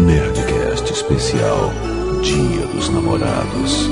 [0.00, 1.70] Nerdcast especial
[2.22, 3.86] Dia dos Namorados.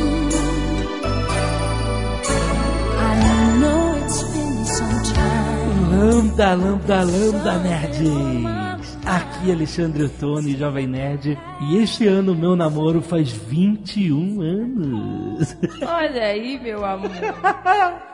[5.92, 8.88] Lambda, lambda, lambda, nerds!
[9.04, 15.56] Aqui é Alexandre Ottoni, Jovem Nerd, e este ano meu namoro faz 21 anos.
[15.86, 17.10] Olha aí, meu amor.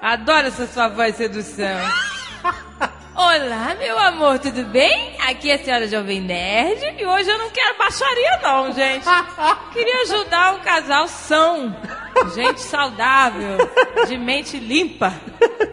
[0.03, 1.79] Adoro essa sua voz sedução.
[3.15, 5.14] Olá, meu amor, tudo bem?
[5.27, 9.07] Aqui é a senhora Jovem Nerd e hoje eu não quero baixaria não, gente.
[9.73, 11.75] Queria ajudar um casal são,
[12.35, 13.57] gente saudável,
[14.07, 15.15] de mente limpa.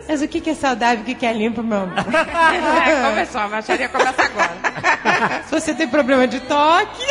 [0.08, 1.98] Mas o que é saudável e o que que é limpo, meu amor?
[1.98, 5.44] É, começou, a baixaria começa agora.
[5.44, 7.06] Se você tem problema de toque,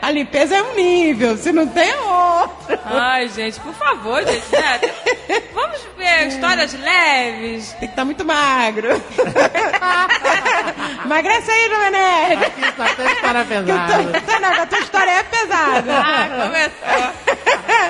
[0.00, 2.78] a limpeza é um nível, se não tem, é outro.
[2.84, 4.80] Ai, gente, por favor, gente, né?
[5.54, 7.70] Vamos ver histórias leves.
[7.72, 8.88] Tem que estar muito magro.
[11.04, 12.44] Emagrece aí, Nerd.
[12.44, 14.20] Aqui só tem história eu pesada.
[14.20, 15.92] tô- não, a tua história é pesada.
[15.98, 17.12] Ah, começou.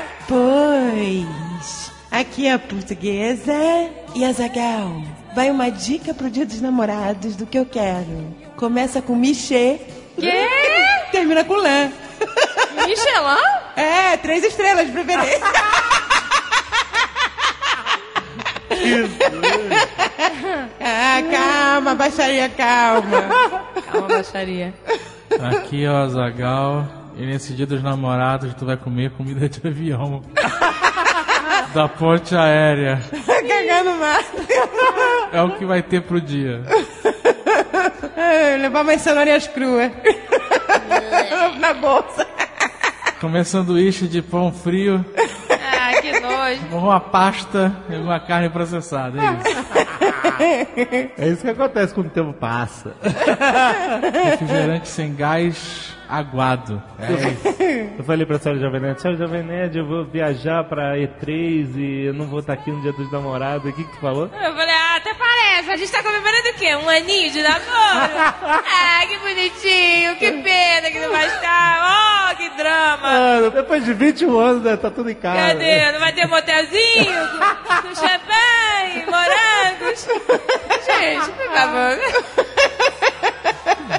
[0.28, 3.53] Pois, aqui é a portuguesa
[4.15, 5.03] e a Zagal.
[5.34, 8.34] Vai uma dica pro dia dos namorados do que eu quero.
[8.56, 9.78] Começa com Michê.
[10.19, 10.49] Quê?
[11.11, 11.91] Termina com Lã.
[12.87, 13.63] Michelin?
[13.77, 15.41] É, três estrelas de preferência.
[20.81, 23.23] ah, calma, baixaria, calma.
[23.91, 24.75] Calma, baixaria.
[25.51, 26.87] Aqui é o Azagal.
[27.17, 30.23] E nesse dia dos namorados tu vai comer comida de avião.
[31.75, 33.01] da ponte aérea.
[33.27, 34.27] Cagando mais.
[35.33, 36.63] É o que vai ter pro dia.
[38.61, 39.91] Levar umas cenourinhas cruas.
[41.59, 42.27] Na bolsa.
[43.21, 45.05] Comer sanduíche de pão frio,
[45.49, 46.77] Ah, que nojo.
[46.77, 49.17] uma pasta e uma carne processada.
[50.41, 51.13] É isso.
[51.19, 52.97] É isso que acontece quando o tempo passa.
[54.31, 56.83] Refrigerante sem gás aguado.
[56.99, 57.93] É isso.
[57.99, 62.05] Eu falei pra senhora Jovem Nerd, senhora Jovem Nerd, eu vou viajar pra E3 e
[62.06, 63.71] eu não vou estar aqui no dia dos namorados.
[63.71, 64.25] O que que tu falou?
[64.25, 64.75] Eu falei,
[65.69, 66.75] A gente tá comemorando o quê?
[66.77, 67.62] Um aninho de namoro?
[68.17, 70.17] ah, que bonitinho.
[70.17, 72.33] Que pena que não vai estar.
[72.33, 72.99] Oh, que drama.
[73.11, 75.55] Mano, depois de 21 anos, né, tá tudo em casa.
[75.55, 75.93] Cadê?
[75.93, 80.09] Não vai ter motelzinho com, com champanhe, morangos?
[80.84, 83.12] Gente, por favor.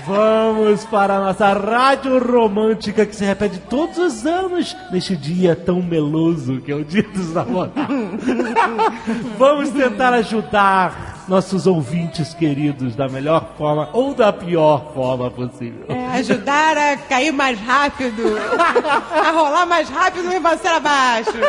[0.06, 5.82] Vamos para a nossa rádio romântica que se repete todos os anos neste dia tão
[5.82, 7.84] meloso que é o dia dos namorados.
[9.38, 15.86] Vamos tentar ajudar nossos ouvintes queridos da melhor forma ou da pior forma possível.
[15.88, 18.24] É, ajudar a cair mais rápido.
[19.12, 21.32] A rolar mais rápido e você abaixo.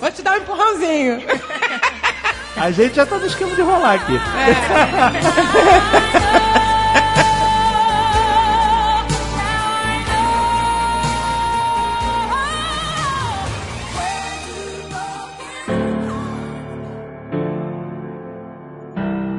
[0.00, 1.18] Vou te dar um empurrãozinho.
[2.56, 4.18] A gente já tá no esquema de rolar aqui.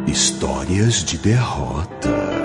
[0.07, 2.37] Histórias de derrota.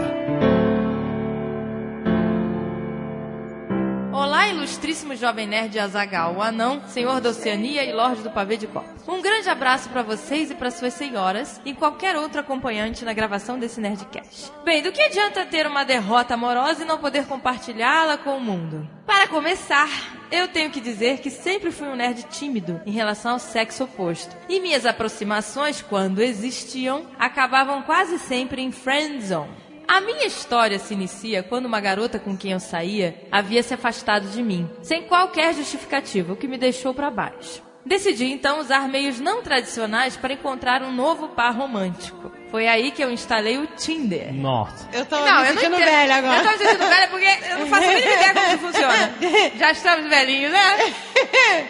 [4.83, 8.89] Ilustríssimo jovem nerd Azagal, o anão, senhor da Oceania e lorde do pavê de copo.
[9.07, 13.61] Um grande abraço pra vocês e para suas senhoras e qualquer outro acompanhante na gravação
[13.61, 14.51] desse Nerdcast.
[14.65, 18.89] Bem, do que adianta ter uma derrota amorosa e não poder compartilhá-la com o mundo?
[19.07, 19.89] Para começar,
[20.33, 24.37] eu tenho que dizer que sempre fui um nerd tímido em relação ao sexo oposto.
[24.49, 29.62] E minhas aproximações, quando existiam, acabavam quase sempre em friendzone.
[29.87, 34.29] A minha história se inicia quando uma garota com quem eu saía havia se afastado
[34.29, 37.63] de mim, sem qualquer justificativa, o que me deixou para baixo.
[37.85, 42.33] Decidi então usar meios não tradicionais para encontrar um novo par romântico.
[42.53, 44.33] Foi aí que eu instalei o Tinder.
[44.33, 44.87] Nossa.
[44.93, 45.85] Eu tô Não, me eu não sentindo entendo.
[45.91, 46.37] velha agora.
[46.37, 49.11] Eu tô me sentindo velha porque eu não faço mínima ideia como que funciona.
[49.59, 50.93] Já estamos velhinhos, né?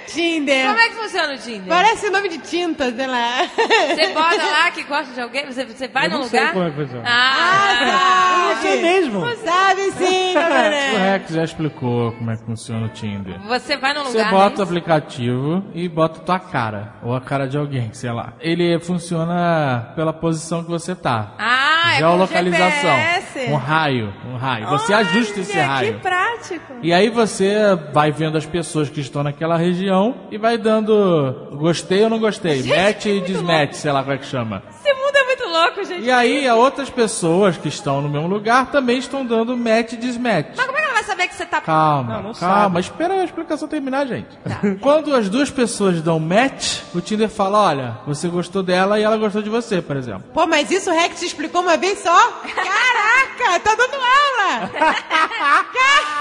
[0.08, 0.66] Tinder.
[0.66, 1.68] Como é que funciona o Tinder?
[1.68, 3.48] Parece nome de tinta, sei lá.
[3.94, 6.52] Você bota lá que gosta de alguém, você, você vai Eu num não sei lugar.
[6.52, 7.04] como é que funciona.
[7.06, 9.20] Ah, Eu sei mesmo.
[9.36, 10.98] Sabe sim, O.
[10.98, 13.38] Rex já explicou como é que funciona o Tinder.
[13.46, 14.30] você vai num Você lugar.
[14.30, 14.64] bota o né?
[14.64, 16.94] aplicativo e bota tua cara.
[17.02, 18.32] Ou a cara de alguém, sei lá.
[18.40, 21.34] Ele funciona pela posição que você tá.
[21.38, 22.96] Ah, é com Geolocalização.
[22.96, 23.50] GPS.
[23.50, 24.14] Um raio.
[24.26, 24.68] Um raio.
[24.70, 25.94] Você ajusta esse Olha, raio.
[25.94, 26.74] Que prático.
[26.82, 27.54] E aí você
[27.92, 32.62] vai vendo as pessoas que estão naquela região e vai dando gostei ou não gostei,
[32.62, 34.62] match e desmatch, sei lá como é que chama.
[34.70, 36.04] Esse mundo é muito louco, gente.
[36.04, 40.54] E aí outras pessoas que estão no mesmo lugar também estão dando match e desmatch.
[40.56, 41.60] Mas como é vai saber que você tá.
[41.60, 44.28] Calma, Não, não calma, espera a explicação terminar, gente.
[44.80, 49.16] Quando as duas pessoas dão match, o Tinder fala: olha, você gostou dela e ela
[49.16, 50.24] gostou de você, por exemplo.
[50.32, 52.32] Pô, mas isso o Rex explicou uma vez só?
[52.32, 54.70] Caraca, tá dando aula!
[54.72, 56.12] Caraca!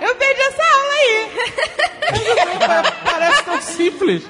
[0.00, 1.30] Eu perdi essa aula aí.
[3.04, 4.22] Parece tão simples.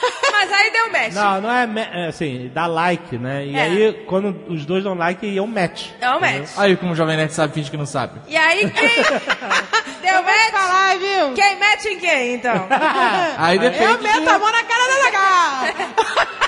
[0.32, 1.12] Mas aí deu match.
[1.14, 1.68] Não, não é,
[2.04, 3.44] é assim, dá like, né?
[3.46, 3.62] E É.
[3.62, 5.88] aí, quando os dois dão like, é um match.
[6.00, 6.50] É um match.
[6.56, 8.20] Aí, como o Jovem Nerd sabe, finge que não sabe.
[8.28, 8.88] E aí quem
[10.02, 10.50] deu match?
[10.52, 11.34] Falar, viu?
[11.34, 12.66] Quem match em quem, então?
[13.38, 16.47] Aí depende, Eu meto a mão na cara da legal.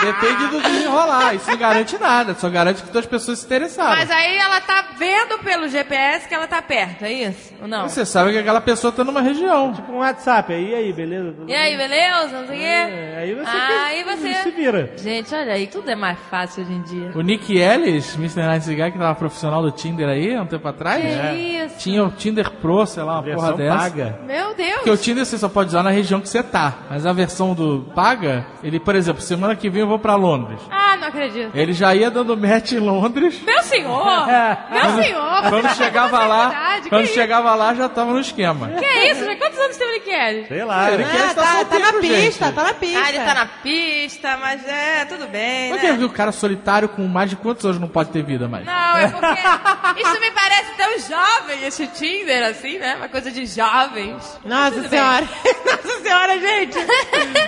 [0.00, 1.34] Depende do desenrolar.
[1.34, 3.90] Isso não garante nada, só garante que duas pessoas se interessaram.
[3.96, 7.52] Mas aí ela tá vendo pelo GPS que ela tá perto, é isso?
[7.60, 7.88] Ou não?
[7.88, 9.72] Você sabe que aquela pessoa tá numa região.
[9.72, 11.32] Tipo um WhatsApp, aí, e aí, beleza?
[11.32, 12.40] Tudo E aí, beleza?
[12.40, 12.64] Não sei o quê?
[12.64, 14.92] É, aí você, Aí você- se vira.
[14.96, 17.12] Gente, olha aí, tudo é mais fácil hoje em dia.
[17.14, 18.42] O Nick Ellis, Mr.
[18.48, 21.32] Nice Guy, que tava profissional do Tinder aí, há um tempo atrás, Que
[21.64, 21.78] isso?
[21.78, 23.76] tinha o Tinder Pro, sei lá, uma porra Versão dessa.
[23.78, 24.18] paga.
[24.26, 24.74] Meu Deus.
[24.76, 26.74] Porque o Tinder você só pode usar na região que você tá.
[26.90, 30.60] Mas a versão do paga, ele, por exemplo, semana que vem eu vou pra Londres.
[30.70, 31.50] Ah, não acredito.
[31.52, 33.42] Ele já ia dando match em Londres.
[33.42, 34.26] Meu senhor!
[34.70, 35.42] Meu senhor!
[35.48, 38.68] Quando chegava lá, quando que chegava lá já tava no esquema.
[38.68, 39.38] Que isso, gente?
[39.38, 40.48] Quantos anos tem o Ellis?
[40.48, 40.92] Sei lá.
[40.92, 41.10] Ele né?
[41.10, 42.54] quer Ah, tá, tá solteiro, na pista, gente.
[42.54, 43.00] tá na pista.
[43.02, 45.96] Ah, ele tá na pista, mas é, tudo bem, Por né?
[45.96, 48.64] que o cara solitário com mais de quantos anos não pode ter vida mais?
[48.64, 49.26] Não, é porque
[50.00, 52.96] isso me parece tão jovem, esse Tinder, assim, né?
[52.96, 54.38] Uma coisa de jovens.
[54.44, 55.26] Nossa Tudo senhora.
[55.66, 56.78] Nossa senhora, gente.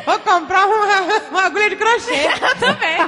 [0.04, 2.26] Vou comprar uma, uma agulha de crochê.
[2.44, 2.98] Eu também.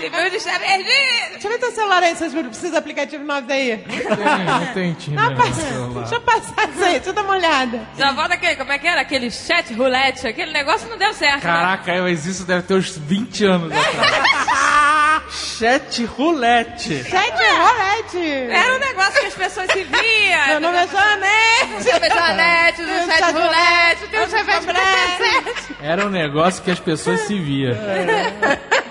[0.00, 0.10] De
[0.58, 1.32] perdido.
[1.32, 3.78] Deixa eu ver teu celular aí, seus precisa de aplicativos novos aí.
[3.78, 6.00] Tem, não tem Não, celular.
[6.02, 7.88] deixa eu passar isso aí, deixa eu dar uma olhada.
[7.98, 9.00] Já volta aquele, como é que era?
[9.00, 11.34] Aquele chat roulette, aquele negócio não deu certo.
[11.44, 11.52] né?
[11.52, 14.97] Caraca, mas isso deve ter uns 20 anos atrás.
[15.30, 17.02] Chat roulette.
[17.04, 18.50] Sete rolete.
[18.50, 20.46] Era um negócio que as pessoas se viam.
[20.48, 21.84] Meu nome é Janete.
[21.84, 24.60] Tem o Bejanete, Tem o o chat chat roulette, tem o roulette, chat tem o
[24.60, 25.76] roulette.
[25.80, 27.74] Era um negócio que as pessoas se via.
[27.74, 28.87] Você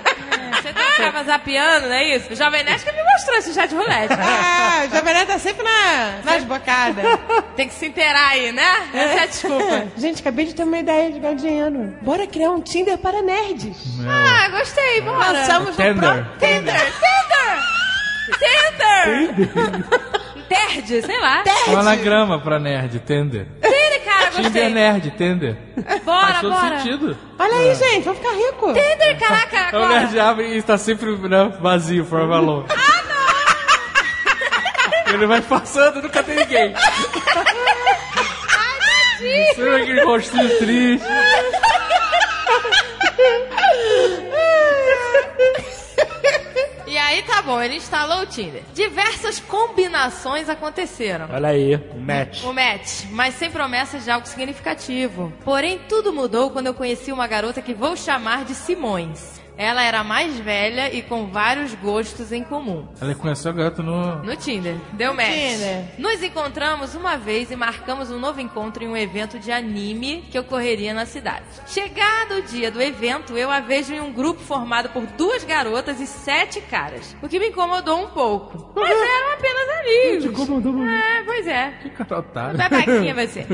[1.11, 2.33] tava zapeando, não é isso?
[2.33, 4.13] O Jovem Nerd que me mostrou esse chat roulette.
[4.13, 7.05] Ah, o Jovem Nerd tá sempre na, nas bocadas.
[7.55, 8.89] Tem que se inteirar aí, né?
[8.93, 9.87] Essa é a desculpa.
[9.97, 11.97] Gente, acabei de ter uma ideia de ganhar dinheiro.
[12.01, 13.77] Bora criar um Tinder para nerds.
[14.07, 15.31] Ah, gostei, bora.
[15.31, 15.95] Lançamos no Tender.
[15.97, 17.57] próprio Tinder, Tinder,
[19.37, 20.07] Tinder.
[20.47, 21.43] Terd, sei lá.
[21.67, 23.47] Lá na grama pra nerd, Tender.
[23.61, 23.96] Tinder,
[24.31, 24.69] Tinder gostei.
[24.73, 25.57] nerd, Tender.
[26.03, 26.79] Bora, Faz todo bora.
[26.79, 27.17] sentido.
[27.39, 28.67] Olha aí, gente, vamos ficar rico.
[28.73, 29.99] Tinder, caraca, O agora.
[30.01, 32.65] nerd abre e está sempre né, vazio, forever alone.
[32.69, 33.03] Ah,
[35.07, 35.13] não!
[35.13, 36.73] Ele vai passando, nunca tem ninguém.
[39.55, 41.05] Sempre aquele rostinho triste.
[47.07, 48.63] aí tá bom, ele instalou o Tinder.
[48.73, 51.27] Diversas combinações aconteceram.
[51.31, 52.43] Olha aí, um match.
[52.43, 55.31] O match, mas sem promessas de algo significativo.
[55.43, 59.37] Porém, tudo mudou quando eu conheci uma garota que vou chamar de Simões.
[59.57, 62.87] Ela era mais velha e com vários gostos em comum.
[63.01, 64.23] Ela conheceu a garota no.
[64.23, 64.75] No Tinder.
[64.93, 65.27] Deu match.
[65.27, 65.85] Tinder.
[65.97, 70.37] Nos encontramos uma vez e marcamos um novo encontro em um evento de anime que
[70.37, 71.43] ocorreria na cidade.
[71.65, 75.99] Chegado o dia do evento, eu a vejo em um grupo formado por duas garotas
[75.99, 77.15] e sete caras.
[77.21, 78.71] O que me incomodou um pouco.
[78.75, 80.25] Mas eram apenas amigos.
[80.25, 80.91] incomodou muito.
[80.91, 81.71] É, pois é.
[81.81, 82.57] Que cara otário.
[82.57, 83.45] Babaquinha você.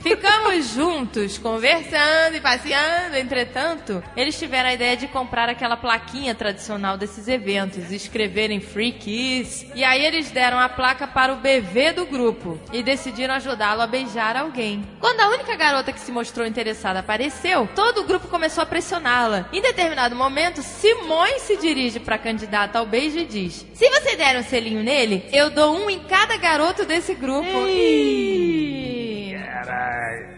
[0.00, 3.16] Ficamos juntos, conversando e passeando.
[3.16, 8.92] Entretanto, eles tiveram a ideia de comprar aquela plaquinha tradicional desses eventos e escreverem Free
[8.92, 9.70] Kiss.
[9.74, 13.86] E aí eles deram a placa para o bebê do grupo e decidiram ajudá-lo a
[13.86, 14.84] beijar alguém.
[15.00, 19.48] Quando a única garota que se mostrou interessada apareceu, todo o grupo começou a pressioná-la.
[19.52, 24.16] Em determinado momento, Simões se dirige para a candidata ao beijo e diz: Se você
[24.16, 27.66] der um selinho nele, eu dou um em cada garoto desse grupo.
[27.66, 28.70] Ih.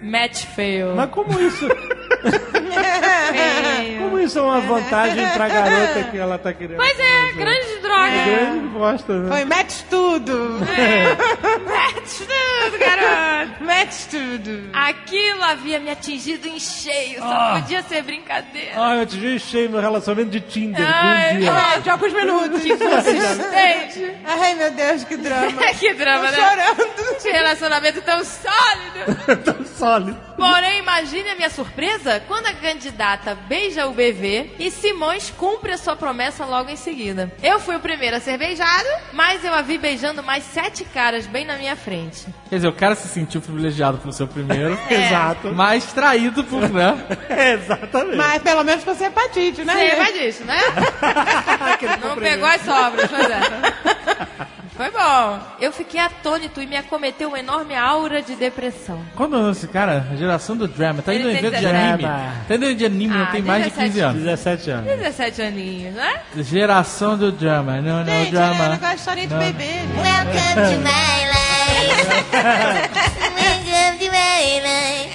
[0.02, 0.95] Match fail.
[0.95, 1.66] Mas como isso.
[3.99, 6.77] como isso é uma vantagem pra garota que ela tá querendo?
[6.77, 8.11] Pois é, grande droga.
[8.25, 9.29] Grande bosta, né?
[9.37, 10.59] Foi match tudo.
[11.65, 13.65] Match tudo, garoto.
[13.65, 14.71] Match tudo.
[14.73, 17.61] Aquilo havia me atingido em cheio, só Ah.
[17.61, 18.73] podia ser brincadeira.
[18.77, 21.53] Ah, eu te cheio meu relacionamento de Tinder Ai, um dia.
[21.53, 22.62] Ah, de alguns minutos.
[22.62, 24.17] Consistente.
[24.25, 25.62] Ai, meu Deus, que drama.
[25.79, 26.49] que drama, Tô né?
[26.49, 27.23] chorando.
[27.23, 28.93] Que relacionamento tão sólido.
[29.45, 29.72] Tão sólido.
[30.37, 35.79] Porém, imagine a minha surpresa quando a candidata beija o bebê e Simões cumpre a
[35.79, 37.33] sua promessa logo em seguida.
[37.43, 41.27] Eu fui o primeiro a ser beijado, mas eu a vi beijando mais sete caras
[41.27, 42.27] bem na minha frente.
[42.49, 45.07] Quer dizer, o cara se sentiu privilegiado pelo seu primeiro, É.
[45.07, 45.53] Exato.
[45.53, 46.97] mas traído por, né?
[47.55, 48.17] Exatamente.
[48.17, 49.75] Mas pelo menos com hepatite, né?
[49.75, 50.59] Você lembra disso, né?
[52.03, 54.41] Não pegou as sobras, pois é.
[54.83, 55.39] Foi bom.
[55.61, 59.01] Eu fiquei atônito e me acometeu uma enorme aura de depressão.
[59.15, 60.09] Quando é esse cara?
[60.11, 61.03] A geração do drama.
[61.03, 61.77] Tá indo tem evento de 17.
[61.77, 62.09] anime.
[62.49, 64.23] Tá indo em de anime, não Ah, tem mais de 17 15 anos.
[64.23, 64.87] 17 anos.
[64.97, 66.21] 17 aninhos, né?
[66.37, 67.81] Geração do drama.
[67.81, 68.69] Não, não, Gente, drama.
[68.71, 69.41] negócio de historinha de Não.
[69.41, 69.71] bebê.
[70.03, 72.43] Welcome to my life.
[73.23, 75.12] Welcome to my life.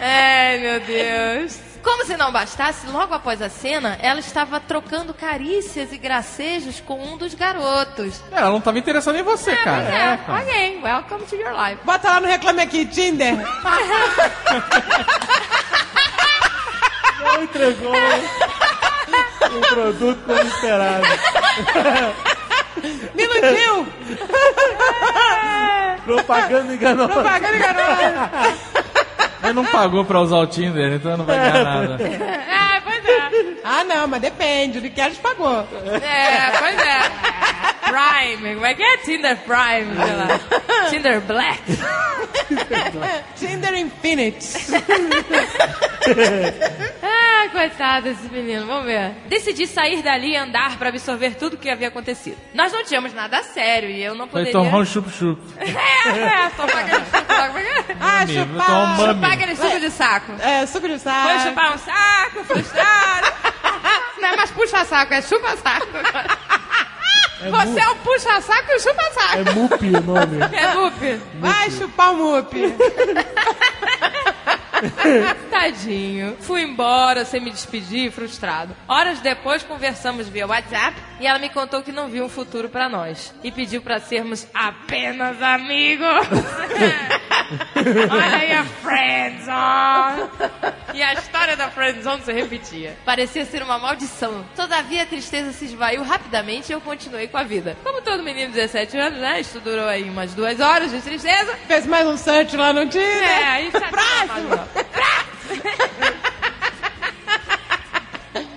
[0.00, 1.67] Ai, meu Deus.
[1.82, 7.00] Como se não bastasse, logo após a cena, ela estava trocando carícias e gracejos com
[7.02, 8.20] um dos garotos.
[8.32, 9.82] É, Ela não tava interessada em você, cara.
[9.82, 10.42] Pois É, é, cara.
[10.42, 11.78] ok, welcome to your life.
[11.84, 13.36] Bota lá no Reclame Aqui, Tinder.
[17.20, 21.06] Não entregou o produto como esperado.
[23.14, 23.86] Me iludiu.
[26.04, 27.12] Propaganda enganosa.
[27.12, 28.30] Propaganda enganosa.
[29.42, 32.02] Ele não pagou pra usar o Tinder, então não vai ganhar nada.
[32.02, 33.28] É, pois é.
[33.64, 34.78] Ah, não, mas depende.
[34.78, 35.60] O que eles pagou.
[35.60, 37.77] É, pois é.
[37.90, 38.96] Prime, como é que é?
[38.98, 40.28] Tinder Prime, sei lá.
[40.90, 41.62] Tinder Black.
[43.36, 44.46] Tinder Infinite.
[47.02, 49.10] Ah, coitado desse menino, vamos ver.
[49.28, 52.36] Decidi sair dali e andar pra absorver tudo o que havia acontecido.
[52.54, 54.52] Nós não tínhamos nada a sério e eu não Foi poderia...
[54.52, 55.40] tomar um chup-chup.
[55.58, 57.22] É, é, tomar aquele suco,
[58.00, 58.66] Ah, chupar.
[58.66, 59.14] tomar um mami.
[59.14, 60.32] chupar aquele suco de saco.
[60.40, 61.28] É, suco de sal.
[61.28, 63.26] Foi chupar um saco, frustrado.
[64.20, 65.22] Não é mais puxa-saco, é
[67.38, 67.72] chupa-saco.
[67.72, 69.36] Você é um puxa-saco e chupa-saco.
[69.36, 70.38] É Mupi o nome.
[70.52, 71.20] É Lupe.
[71.40, 72.52] Vai chupar o mup.
[75.50, 76.36] Tadinho.
[76.40, 78.74] Fui embora sem me despedir, frustrado.
[78.86, 82.88] Horas depois conversamos via WhatsApp e ela me contou que não viu um futuro pra
[82.88, 86.06] nós e pediu pra sermos apenas amigos.
[88.10, 90.30] Olha aí a friendzone.
[90.94, 92.96] E a história da friendzone se repetia.
[93.04, 94.44] Parecia ser uma maldição.
[94.54, 97.76] Todavia a tristeza se esvaiu rapidamente e eu continuei com a vida.
[97.82, 99.40] Como todo menino de 17 anos, né?
[99.40, 101.56] Isso durou aí umas duas horas de tristeza.
[101.66, 103.22] Fez mais um search lá no Tinder.
[103.22, 104.67] É, aí Próximo.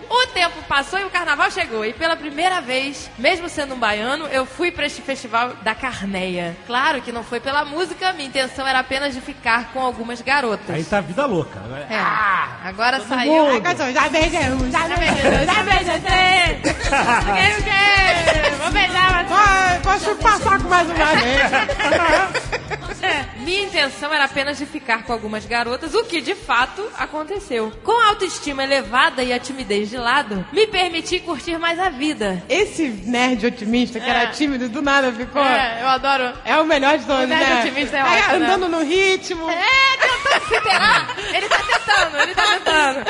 [0.09, 1.83] O tempo passou e o carnaval chegou.
[1.85, 6.55] E pela primeira vez, mesmo sendo um baiano, eu fui pra este festival da Carneia.
[6.67, 10.69] Claro que não foi pela música, minha intenção era apenas de ficar com algumas garotas.
[10.75, 11.59] Aí tá a vida louca.
[11.61, 11.87] né?
[11.89, 13.47] É, agora saiu.
[13.51, 15.21] Ai, canção, já beijamos, já Já beijamos.
[15.23, 16.61] beijei, já beijei.
[16.61, 18.51] Quero o quê?
[18.61, 19.33] Vou beijar você.
[19.33, 22.80] Vai, vou chupar saco mais uma vez.
[23.01, 27.71] É, Minha intenção era apenas de ficar com algumas garotas, o que de fato aconteceu.
[27.83, 32.43] Com a autoestima elevada e a timidez de lado, me permiti curtir mais a vida.
[32.47, 34.09] Esse nerd otimista que É.
[34.09, 35.43] era tímido do nada ficou.
[35.43, 36.33] É, É, eu adoro.
[36.61, 37.61] o melhor de todos, O nerd né?
[37.61, 38.45] otimista é Aí, ótimo, né?
[38.45, 39.49] Andando no ritmo.
[39.49, 41.15] É, tentando se inteirar.
[41.33, 43.05] Ele tá tentando, ele tá tentando.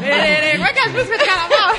[0.00, 1.76] Tererê, Como é que é as músicas de carnaval?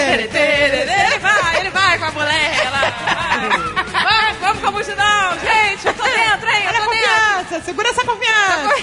[0.00, 2.70] Ele vai, ele vai com a mulher.
[2.70, 3.99] Vai, vai
[4.50, 5.38] vamos com a multidão.
[5.40, 6.64] Gente, eu tô dentro, hein?
[6.64, 7.08] Eu Olha a tô dentro.
[7.38, 8.74] confiança, segura essa confiança.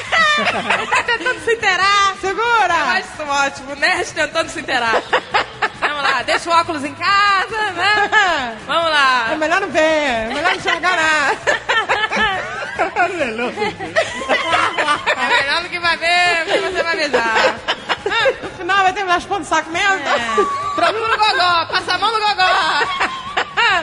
[0.40, 2.10] Tá tentando se inteirar.
[2.14, 2.74] Eu Segura.
[2.74, 4.94] acho isso ótimo, nerd tentando se inteirar.
[5.80, 8.56] Vamos lá, deixa o óculos em casa, né?
[8.66, 9.36] Vamos É lá.
[9.36, 11.36] melhor não ver, é melhor não enxergar nada.
[15.18, 17.54] É melhor do que vai ver, o que você vai beijar.
[18.42, 19.94] No final vai terminar chupando o saco mesmo.
[20.08, 20.74] É.
[20.74, 23.19] Procura o gogó, passa a mão no gogó.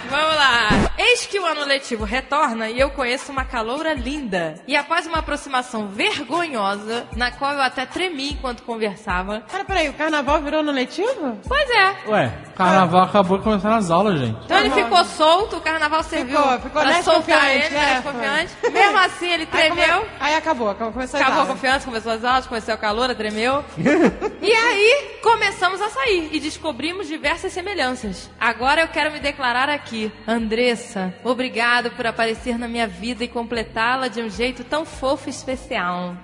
[0.09, 0.69] Vamos lá.
[0.97, 4.55] Eis que o ano letivo retorna e eu conheço uma caloura linda.
[4.67, 9.41] E após uma aproximação vergonhosa, na qual eu até tremi enquanto conversava.
[9.49, 11.37] Cara, peraí, o carnaval virou no letivo?
[11.47, 11.95] Pois é.
[12.09, 14.37] Ué, Carnaval acabou de começar as aulas, gente.
[14.45, 18.55] Então ele ficou solto, o carnaval serviu Ficou, ficou pra soltar confiante, ele, né, confiante.
[18.71, 19.97] Mesmo assim, ele Aí, tremeu.
[19.99, 23.13] come- Aí acabou, acabou- começou as Acabou a confiança, começou as aulas, conheceu a calor,
[23.13, 23.63] tremeu.
[24.41, 28.29] e aí, começamos a sair e descobrimos diversas semelhanças.
[28.39, 30.11] Agora eu quero me declarar aqui.
[30.27, 35.31] Andressa, obrigado por aparecer na minha vida e completá-la de um jeito tão fofo e
[35.31, 36.15] especial.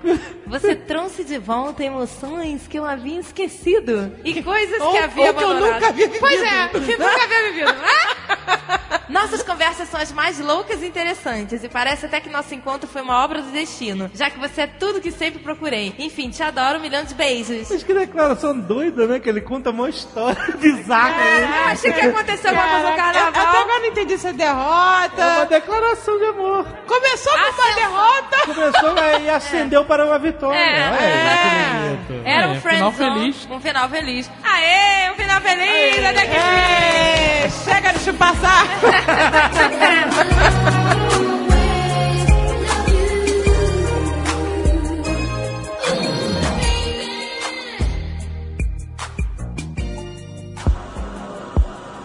[0.45, 5.33] Você trouxe de volta emoções que eu havia esquecido e coisas Ou- que havia ou
[5.33, 6.19] que eu nunca havia vivido.
[6.19, 8.79] Pois é, que nunca havia vivido, né?
[9.13, 13.01] Nossas conversas são as mais loucas e interessantes e parece até que nosso encontro foi
[13.03, 15.93] uma obra do destino, já que você é tudo que sempre procurei.
[15.99, 17.69] Enfim, te adoro, um milhão de beijos.
[17.69, 19.19] mas que declaração doida, né?
[19.19, 21.11] Que ele conta uma história bizarra.
[21.23, 21.43] né?
[21.67, 23.61] Eu achei que aconteceu alguma coisa no Caraca, eu- Até carnaval.
[23.61, 25.45] agora não entendi se é É uma derrota.
[25.45, 26.65] declaração de amor.
[26.87, 27.75] Começou com uma Ascensão.
[27.75, 28.37] derrota.
[28.45, 30.57] Começou né, e ascendeu para uma vitória.
[30.57, 32.21] É, é.
[32.25, 33.47] Era um É, friend final zone, feliz.
[33.51, 34.31] Um final feliz.
[34.43, 39.02] Aê, um final feliz, até que É, chega de chupar saco.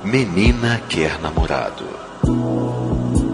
[0.05, 1.85] Menina quer namorado.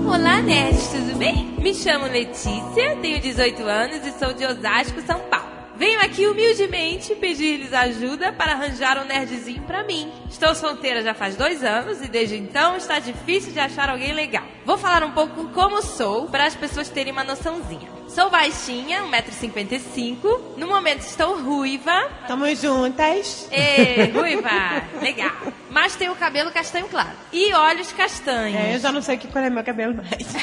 [0.06, 1.56] Olá, nerds, tudo bem?
[1.60, 5.43] Me chamo Letícia, tenho 18 anos e sou de Osasco, São Paulo.
[5.76, 10.10] Venho aqui humildemente pedir-lhes ajuda para arranjar um nerdzinho pra mim.
[10.30, 14.44] Estou solteira já faz dois anos e desde então está difícil de achar alguém legal.
[14.64, 17.92] Vou falar um pouco como sou para as pessoas terem uma noçãozinha.
[18.08, 20.56] Sou baixinha, 1,55m.
[20.56, 22.08] No momento estou ruiva.
[22.28, 23.48] Tamo juntas.
[23.50, 25.32] Ê, ruiva, legal.
[25.70, 27.10] Mas tenho cabelo castanho claro.
[27.32, 28.60] E olhos castanhos.
[28.60, 30.34] É, eu já não sei que cor é meu cabelo mais.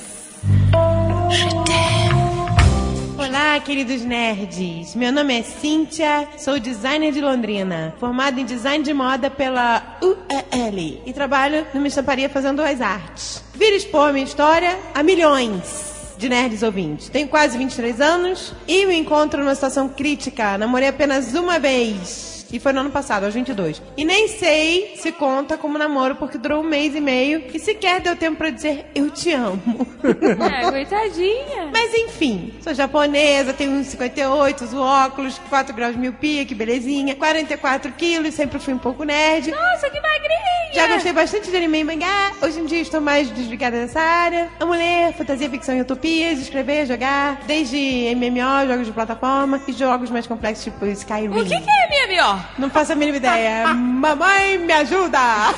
[3.24, 4.96] Olá, queridos nerds.
[4.96, 11.00] Meu nome é Cíntia, sou designer de Londrina, formada em design de moda pela UEL
[11.06, 13.40] e trabalho numa estamparia fazendo as artes.
[13.54, 17.10] Vira expor minha história a milhões de nerds ouvintes.
[17.10, 20.58] Tenho quase 23 anos e me encontro numa situação crítica.
[20.58, 22.41] Namorei apenas uma vez.
[22.52, 23.80] E foi no ano passado, aos 22.
[23.96, 28.00] E nem sei se conta como namoro, porque durou um mês e meio e sequer
[28.00, 29.86] deu tempo pra dizer eu te amo.
[30.52, 31.70] É, coitadinha.
[31.72, 37.92] Mas enfim, sou japonesa, tenho 1,58, uso óculos, 4 graus de miopia, que belezinha, 44
[37.92, 39.50] quilos, sempre fui um pouco nerd.
[39.50, 40.52] Nossa, que magrinha!
[40.74, 44.48] Já gostei bastante de anime e mangá, hoje em dia estou mais desligada dessa área.
[44.58, 50.10] Amo ler, fantasia, ficção e utopias, escrever, jogar, desde MMO, jogos de plataforma e jogos
[50.10, 51.28] mais complexos tipo Skyrim.
[51.28, 52.41] O que, que é melhor?
[52.58, 53.66] Não faço a mínima ideia.
[53.74, 55.18] Mamãe, me ajuda!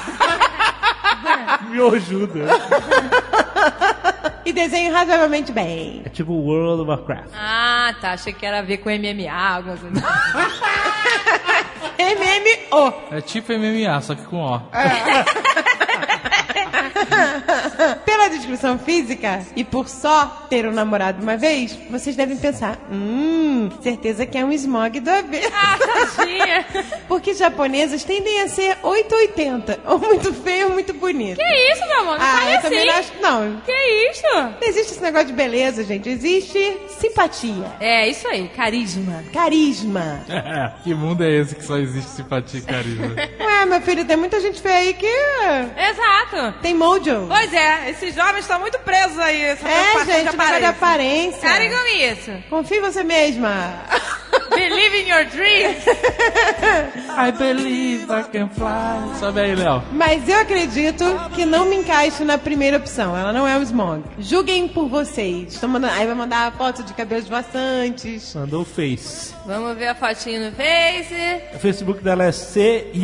[1.70, 2.44] Me ajuda.
[4.44, 6.02] e desenho razoavelmente bem.
[6.04, 7.30] É tipo World of Warcraft.
[7.34, 8.12] Ah, tá.
[8.12, 10.00] Achei que era a ver com MMA, alguma coisa.
[11.98, 12.94] MMO.
[13.10, 14.60] É tipo MMA, só que com O.
[18.04, 23.70] Pela descrição física e por só ter um namorado uma vez, vocês devem pensar: hum,
[23.82, 25.40] certeza que é um smog do AB.
[25.52, 26.66] Ah, tadinha.
[27.08, 31.36] Porque japonesas tendem a ser 880, ou muito feio ou muito bonito.
[31.36, 32.18] Que isso, meu amor?
[32.18, 32.88] Não ah, eu também assim.
[32.88, 33.12] não acho.
[33.20, 33.60] Não.
[33.60, 34.22] Que isso?
[34.34, 36.08] Não existe esse negócio de beleza, gente.
[36.08, 38.48] Existe simpatia, É, isso aí.
[38.48, 39.24] Carisma.
[39.32, 40.24] carisma.
[40.82, 43.14] que mundo é esse que só existe simpatia e carisma?
[43.40, 46.58] Ué, meu filho, tem muita gente feia aí que Exato.
[46.64, 47.26] Tem mojo.
[47.28, 49.42] Pois é, esses jovens estão muito presos aí.
[49.42, 51.46] Essa É, gente, de negócio de aparência.
[51.46, 52.30] Parem com isso.
[52.48, 53.82] Confie em você mesma.
[54.48, 55.84] Believe in your dreams.
[57.16, 59.18] I believe I can fly.
[59.18, 59.82] Sobe aí, Léo.
[59.92, 63.14] Mas eu acredito que não me encaixo na primeira opção.
[63.14, 64.02] Ela não é um smog.
[64.18, 65.60] Julguem por vocês.
[65.62, 65.92] Mandando...
[65.92, 68.34] Aí vai mandar foto de cabelos vaçantes.
[68.34, 69.34] Mandou o Face.
[69.44, 71.14] Vamos ver a fotinho no Face.
[71.54, 72.94] O Facebook dela é cy.nishida.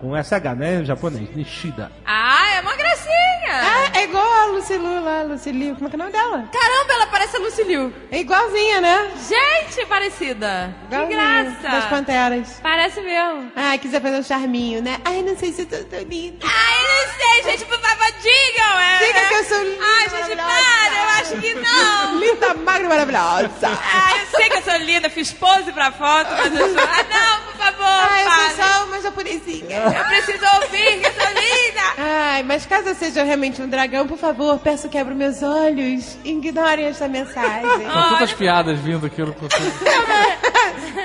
[0.00, 0.84] Com SH, né?
[0.84, 1.28] Japonês.
[1.34, 1.90] Nishida.
[2.06, 3.16] Ah, é uma gracinha.
[3.50, 5.74] Ah, é igual a Lucilu lá, Luciliu.
[5.74, 6.48] Como é que é o nome dela?
[6.52, 7.92] Caramba, ela parece a Luciliu.
[8.10, 9.10] É igualzinha, né?
[9.28, 10.72] Gente, parecida.
[10.88, 11.86] Que Igualzinha, Das graça.
[11.88, 12.60] Panteras.
[12.62, 13.50] Parece mesmo.
[13.56, 15.00] Ah, quiser fazer um charminho, né?
[15.04, 16.46] Ai, não sei se eu tô tão linda.
[16.46, 18.78] Ai, não sei, gente, por favor, digam.
[18.80, 22.18] É, Diga que eu sou linda, Ai, gente, para, eu acho que não.
[22.20, 23.50] Linda, magra e maravilhosa.
[23.64, 26.82] Ah, eu sei que eu sou linda, fiz pose pra foto, mas eu sou...
[26.82, 29.87] Ah, não, por favor, Ai, eu sou só uma japonesinha.
[29.96, 31.78] Eu preciso ouvir que eu sou linda.
[31.98, 36.16] Ai, mas caso eu seja realmente um dragão, por favor, peço quebra meus olhos.
[36.24, 37.62] Ignorem esta mensagem.
[37.62, 39.34] São tantas piadas vindo aqui no.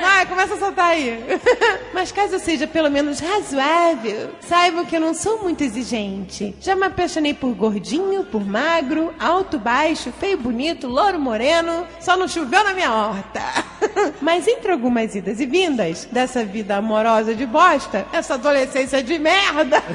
[0.01, 1.23] Vai, começa a soltar aí.
[1.93, 6.55] Mas caso eu seja pelo menos razoável, saibam que eu não sou muito exigente.
[6.59, 11.87] Já me apaixonei por gordinho, por magro, alto, baixo, feio, bonito, louro, moreno.
[11.99, 13.41] Só não choveu na minha horta.
[14.21, 18.72] Mas entre algumas idas e vindas dessa vida amorosa de bosta, essa adolescência
[19.03, 19.81] de merda,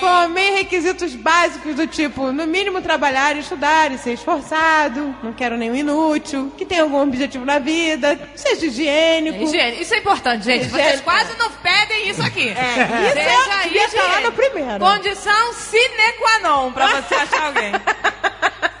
[0.00, 5.56] formei requisitos básicos do tipo, no mínimo trabalhar e estudar e ser esforçado, não quero
[5.56, 9.44] nenhum inútil, que tenha algum objetivo na vida, seja higiênico.
[9.44, 9.80] Higiene.
[9.80, 10.64] Isso é importante, gente.
[10.66, 11.02] Vocês Higiene.
[11.02, 12.48] quase não pedem isso aqui.
[12.48, 14.78] É, isso é- devia estar lá no primeiro.
[14.80, 17.72] Condição sine qua non pra você achar alguém.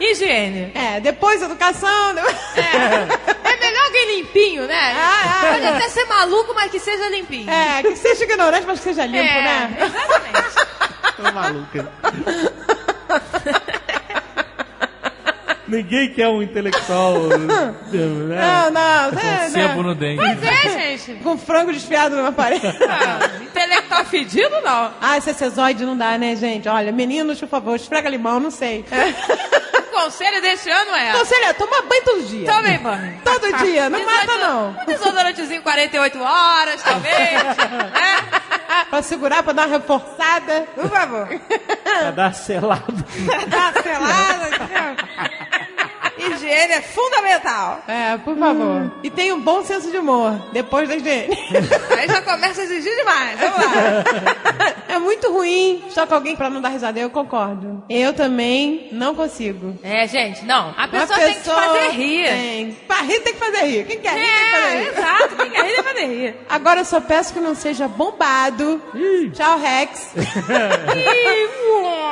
[0.00, 0.72] Higiene.
[0.74, 1.88] É, depois educação.
[2.18, 3.30] É
[4.20, 4.74] limpinho, né?
[4.96, 5.46] Ah, ah.
[5.52, 7.50] Pode até ser maluco, mas que seja limpinho.
[7.50, 9.76] É, que seja ignorante, mas que seja limpo, É, né?
[9.80, 10.50] Exatamente.
[11.16, 11.88] Tô maluca.
[15.68, 17.14] Ninguém quer um intelectual.
[17.28, 17.74] né?
[17.92, 19.82] Não, não, Com é, sebo não.
[19.84, 20.16] no dente.
[20.16, 21.20] Mas é, gente.
[21.22, 22.66] Com frango desfiado numa parede.
[22.66, 24.92] Ah, intelectual fedido, não.
[25.00, 26.68] Ah, esse acessóide não dá, né, gente?
[26.68, 28.84] Olha, meninos, por favor, esfrega limão, não sei.
[29.78, 31.10] O conselho desse ano é...
[31.10, 32.50] Então, seria, toma banho todo dia.
[32.50, 33.20] Tome banho.
[33.22, 34.70] Todo dia, não mata não.
[34.70, 37.32] Um desodorantezinho 48 horas, talvez.
[37.32, 38.16] né?
[38.88, 40.66] Pra segurar, pra dar uma reforçada.
[40.74, 41.28] Por favor.
[41.84, 43.04] Pra dar selado.
[43.48, 44.96] Dá uma selada.
[46.20, 47.82] Higiene é fundamental.
[47.88, 48.92] É, por favor.
[49.02, 51.36] E tem um bom senso de humor, depois da higiene.
[51.98, 53.38] Aí já começa a exigir demais.
[53.40, 54.74] Vamos lá.
[54.88, 57.82] É muito ruim só com alguém pra não dar risada, eu concordo.
[57.88, 59.78] Eu também não consigo.
[59.82, 60.70] É, gente, não.
[60.76, 62.28] A Uma pessoa tem que fazer rir.
[62.28, 62.72] Tem.
[62.86, 63.84] Pra rir tem que fazer rir.
[63.86, 64.88] Quem quer rir tem que fazer É, rir.
[64.88, 65.36] exato.
[65.36, 66.36] Quem quer rir tem que fazer rir.
[66.50, 68.80] Agora eu só peço que não seja bombado.
[69.32, 70.10] Tchau, Rex.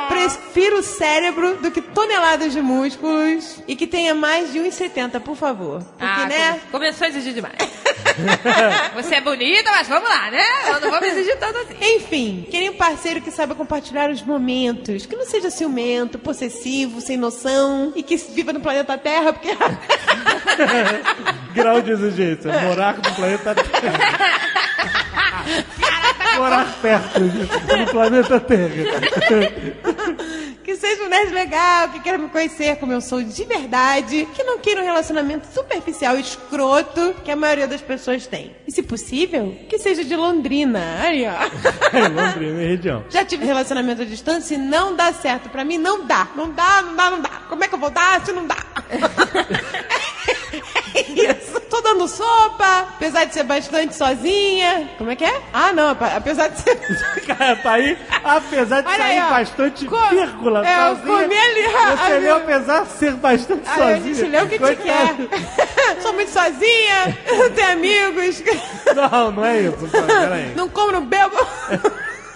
[0.07, 5.79] Prefiro cérebro do que toneladas de músculos e que tenha mais de 1,70, por favor.
[5.83, 6.51] Porque, Ah, né?
[6.51, 7.55] come- começou a exigir demais.
[8.95, 10.41] Você é bonita, mas vamos lá, né?
[10.67, 11.75] Eu não vamos exigir tanto assim.
[11.81, 17.17] Enfim, queria um parceiro que saiba compartilhar os momentos, que não seja ciumento, possessivo, sem
[17.17, 19.49] noção e que viva no planeta Terra, porque
[21.53, 22.53] Grau de exigência.
[22.61, 23.99] Morar no planeta Terra.
[26.37, 28.69] Morar perto do planeta Terra.
[30.69, 34.43] Que seja um nerd legal, que queira me conhecer como eu sou de verdade, que
[34.43, 38.55] não queira um relacionamento superficial e escroto que a maioria das pessoas tem.
[38.67, 40.99] E se possível, que seja de Londrina.
[41.01, 41.97] Aí, ó.
[41.97, 43.03] É, Londrina, região.
[43.09, 45.49] Já tive relacionamento à distância e não dá certo.
[45.49, 46.27] Pra mim não dá.
[46.35, 47.29] Não dá, não dá, não dá.
[47.49, 48.57] Como é que eu vou dar se não dá?
[50.95, 51.48] É Isso.
[51.69, 54.89] Tô dando sopa, apesar de ser bastante sozinha.
[54.97, 55.41] Como é que é?
[55.53, 56.75] Ah, não, apesar de ser.
[57.27, 61.37] Cara, tá aí, apesar de Olha sair aí, bastante Co- vírgula É, eu sozinha, comi
[61.37, 63.97] ali, Você a leu apesar de ser bastante Aí sozinha.
[63.97, 65.15] eu disse, lê o que te quer.
[66.01, 68.43] Sou muito sozinha, não tenho amigos.
[68.95, 69.87] Não, não é isso.
[69.91, 70.53] Peraí.
[70.55, 71.37] Não como, não bebo.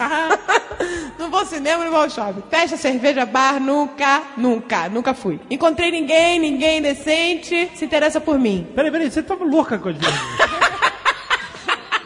[1.18, 2.42] Não vou ao cinema, não vou ao shopping.
[2.50, 5.40] Festa, cerveja, bar, nunca, nunca, nunca fui.
[5.48, 8.66] Encontrei ninguém, ninguém decente se interessa por mim.
[8.74, 10.04] Peraí, peraí, você tava louca com a gente.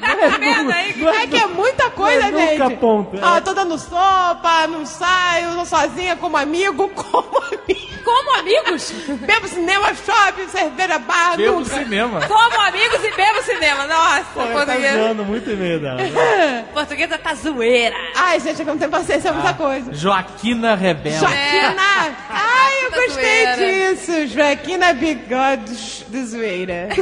[0.01, 0.97] Tá vendo aí?
[0.97, 2.59] Não É que é muita coisa, Não é gente.
[2.59, 3.21] nunca ponto, é.
[3.23, 7.88] Ah, tô dando sopa, não saio, tô sozinha como amigo, como amigo.
[8.05, 8.93] Como amigos?
[9.21, 11.77] Bebo cinema, shopping, cerveja, bar, Bebo nunca.
[11.77, 12.21] cinema.
[12.27, 13.87] Como amigos e bebo cinema.
[13.87, 14.99] Nossa, Pô, tá portuguesa.
[14.99, 15.99] zoando muito e-mail dela.
[16.73, 17.95] Portuguesa tá zoeira.
[18.17, 19.93] Ai, gente, é eu não tenho paciência, é muita coisa.
[19.93, 21.19] Joaquina Rebelde.
[21.19, 22.17] Joaquina!
[22.31, 23.57] Ai, eu Da gostei zoeira.
[23.97, 24.27] disso!
[24.29, 25.75] Joaquina Bigode
[26.09, 26.89] de zoeira.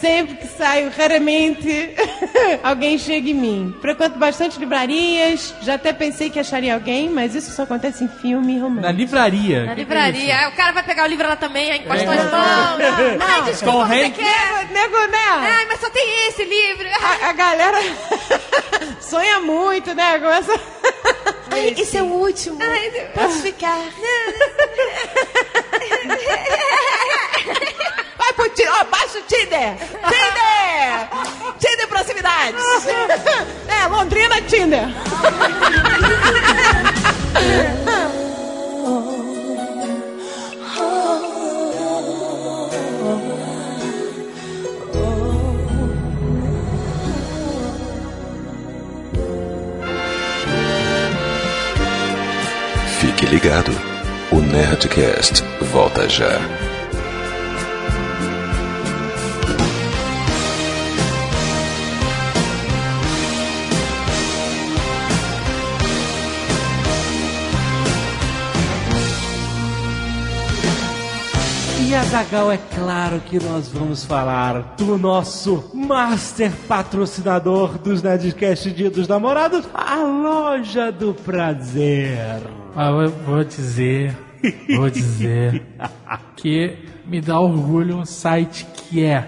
[0.00, 1.94] Sempre que saio, raramente,
[2.62, 3.74] alguém chega em mim.
[3.80, 8.47] Frequento bastante livrarias, já até pensei que acharia alguém, mas isso só acontece em filme
[8.56, 8.80] romance.
[8.86, 9.64] Na livraria.
[9.64, 10.36] Na Que livraria.
[10.38, 12.08] Aí o cara vai pegar o livro lá também, aí encosta É.
[12.18, 12.78] as mãos.
[13.20, 14.16] Ai, desculpa, Tom você Hanks.
[14.24, 14.66] quer?
[14.70, 15.28] Nego, né?
[15.58, 16.86] Ai, mas só tem esse livro.
[16.88, 17.78] A, a galera
[19.00, 20.18] sonha muito, né?
[20.20, 20.60] Começa...
[21.50, 22.58] Ai, esse é o último.
[22.62, 22.90] Ai.
[23.14, 23.76] Posso ficar?
[28.18, 29.76] Vai pro Tinder, ó, baixa o Tinder!
[30.08, 31.08] Tinder!
[31.58, 32.62] Tinder proximidades!
[33.68, 34.88] É, Londrina Tinder!
[53.00, 53.72] Fique ligado.
[54.30, 56.67] O Nerdcast volta já.
[71.88, 78.90] E Azagal, é claro que nós vamos falar do nosso master patrocinador dos Nerdcast Dia
[78.90, 82.42] dos Namorados, a Loja do Prazer.
[82.76, 84.14] Ah, eu vou dizer,
[84.76, 85.62] vou dizer
[86.36, 89.26] que me dá orgulho um site que é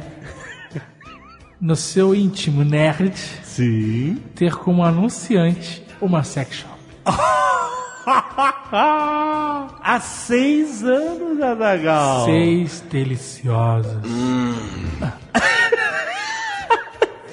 [1.59, 4.19] no seu íntimo nerd Sim.
[4.35, 6.79] ter como anunciante uma sex shop.
[8.07, 12.25] Há seis anos, Azagal.
[12.25, 14.03] Seis deliciosas.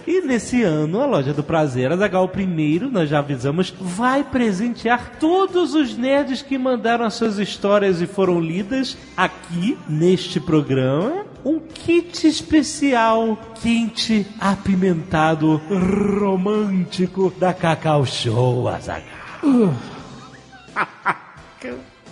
[0.10, 5.74] E nesse ano, a Loja do Prazer, Azagal primeiro, nós já avisamos, vai presentear todos
[5.74, 11.26] os nerds que mandaram as suas histórias e foram lidas aqui neste programa.
[11.44, 19.74] Um kit especial, quente, apimentado, romântico da Cacau Show, Azagal.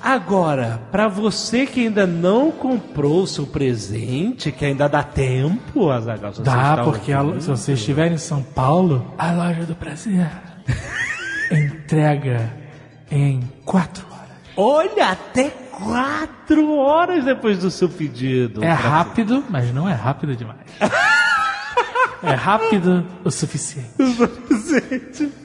[0.01, 6.33] Agora, pra você que ainda não comprou o seu presente, que ainda dá tempo, Azaghal,
[6.33, 10.29] se Dá, porque a- se você estiver em São Paulo, a loja do prazer
[11.51, 12.51] entrega
[13.09, 14.25] em quatro horas.
[14.57, 18.63] Olha, até quatro horas depois do seu pedido.
[18.63, 20.59] É rápido, mas não é rápido demais.
[22.25, 23.87] É rápido o suficiente.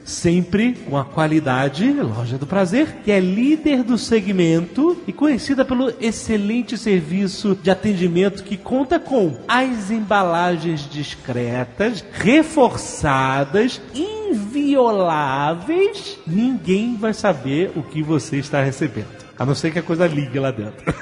[0.03, 5.93] Sempre com a qualidade Loja do Prazer, que é líder do segmento e conhecida pelo
[6.01, 16.17] excelente serviço de atendimento que conta com as embalagens discretas, reforçadas, invioláveis.
[16.25, 19.21] Ninguém vai saber o que você está recebendo.
[19.37, 20.83] A não ser que a coisa ligue lá dentro.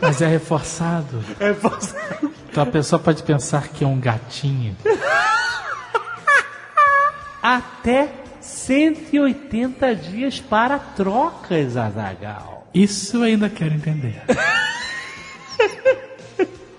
[0.00, 1.22] Mas é reforçado.
[1.38, 2.32] É reforçado.
[2.50, 4.76] Então a pessoa pode pensar que é um gatinho.
[7.40, 12.66] Até 180 dias para trocas, Azagal.
[12.74, 14.20] Isso eu ainda quero entender.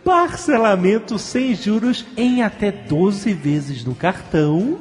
[0.04, 4.78] Parcelamento sem juros em até 12 vezes no cartão.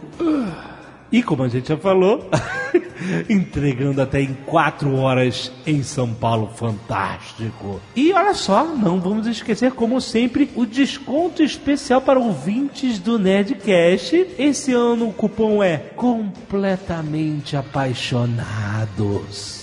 [1.12, 2.30] E como a gente já falou,
[3.28, 7.80] entregando até em 4 horas em São Paulo, fantástico.
[7.96, 14.34] E olha só, não vamos esquecer, como sempre, o desconto especial para ouvintes do Nerdcast.
[14.38, 19.58] Esse ano o cupom é completamente apaixonados.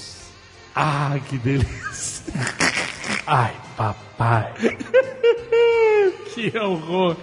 [0.75, 2.33] Ah, que delícia!
[3.25, 4.53] Ai, papai.
[6.33, 7.17] que horror.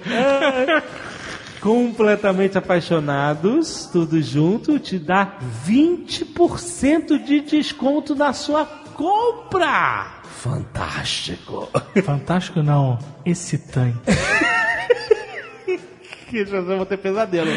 [1.64, 10.20] Completamente apaixonados, tudo junto, te dá 20% de desconto na sua compra.
[10.24, 11.70] Fantástico.
[12.04, 13.96] Fantástico não, excitante.
[16.28, 17.48] Que já vou ter pesadelo.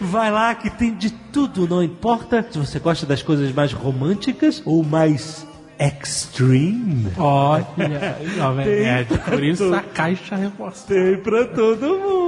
[0.00, 4.62] Vai lá que tem de tudo, não importa se você gosta das coisas mais românticas
[4.64, 5.46] ou mais
[5.78, 7.12] extreme.
[7.18, 10.94] Olha, jovem nerd, por isso a caixa reforçada.
[10.94, 12.21] Tem pra todo mundo.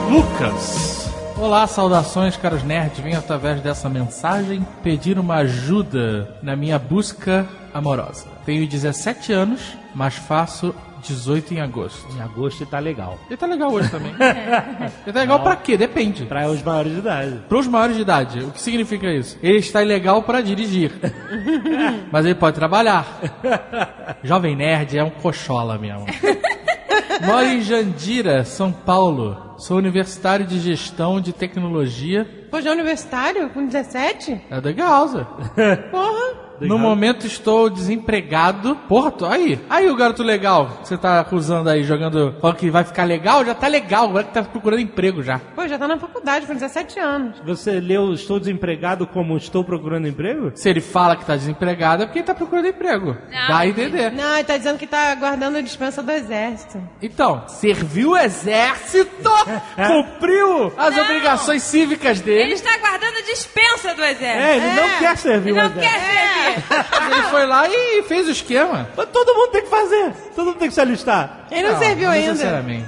[0.09, 1.07] Lucas.
[1.37, 2.97] Olá, saudações, caros nerds.
[2.97, 8.25] Venho através dessa mensagem pedir uma ajuda na minha busca amorosa.
[8.43, 12.05] Tenho 17 anos, mas faço 18 em agosto.
[12.15, 13.19] Em agosto tá legal.
[13.27, 14.11] Ele tá legal hoje também.
[14.11, 15.77] Ele tá legal pra quê?
[15.77, 16.25] Depende.
[16.25, 17.41] Para os maiores de idade.
[17.47, 19.37] Para os maiores de idade, o que significa isso?
[19.41, 20.91] Ele está ilegal para dirigir,
[22.11, 23.19] mas ele pode trabalhar.
[24.23, 26.05] Jovem Nerd é um cochola mesmo.
[27.25, 29.55] Moro em Jandira, São Paulo.
[29.57, 32.27] Sou universitário de gestão de tecnologia.
[32.49, 33.49] Pô, já é universitário?
[33.49, 34.41] Com 17?
[34.49, 35.25] É da Gausa.
[35.91, 36.42] Porra!
[36.67, 38.75] No momento estou desempregado.
[38.87, 39.59] Porra, tô aí.
[39.69, 42.35] Aí o garoto legal que você tá acusando aí, jogando.
[42.41, 44.05] Falando que vai ficar legal, já tá legal.
[44.09, 45.39] Agora que tá procurando emprego já.
[45.55, 47.37] Pô, já tá na faculdade com 17 anos.
[47.45, 50.51] Você leu Estou desempregado como Estou procurando emprego?
[50.55, 53.15] Se ele fala que tá desempregado, é porque ele tá procurando emprego.
[53.47, 54.11] Dá a entender.
[54.11, 56.81] Não, ele tá dizendo que tá guardando a dispensa do exército.
[57.01, 59.29] Então, serviu o exército,
[59.87, 62.53] cumpriu as obrigações cívicas Ele dele.
[62.53, 64.43] está guardando dispensa do exército.
[64.43, 65.93] É, ele não quer servir Ele o não exército.
[65.93, 66.52] quer servir.
[67.11, 68.87] Ele foi lá e fez o esquema.
[68.95, 70.13] Mas todo mundo tem que fazer.
[70.35, 71.47] Todo mundo tem que se alistar.
[71.51, 72.31] Ele não, serviu ainda.
[72.31, 72.85] Necessariamente.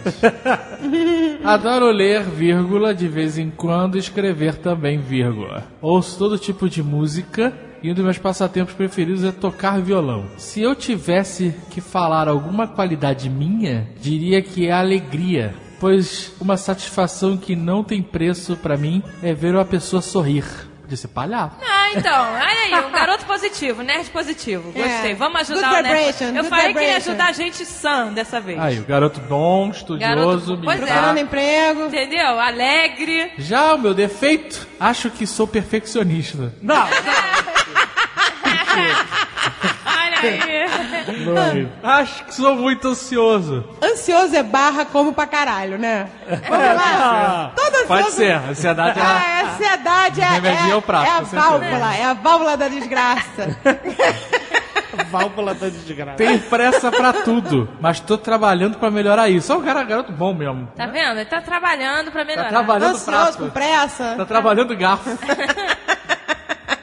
[1.43, 5.63] Adoro ler, vírgula, de vez em quando escrever também, vírgula.
[5.81, 10.25] Ouço todo tipo de música e um dos meus passatempos preferidos é tocar violão.
[10.37, 15.53] Se eu tivesse que falar alguma qualidade minha, diria que é a alegria.
[15.79, 20.45] Pois uma satisfação que não tem preço pra mim é ver uma pessoa sorrir.
[20.87, 21.55] Disse palhaço.
[21.61, 22.45] Ah, então, olha
[22.79, 24.71] aí, um garoto positivo, nerd positivo.
[24.71, 25.11] Gostei.
[25.11, 25.15] É.
[25.15, 25.97] Vamos ajudar Good o nerd.
[26.13, 28.59] vibration, Eu good falei que ia ajudar a gente sã dessa vez.
[28.59, 30.85] Aí, o garoto bom, estudioso, Garoto- pois é.
[30.85, 31.85] Procurando emprego.
[31.87, 32.39] Entendeu?
[32.39, 33.31] Alegre.
[33.37, 36.53] Já o meu defeito, acho que sou perfeccionista.
[36.61, 36.87] Não,
[41.83, 43.63] Acho que sou muito ansioso.
[43.81, 46.07] Ansioso é barra como pra caralho, né?
[46.27, 47.51] Vamos lá.
[47.55, 47.87] Todo ansioso...
[47.87, 49.01] Pode ser, a ansiedade é...
[49.01, 52.67] Ah, é ansiedade é, é, é o prato, é a válvula, é a válvula da
[52.67, 53.57] desgraça.
[55.11, 56.17] Válvula da desgraça.
[56.17, 59.51] Tenho pressa pra tudo, mas tô trabalhando pra melhorar isso.
[59.51, 60.67] É um cara, garoto bom mesmo.
[60.75, 61.17] Tá vendo?
[61.19, 62.45] Ele tá trabalhando pra melhorar.
[62.45, 63.51] Tá trabalhando Ansioso, com prato.
[63.51, 64.15] pressa.
[64.17, 65.09] Tá trabalhando garfo.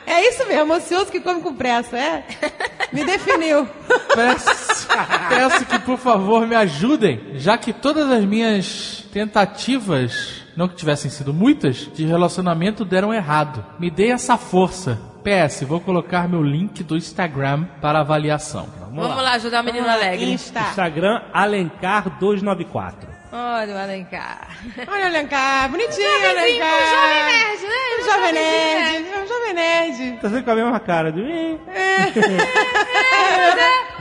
[0.05, 2.23] É isso mesmo, ansioso que come com pressa, é?
[2.93, 3.69] Me definiu.
[4.15, 4.89] Peço,
[5.29, 11.11] peço que, por favor, me ajudem, já que todas as minhas tentativas, não que tivessem
[11.11, 13.65] sido muitas, de relacionamento deram errado.
[13.79, 15.01] Me dê essa força.
[15.25, 18.69] PS, vou colocar meu link do Instagram para avaliação.
[18.93, 20.33] Vamos lá ajudar o menino alegre.
[20.33, 20.61] Insta.
[20.61, 23.22] Instagram Alencar294.
[23.35, 24.49] Olha o Alencar.
[24.87, 26.69] Olha o Alencar, bonitinho, Jovenzinho, Alencar.
[26.83, 27.75] um jovem nerd, né?
[27.99, 30.13] Um jovem nerd, um jovem nerd.
[30.21, 31.11] Tá sempre com a mesma cara.
[31.13, 31.21] De...
[31.23, 31.59] "Ih".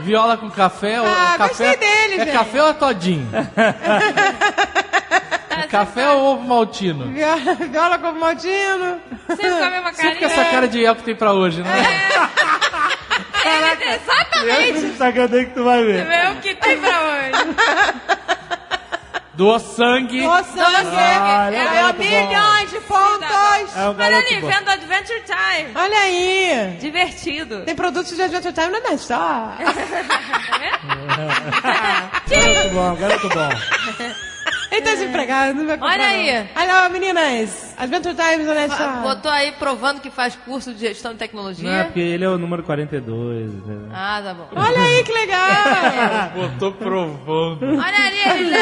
[0.00, 1.48] Viola com café ou Ah, café?
[1.48, 2.32] gostei dele, é gente.
[2.32, 3.28] café ou é todinho?
[5.54, 7.08] É café ou ovo maltino?
[7.12, 9.00] Viola, viola com maltino.
[9.28, 11.70] Sempre com a mesma Sempre com essa cara de El que tem pra hoje, né?
[13.44, 14.80] Ele- Entra exatamente.
[14.80, 16.06] no Instagram que tu vai ver.
[16.10, 17.32] É o que tem pra hoje.
[19.34, 20.26] Doa sangue.
[20.26, 20.60] Ô, sangue.
[20.60, 21.98] Olha, É meu bom.
[21.98, 23.76] milhões de pontos.
[23.76, 24.46] É um Olha ali, bom.
[24.48, 25.70] vendo Adventure Time.
[25.74, 26.76] Olha aí.
[26.78, 27.60] Divertido.
[27.64, 29.56] Tem produtos de Adventure Time na Nerd Store.
[32.28, 33.48] Garoto bom, garoto bom.
[34.70, 35.92] Ele tá desempregado, não vai comprar.
[35.94, 36.48] Olha aí.
[36.54, 36.62] não.
[36.62, 37.71] Olha, meninas.
[37.82, 39.02] Adventure Times Store.
[39.02, 41.84] Botou aí provando que faz curso de gestão de Não, é tecnologia.
[41.84, 43.52] porque ele é o número 42.
[43.66, 43.88] né?
[43.92, 44.48] Ah, tá bom.
[44.54, 46.30] Olha aí que legal.
[46.34, 47.64] Botou provando.
[47.76, 48.56] Olha ali, ele,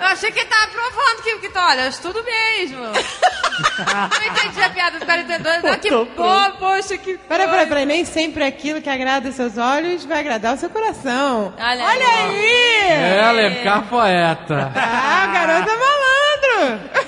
[0.00, 2.80] eu achei que ele tava provando que, que olha, eu estudo mesmo.
[3.54, 5.64] Não entendi a piada dos 42.
[5.64, 7.86] Ah, que Botou bom, poxa, que Peraí, peraí, peraí.
[7.86, 11.52] Nem sempre aquilo que agrada seus olhos vai agradar o seu coração.
[11.58, 12.36] Olha Olha aí.
[12.36, 12.90] aí.
[12.90, 14.72] É, Alencar poeta.
[14.74, 17.03] Ah, o garoto é malandro.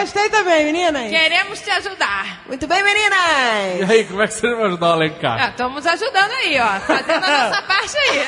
[0.00, 1.10] Gostei também, meninas.
[1.10, 2.40] Queremos te ajudar.
[2.46, 3.80] Muito bem, meninas.
[3.80, 5.40] E aí, como é que você vai ajudar o Alencar?
[5.42, 6.80] Ah, Estamos ajudando aí, ó.
[6.80, 8.20] Fazendo a nossa parte aí.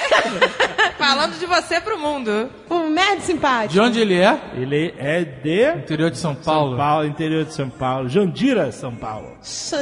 [0.99, 2.49] Falando de você pro mundo.
[2.71, 3.81] Um nerd De simpático.
[3.85, 4.38] onde ele é?
[4.55, 6.77] Ele é de Interior de São São Paulo.
[6.77, 8.09] Paulo, interior de São Paulo.
[8.09, 9.37] Jandira, São Paulo.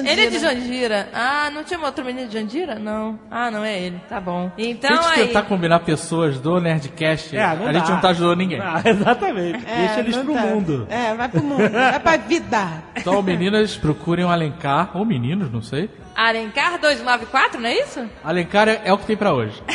[0.05, 1.09] Ele é de Jandira.
[1.15, 2.75] Ah, não tinha outro menino de Jandira?
[2.79, 3.19] Não.
[3.31, 4.01] Ah, não é ele.
[4.09, 4.51] Tá bom.
[4.59, 5.27] Então Se a gente aí.
[5.29, 7.95] tentar combinar pessoas do Nerdcast, É, não a gente dá.
[7.95, 8.61] não tá ajudando ninguém.
[8.61, 9.65] Ah, exatamente.
[9.67, 10.41] É, Deixa eles pro tá.
[10.43, 10.87] mundo.
[10.91, 11.71] É, vai pro mundo.
[11.71, 12.69] vai pra vida.
[12.97, 15.89] Então, meninas, procurem o Alencar, ou meninos, não sei.
[16.15, 18.09] Alencar 294, não é isso?
[18.23, 19.61] Alencar é, é o que tem pra hoje.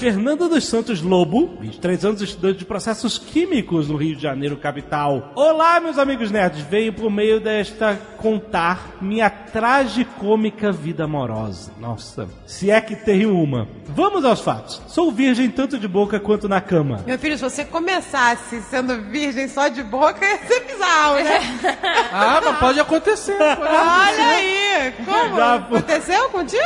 [0.00, 5.30] Fernanda dos Santos Lobo, 23 anos, estudante de processos químicos no Rio de Janeiro, capital.
[5.34, 6.62] Olá, meus amigos nerds.
[6.70, 11.70] Venho por meio desta contar minha tragicômica vida amorosa.
[11.78, 13.68] Nossa, se é que tem uma.
[13.88, 14.80] Vamos aos fatos.
[14.88, 17.04] Sou virgem tanto de boca quanto na cama.
[17.06, 21.40] Meu filho, se você começasse sendo virgem só de boca, ia ser bizarro, né?
[22.12, 23.36] Ah, mas pode acontecer.
[23.38, 24.92] pode Olha aí.
[25.04, 25.36] Como?
[25.36, 25.54] Já.
[25.56, 26.62] Aconteceu contigo?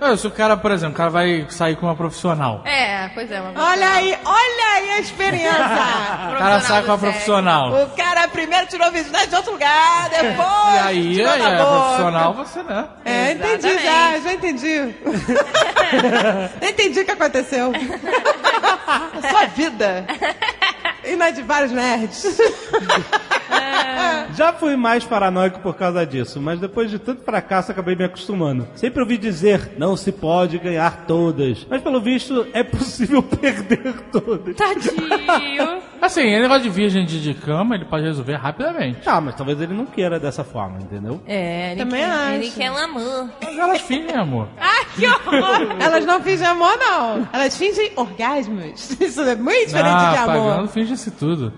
[0.00, 2.62] Ah, Se o cara, por exemplo, o cara vai sair com uma profissional.
[2.64, 2.75] É,
[3.14, 3.40] pois é.
[3.40, 5.56] Uma Olha aí, olha aí a experiência.
[6.36, 6.98] O cara sai com sexo.
[7.06, 7.72] profissional.
[7.82, 11.56] o cara primeiro tirou virgindade de outro lugar, depois E aí, tirou aí da é
[11.56, 11.70] boca.
[11.70, 12.88] profissional, você, né?
[13.04, 14.94] É, entendi já, já entendi.
[16.62, 17.72] entendi o que aconteceu.
[18.86, 20.04] A sua vida.
[21.06, 22.38] E na de vários nerds.
[24.34, 28.68] Já fui mais paranoico por causa disso, mas depois de tanto fracasso acabei me acostumando.
[28.74, 31.66] Sempre ouvi dizer, não se pode ganhar todas.
[31.70, 34.54] Mas pelo visto, é possível perder todas.
[34.56, 35.80] Tadinho.
[36.00, 39.00] Assim, esse negócio de virgem de, de cama, ele pode resolver rapidamente.
[39.00, 41.20] Tá, mas talvez ele não queira dessa forma, entendeu?
[41.26, 42.34] É, ele Também quer, acho.
[42.34, 43.30] Ele quer um amor.
[43.42, 44.48] Mas elas fingem, amor.
[44.60, 45.76] Ai, que horror.
[45.80, 47.28] Elas não fingem amor, não.
[47.32, 49.00] Elas fingem orgasmos.
[49.00, 50.50] Isso é muito diferente ah, de amor.
[50.50, 51.52] pagando, finge-se tudo.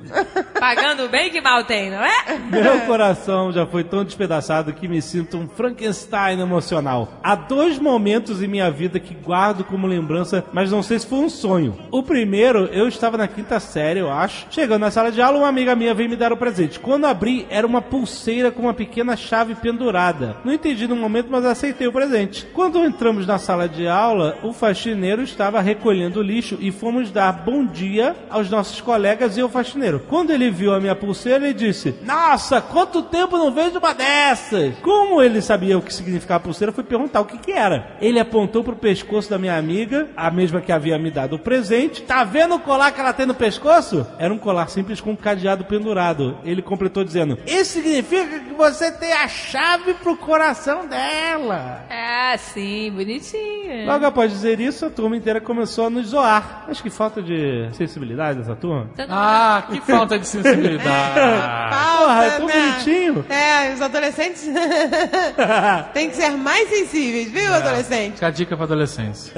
[0.58, 2.38] Pagando bem que mal tem, não é?
[2.50, 7.08] Meu coração já foi tão despedaçado que me sinto um Frankenstein emocional.
[7.22, 11.20] Há dois momentos em minha vida que guardo como lembrança, mas não sei se foi
[11.20, 11.78] um sonho.
[11.90, 14.46] O primeiro, eu estava na quinta série, eu acho.
[14.50, 16.80] Chegando na sala de aula, uma amiga minha veio me dar o presente.
[16.80, 20.36] Quando abri, era uma pulseira com uma pequena chave pendurada.
[20.44, 22.46] Não entendi no momento, mas aceitei o presente.
[22.52, 27.32] Quando entramos na sala de aula, o faxineiro estava recolhendo o lixo e fomos dar
[27.32, 30.00] bom dia aos nossos colegas e ao faxineiro.
[30.08, 34.76] Quando ele viu a minha pulseira, ele disse: Nossa, quanto tempo não vejo uma dessas!
[34.78, 37.96] Como ele sabia o que significava a pulseira, fui perguntar o que, que era.
[38.00, 42.02] Ele apontou pro pescoço da minha amiga, a mesma que havia me dado o presente.
[42.02, 44.06] Tá vendo o colar que ela tem no pescoço?
[44.18, 46.38] Era um colar simples com um cadeado pendurado.
[46.44, 51.84] Ele completou dizendo: Isso significa que você tem a chave pro coração dela.
[51.90, 53.86] Ah, sim, bonitinho.
[53.86, 56.64] Logo após dizer isso, a turma inteira começou a nos zoar.
[56.68, 58.90] Acho que falta de sensibilidade dessa turma.
[58.96, 61.14] Todo Ah, que falta de sensibilidade.
[61.98, 62.54] Porra, é tão né?
[62.54, 63.26] bonitinho.
[63.28, 64.48] É, os adolescentes
[65.92, 68.14] têm que ser mais sensíveis, viu, adolescente?
[68.14, 69.32] Fica a dica pra adolescência.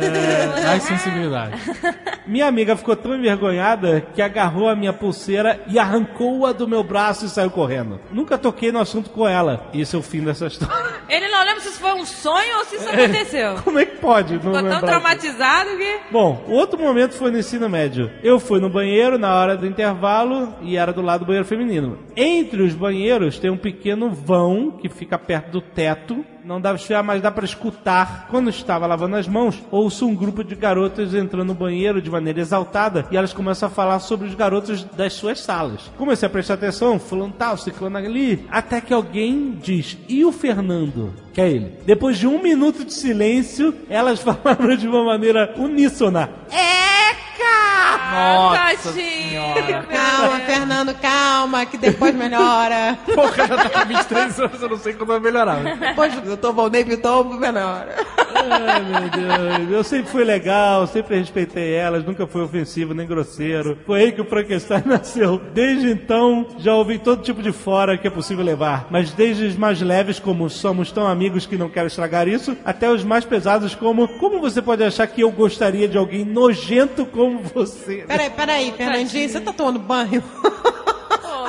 [0.64, 1.54] Mais sensibilidade.
[2.26, 7.24] Minha amiga ficou tão envergonhada que agarrou a minha pulseira e arrancou-a do meu braço
[7.24, 8.00] e saiu correndo.
[8.12, 9.68] Nunca toquei no assunto com ela.
[9.72, 11.00] Isso é o fim dessa história.
[11.08, 13.56] Ele não lembra se isso foi um sonho ou se isso aconteceu.
[13.64, 14.34] Como é que pode?
[14.38, 15.98] Ficou tão traumatizado que.
[16.10, 18.10] Bom, o outro momento foi no ensino médio.
[18.22, 21.98] Eu fui no banheiro na hora do intervalo e era do lado do banheiro feminino.
[22.16, 26.24] Entre os banheiros tem um pequeno vão que fica perto do teto.
[26.44, 28.26] Não dá esfriar, mas dá pra escutar.
[28.30, 32.40] Quando estava lavando as mãos, ouço um grupo de garotas entrando no banheiro de maneira
[32.40, 35.90] exaltada e elas começam a falar sobre os garotos das suas salas.
[35.98, 41.12] Comecei a prestar atenção, fulano tal, ciclano ali, até que alguém diz, e o Fernando?
[41.32, 41.74] Que é ele.
[41.84, 46.30] Depois de um minuto de silêncio, elas falaram de uma maneira uníssona.
[46.50, 47.69] Eca!
[48.12, 49.42] Nossa tadinho.
[49.88, 52.98] Calma, Fernando, calma, que depois melhora.
[53.14, 55.62] Porra, já tá com 23 anos, eu não sei quando vai melhorar.
[55.76, 57.94] Depois eu tô voltei pro topo, melhora.
[58.34, 59.70] Ai, meu Deus.
[59.70, 63.78] Eu sempre fui legal, sempre respeitei elas, nunca fui ofensivo nem grosseiro.
[63.86, 65.40] Foi aí que o Frankenstein nasceu.
[65.52, 68.86] Desde então, já ouvi todo tipo de fora que é possível levar.
[68.90, 72.90] Mas desde os mais leves, como somos tão amigos que não quero estragar isso, até
[72.90, 77.40] os mais pesados, como como você pode achar que eu gostaria de alguém nojento como
[77.40, 77.89] você?
[78.06, 80.22] Peraí, peraí, Fernandinho, você tá tomando banho?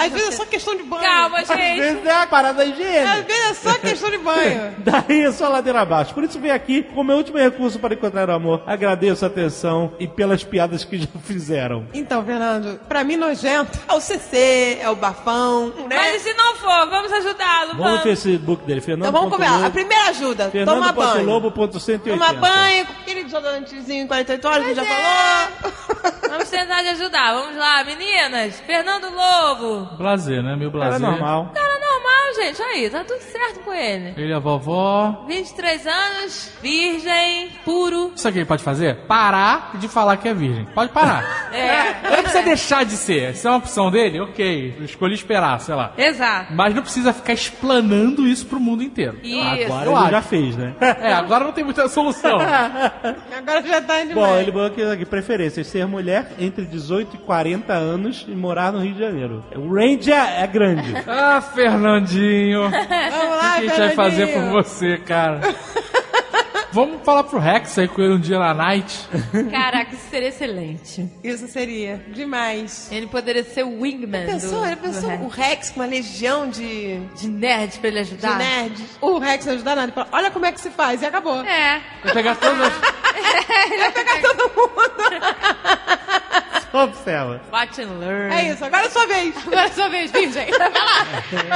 [0.05, 1.01] Às vezes é só questão de banho.
[1.01, 1.79] Calma, Às gente.
[1.79, 3.21] vezes é uma parada Às higiene.
[3.23, 4.75] vezes é só questão de banho.
[4.79, 6.13] Daí é só ladeira abaixo.
[6.13, 8.63] Por isso vem aqui com o meu último recurso para encontrar o amor.
[8.65, 11.85] Agradeço a atenção e pelas piadas que já fizeram.
[11.93, 15.95] Então, Fernando, pra mim nojento é o CC, é o bafão, né?
[15.95, 17.67] Mas e se não for, vamos ajudá-lo.
[17.69, 18.03] Vamos no Vamos.
[18.03, 19.09] Facebook dele, Fernando.
[19.09, 19.65] Então vamos começar.
[19.65, 21.11] A primeira ajuda, toma banho.
[21.13, 21.99] Fernando.lobo.180.
[22.09, 26.11] Toma banho, com aquele desodorantezinho 48 horas que já falou.
[26.29, 27.33] Vamos tentar de ajudar.
[27.33, 28.59] Vamos lá, meninas.
[28.65, 29.89] Fernando Lobo.
[29.97, 30.55] Blazer, né?
[30.55, 31.07] Meu Cara blazer.
[31.07, 31.51] normal.
[31.53, 31.90] Cara normal,
[32.35, 32.61] gente.
[32.61, 34.13] Aí, tá tudo certo com ele.
[34.17, 35.25] Ele a vovó.
[35.27, 38.11] 23 anos, virgem, puro.
[38.15, 38.95] Isso aqui ele pode fazer?
[39.07, 40.65] Parar de falar que é virgem.
[40.73, 41.41] Pode parar.
[41.51, 42.09] É.
[42.15, 43.35] Não precisa deixar de ser.
[43.35, 44.73] Se é uma opção dele, ok.
[44.79, 45.91] Eu escolhi esperar, sei lá.
[45.97, 46.53] Exato.
[46.53, 49.19] Mas não precisa ficar explanando isso pro mundo inteiro.
[49.21, 49.65] Isso.
[49.65, 50.11] Agora eu ele acho.
[50.11, 50.73] já fez, né?
[50.79, 52.39] É, agora não tem muita solução.
[53.37, 54.13] Agora já tá demais.
[54.13, 58.79] Bom, ele botou aqui, preferências: ser mulher entre 18 e 40 anos e morar no
[58.79, 59.43] Rio de Janeiro.
[59.55, 60.93] O range é, é grande.
[61.07, 61.41] ah,
[62.05, 62.69] Fernandinho.
[63.11, 65.41] Vamos O lá, que a gente vai fazer por você, cara?
[66.73, 68.97] Vamos falar pro Rex aí com ele um dia na night.
[69.51, 71.05] Caraca, isso seria excelente.
[71.21, 72.87] Isso seria demais.
[72.89, 75.49] Ele poderia ser o wingman Pensou, do, ele pensou do o Rex.
[75.49, 78.37] Rex com uma legião de, De nerd pra ele de ajudar.
[78.37, 78.85] nerds.
[79.01, 79.83] O Rex não ajuda nada.
[79.87, 81.01] Ele fala, olha como é que se faz.
[81.01, 81.41] E acabou.
[81.43, 81.81] É.
[82.05, 82.73] Vai pegar todas as...
[83.77, 84.91] Vai pegar todo mundo.
[86.83, 87.41] Observa.
[87.51, 88.33] Watch and learn.
[88.33, 89.35] É isso, agora é sua vez.
[89.45, 90.49] Agora é sua vez, virgem.
[90.51, 91.05] Vai lá.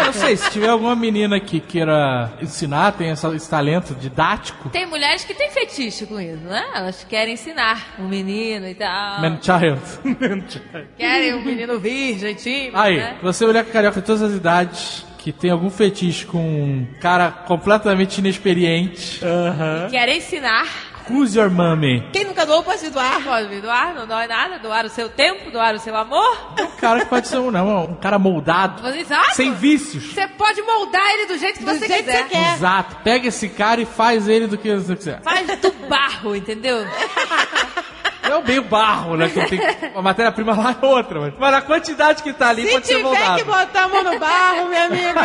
[0.01, 4.69] Eu não sei, se tiver alguma menina que queira ensinar, tem essa- esse talento didático,
[4.69, 6.63] Tem mulheres que têm fetiche com isso, né?
[6.73, 9.21] Elas querem ensinar um menino e tal.
[9.21, 9.81] man child.
[10.97, 13.17] Querem um menino virgem, tímido, Aí, né?
[13.21, 18.17] você mulher carioca de todas as idades, que tem algum fetiche com um cara completamente
[18.19, 19.87] inexperiente, Aham.
[19.89, 20.65] Querem ensinar.
[21.09, 22.07] Who's your mommy?
[22.11, 23.21] Quem nunca doou pode se doar.
[23.23, 24.59] Pode me doar, não dói nada.
[24.59, 26.53] Doar o seu tempo, doar o seu amor.
[26.59, 29.35] Um cara que pode ser um, não, um cara moldado, exato.
[29.35, 30.13] sem vícios.
[30.13, 32.23] Você pode moldar ele do jeito que Do você jeito que quiser.
[32.23, 32.53] você quer.
[32.55, 32.95] Exato.
[33.03, 35.21] Pega esse cara e faz ele do que você quiser.
[35.21, 36.85] Faz do barro, entendeu?
[38.29, 39.29] Não é meio barro, né?
[39.29, 39.59] Que tem
[39.95, 42.95] a matéria-prima lá é outra, mas, mas a quantidade que tá ali Se pode ser
[42.97, 43.35] tiver moldado.
[43.37, 45.21] que botar a mão no barro, minha amiga,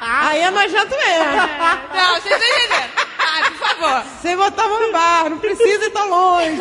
[0.00, 1.36] aí é nojento mesmo.
[1.94, 3.06] Não, vocês estão entendendo.
[3.18, 4.02] Ah, por favor.
[4.22, 6.60] Sem botar a mão no barro, não precisa ir tão longe.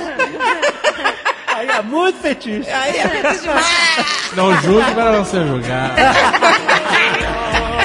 [1.47, 2.69] Aí é muito fetiche.
[2.69, 4.31] Aí é muito demais.
[4.33, 5.93] Não julgue para não ser julgado.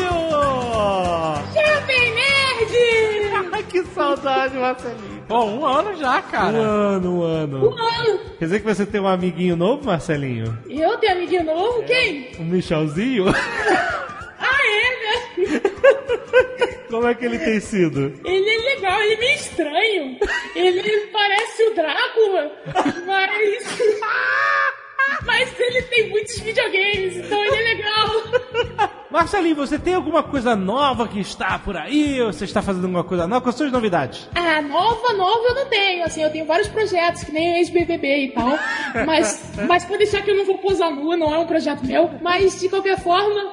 [0.00, 0.10] Marcelinho!
[1.54, 3.52] Jovem Nerd!
[3.52, 5.24] Ai, que saudade, Marcelinho.
[5.28, 6.56] Bom, um ano já, Um cara.
[6.58, 7.76] ano, um ano.
[8.38, 10.56] Quer dizer que você tem um amiguinho novo, Marcelinho?
[10.68, 11.82] Eu tenho amiguinho novo?
[11.84, 12.32] Quem?
[12.38, 13.26] Um Michelzinho?
[14.42, 15.60] Ah, é, né?
[16.90, 18.10] Como é que ele tem sido?
[18.24, 20.18] Ele é legal, ele é meio estranho.
[20.56, 22.50] Ele parece o Drácula,
[23.06, 23.78] mas.
[25.24, 28.90] Mas ele tem muitos videogames, então ele é legal.
[29.10, 32.22] Marcelinho, você tem alguma coisa nova que está por aí?
[32.22, 33.42] Ou você está fazendo alguma coisa nova?
[33.42, 34.28] Quais são as novidades?
[34.36, 36.04] Ah, nova, nova eu não tenho.
[36.04, 38.50] Assim, eu tenho vários projetos, que nem o ex-BBB e tal.
[39.06, 42.10] Mas, mas pode deixar que eu não vou posar nua, não é um projeto meu.
[42.20, 43.52] Mas, de qualquer forma,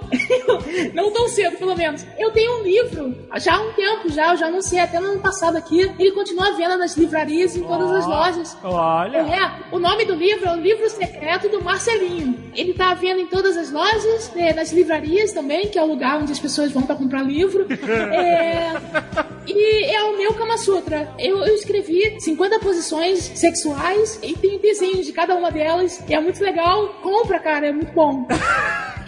[0.93, 2.05] não tão cedo, pelo menos.
[2.17, 5.21] Eu tenho um livro, já há um tempo já, eu já anunciei até no ano
[5.21, 5.81] passado aqui.
[5.99, 8.57] Ele continua à venda nas livrarias e em todas as lojas.
[8.63, 9.17] Olha.
[9.19, 12.51] É, o nome do livro é o Livro Secreto do Marcelinho.
[12.55, 15.85] Ele tá à venda em todas as lojas, né, nas livrarias também, que é o
[15.85, 17.67] lugar onde as pessoas vão pra comprar livro.
[17.69, 18.73] É,
[19.47, 21.13] e é o meu Kama Sutra.
[21.19, 26.03] Eu, eu escrevi 50 posições sexuais e tem desenhos de cada uma delas.
[26.09, 26.87] É muito legal.
[27.03, 28.27] Compra, cara, é muito bom.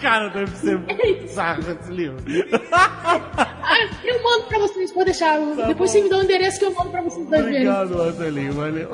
[0.01, 2.23] Cara, deve ser muito bizarro esse livro.
[2.71, 5.37] Ah, eu mando pra vocês, pode deixar.
[5.67, 7.67] Depois você me dá o endereço que eu mando pra vocês dois verem.
[7.67, 8.89] Obrigado, Marcelinho, valeu.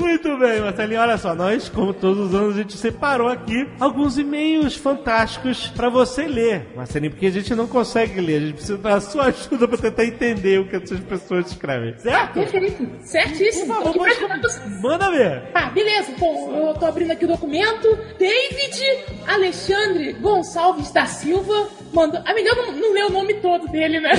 [0.00, 1.00] Muito bem, Marcelinho.
[1.00, 5.90] Olha só, nós, como todos os anos, a gente separou aqui alguns e-mails fantásticos pra
[5.90, 8.36] você ler, Marcelinho, porque a gente não consegue ler.
[8.36, 11.96] A gente precisa da sua ajuda pra tentar entender o que essas pessoas escrevem.
[11.98, 12.34] Certo?
[12.34, 13.74] Perfeito, certíssimo.
[13.74, 14.48] Por favor, pra manda,
[14.80, 15.42] manda ver.
[15.54, 16.12] Ah, beleza.
[16.18, 17.98] Bom, eu tô abrindo aqui o documento.
[18.18, 18.82] David
[19.26, 22.20] Alexandre Gonçalves da Silva mandou.
[22.24, 24.10] Ah, melhor não, não ler o nome todo dele, né?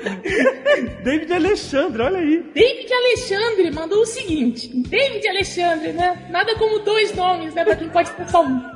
[1.02, 2.42] David Alexandre, olha aí.
[2.54, 6.26] David Alexandre mandou o seguinte: David Alexandre, né?
[6.30, 7.64] Nada como dois nomes, né?
[7.64, 8.60] Pra quem pode ter só um.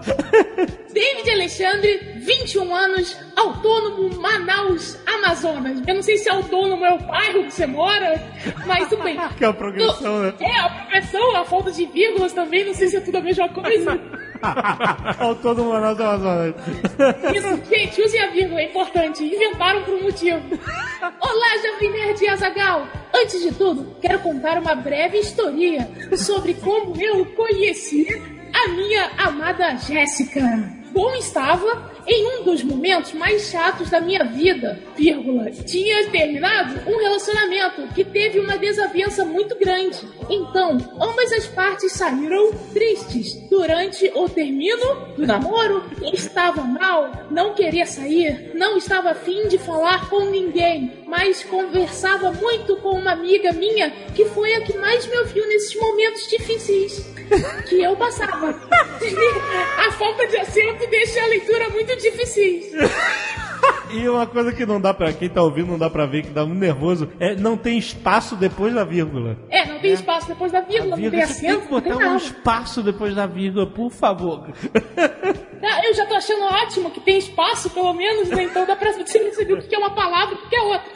[0.94, 5.82] David Alexandre, 21 anos, autônomo, Manaus, Amazonas.
[5.86, 8.22] Eu não sei se autônomo é o bairro que você mora,
[8.66, 9.18] mas tudo bem.
[9.36, 10.34] Que é a progressão, né?
[10.40, 13.48] É, a progressão, a falta de vírgulas também, não sei se é tudo a mesma
[13.48, 14.00] coisa.
[15.18, 16.54] Autônomo Manaus Amazonas.
[17.34, 19.24] Isso, gente, usem a vírgula, é importante.
[19.24, 20.40] Inventaram por um motivo.
[21.20, 22.86] Olá, Jovem Nerd e Azagal.
[23.14, 28.06] Antes de tudo, quero contar uma breve historinha sobre como eu conheci
[28.52, 30.83] a minha amada Jéssica.
[30.94, 36.96] Bom estava em um dos momentos mais chatos da minha vida, vírgula, tinha terminado um
[36.98, 39.98] relacionamento que teve uma desavença muito grande.
[40.30, 43.34] Então, ambas as partes saíram tristes.
[43.50, 45.82] Durante o término do namoro,
[46.12, 52.76] estava mal, não queria sair, não estava afim de falar com ninguém, mas conversava muito
[52.76, 57.14] com uma amiga minha que foi a que mais me ouviu nesses momentos difíceis
[57.68, 58.50] que eu passava.
[59.78, 62.62] a falta de acerto deixa a leitura muito difícil.
[63.90, 66.30] E uma coisa que não dá pra quem tá ouvindo, não dá pra ver, que
[66.30, 69.36] dá muito nervoso, é não tem espaço depois da vírgula.
[69.50, 71.80] É, não tem espaço depois da vírgula, não tem Vírgula, você tem acento, que não
[71.80, 74.48] tem botar um espaço depois da vírgula, por favor.
[75.62, 78.44] Ah, Eu já tô achando ótimo que tem espaço, pelo menos, né?
[78.44, 80.90] Então dá pra você perceber o que é uma palavra e o que é outra.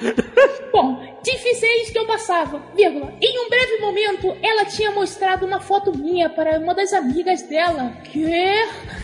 [0.72, 3.12] Bom, difíceis que eu passava, vírgula.
[3.20, 7.92] Em um breve momento, ela tinha mostrado uma foto minha para uma das amigas dela.
[8.04, 8.24] Que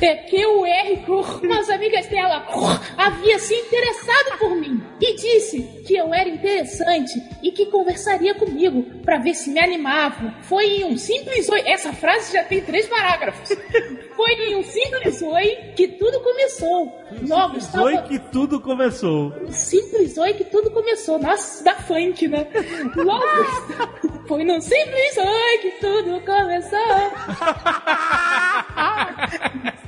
[0.02, 2.46] é que o R com as amigas dela
[2.98, 9.18] havia interessado por mim e disse que eu era interessante e que conversaria comigo para
[9.18, 10.34] ver se me animava.
[10.42, 11.62] Foi em um simples oi.
[11.66, 13.50] Essa frase já tem três parágrafos.
[14.16, 16.92] Foi em um simples oi que tudo começou.
[17.28, 19.32] Logo estava Foi que tudo começou.
[19.50, 21.18] simples oi que tudo começou.
[21.18, 22.46] Nossa, da funk, né?
[22.96, 23.24] Logo.
[24.26, 26.78] Foi num simples oi que tudo começou.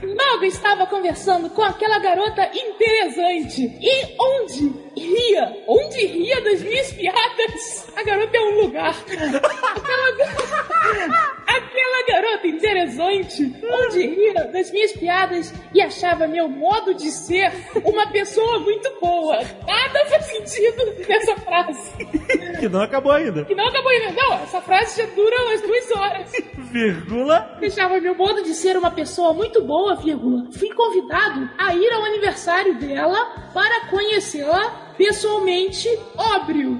[0.02, 3.62] Logo estava conversando com aquela garota interessante.
[3.80, 5.56] E onde ria?
[5.66, 7.88] Onde ria das minhas piadas?
[7.96, 8.90] A garota é um lugar.
[8.90, 9.40] Aquela,
[11.46, 13.54] aquela garota interessante.
[13.62, 17.52] Onde ria das minhas piadas e achava meu modo de ser
[17.84, 19.36] uma pessoa muito boa.
[19.66, 21.92] Nada faz acontecido nessa frase.
[22.58, 23.44] Que não acabou ainda.
[23.44, 24.12] Que não acabou ainda.
[24.12, 26.32] Não, essa frase já dura umas duas horas.
[26.72, 27.56] Vírgula.
[27.60, 30.46] Deixava meu modo de ser uma pessoa muito boa, vírgula.
[30.52, 36.78] Fui convidado a ir ao aniversário dela para conhecê-la pessoalmente óbrio,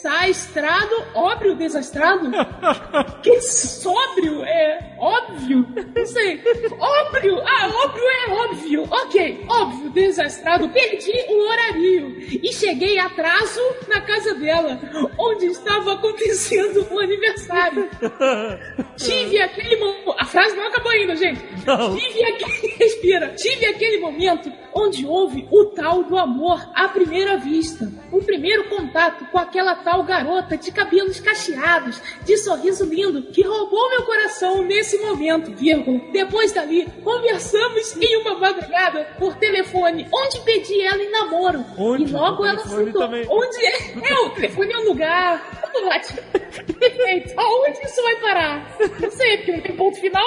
[0.00, 2.30] desastrado, óbrio, desastrado?
[3.22, 5.66] que sóbrio é óbvio?
[5.94, 6.40] Não sei.
[6.78, 8.84] Óbrio, ah, óbrio é óbvio.
[8.90, 10.68] Ok, óbvio, desastrado.
[10.70, 14.80] Perdi o horário e cheguei atraso na casa dela,
[15.18, 17.88] onde estava acontecendo o aniversário.
[18.96, 20.14] Tive aquele momento.
[20.18, 21.40] A frase não acabou ainda, gente.
[21.66, 21.96] Não.
[21.96, 22.74] Tive aquele.
[22.80, 23.28] Respira.
[23.36, 27.90] Tive aquele momento onde houve o tal do amor à primeira vista.
[28.12, 33.90] O primeiro contato com aquela tal garota de cabelos cacheados, de sorriso lindo, que roubou
[33.90, 36.00] meu coração nesse momento, vírgula.
[36.12, 41.64] Depois dali, conversamos em uma madrugada por telefone, onde pedi ela em namoro.
[41.76, 42.04] Onde?
[42.04, 43.02] E logo ela aceitou.
[43.02, 43.26] também.
[43.28, 44.10] Onde é?
[44.10, 45.59] É, o telefone é um lugar.
[45.90, 46.20] Ótimo.
[46.78, 47.34] Perfeito.
[47.38, 48.76] Aonde isso vai parar?
[49.00, 50.26] Não sei, porque não tem ponto final.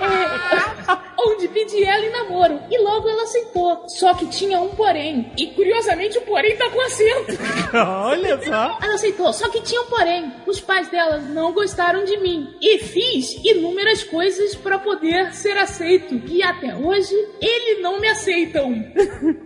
[0.00, 2.60] É, onde pedi ela em namoro.
[2.70, 3.88] E logo ela aceitou.
[3.88, 5.32] Só que tinha um porém.
[5.36, 7.38] E curiosamente o porém tá com acento.
[7.74, 8.78] Olha só.
[8.82, 10.32] Ela aceitou, só que tinha um porém.
[10.46, 12.56] Os pais dela não gostaram de mim.
[12.60, 16.20] E fiz inúmeras coisas pra poder ser aceito.
[16.26, 18.72] E até hoje, ele não me aceitam.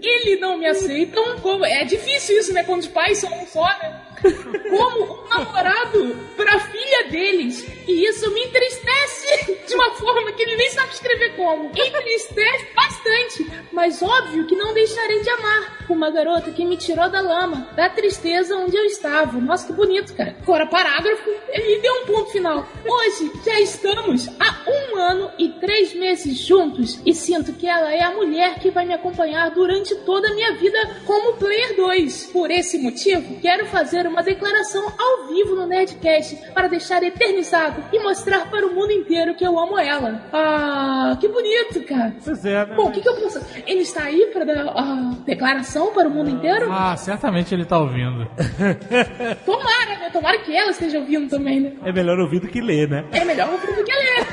[0.02, 1.38] Ele não me aceitam.
[1.40, 1.64] Como...
[1.64, 2.64] É difícil isso, né?
[2.64, 4.11] Quando os pais são um só, né?
[4.70, 7.66] Como um namorado pra filha deles.
[7.86, 11.70] E isso me entristece de uma forma que ele nem sabe escrever como.
[11.74, 13.46] Entristece bastante.
[13.72, 17.88] Mas óbvio que não deixarei de amar uma garota que me tirou da lama, da
[17.88, 19.38] tristeza onde eu estava.
[19.38, 20.36] Nossa, que bonito, cara.
[20.44, 22.66] Fora parágrafo, ele deu um ponto final.
[22.84, 28.02] Hoje já estamos há um ano e três meses juntos e sinto que ela é
[28.02, 32.26] a mulher que vai me acompanhar durante toda a minha vida como Player 2.
[32.32, 37.98] Por esse motivo, quero fazer uma declaração ao vivo no Nerdcast para deixar eternizado e
[38.00, 40.22] mostrar para o mundo inteiro que eu amo ela.
[40.32, 42.14] Ah, que bonito, cara.
[42.22, 42.74] Pois é, né?
[42.74, 43.40] Bom, o que, que eu posso.
[43.66, 46.70] Ele está aí para dar a declaração para o mundo inteiro?
[46.70, 48.28] Ah, certamente ele tá ouvindo.
[49.46, 50.10] Tomara, né?
[50.12, 51.72] Tomara que ela esteja ouvindo também, né?
[51.84, 53.04] É melhor ouvir do que ler, né?
[53.12, 54.26] É melhor ouvir do que ler.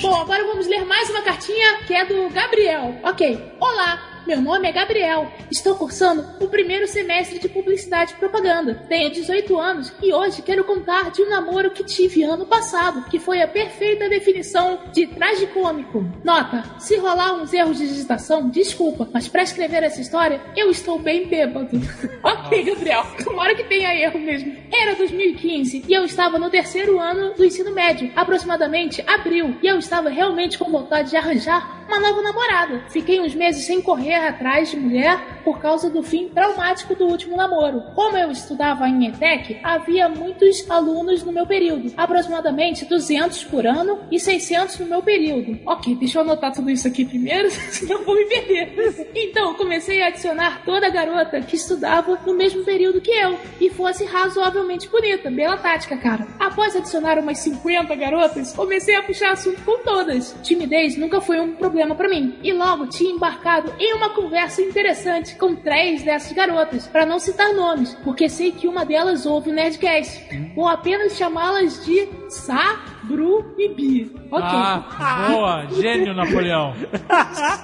[0.00, 2.94] Bom, agora vamos ler mais uma cartinha que é do Gabriel.
[3.02, 3.42] Ok.
[3.58, 5.30] Olá, meu nome é Gabriel.
[5.50, 8.74] Estou cursando o primeiro semestre de publicidade e propaganda.
[8.88, 13.20] Tenho 18 anos e hoje quero contar de um namoro que tive ano passado, que
[13.20, 16.04] foi a perfeita definição de tragicômico.
[16.24, 20.98] Nota: se rolar uns erros de digitação, desculpa, mas para escrever essa história, eu estou
[20.98, 21.80] bem bêbado.
[22.22, 23.06] ok, Gabriel.
[23.22, 24.56] Tomara que tenha erro mesmo.
[24.72, 29.78] Era 2015 e eu estava no terceiro ano do ensino médio, aproximadamente abril, e eu
[29.78, 32.82] estava realmente com vontade de arranjar uma nova namorada.
[32.88, 37.36] Fiquei uns meses sem correr atrás de mulher por causa do fim traumático do último
[37.36, 37.82] namoro.
[37.94, 44.00] Como eu estudava em ETEC, havia muitos alunos no meu período, aproximadamente 200 por ano
[44.10, 45.58] e 600 no meu período.
[45.66, 49.06] Ok, deixa eu anotar tudo isso aqui primeiro, senão vou me perder.
[49.14, 54.04] Então, comecei a adicionar toda garota que estudava no mesmo período que eu e fosse
[54.04, 55.30] razoavelmente bonita.
[55.30, 56.26] Bela tática, cara.
[56.38, 60.36] Após adicionar umas 50 garotas, comecei a puxar assunto com todas.
[60.42, 62.38] Timidez nunca foi um problema pra mim.
[62.42, 67.52] E logo tinha embarcado em uma conversa interessante com três dessas garotas, pra não citar
[67.54, 70.24] nomes, porque sei que uma delas ouve o Nerdcast.
[70.54, 74.16] Vou apenas chamá-las de Sa, Bru e Bi.
[74.30, 74.42] Ok.
[74.42, 75.66] Ah, boa.
[75.80, 76.74] Gênio, Napoleão.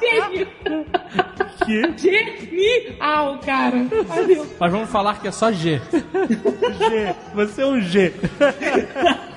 [0.01, 0.49] Gênio.
[1.65, 3.87] Que Genial, cara.
[4.07, 4.47] Valeu.
[4.59, 5.81] Mas vamos falar que é só G.
[5.91, 7.15] G.
[7.35, 8.13] Você é um G.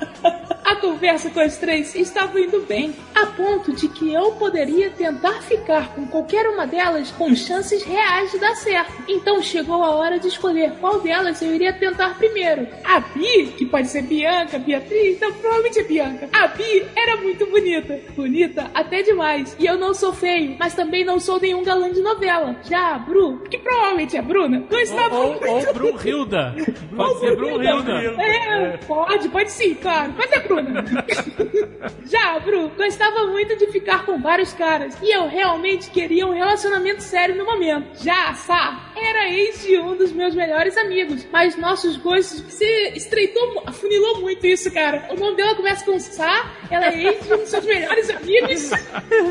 [0.65, 5.43] A conversa com as três estava indo bem, a ponto de que eu poderia tentar
[5.43, 8.91] ficar com qualquer uma delas com chances reais de dar certo.
[9.07, 12.67] Então chegou a hora de escolher qual delas eu iria tentar primeiro.
[12.83, 16.29] A Bi, que pode ser Bianca, Beatriz, então provavelmente é Bianca.
[16.33, 19.55] A Bi era muito bonita, bonita até demais.
[19.59, 22.55] E eu não sou feio, mas também não sou nenhum galã de novela.
[22.63, 25.47] Já a Bru, que provavelmente é Bruna, gostava Ou, muito.
[25.47, 26.55] ou Brunhilda.
[26.95, 27.93] Pode ser Brunhilda.
[28.19, 30.13] É, pode, pode sim, claro.
[30.13, 30.54] Pode ser Bruna.
[32.05, 34.95] Já, Bru, gostava muito de ficar com vários caras.
[35.01, 38.03] E eu realmente queria um relacionamento sério no momento.
[38.03, 41.25] Já, a Sá, era ex de um dos meus melhores amigos.
[41.31, 45.07] Mas nossos gostos se estreitou, afunilou muito isso, cara.
[45.11, 48.69] O nome dela começa com Sá, ela é ex de um dos seus melhores amigos.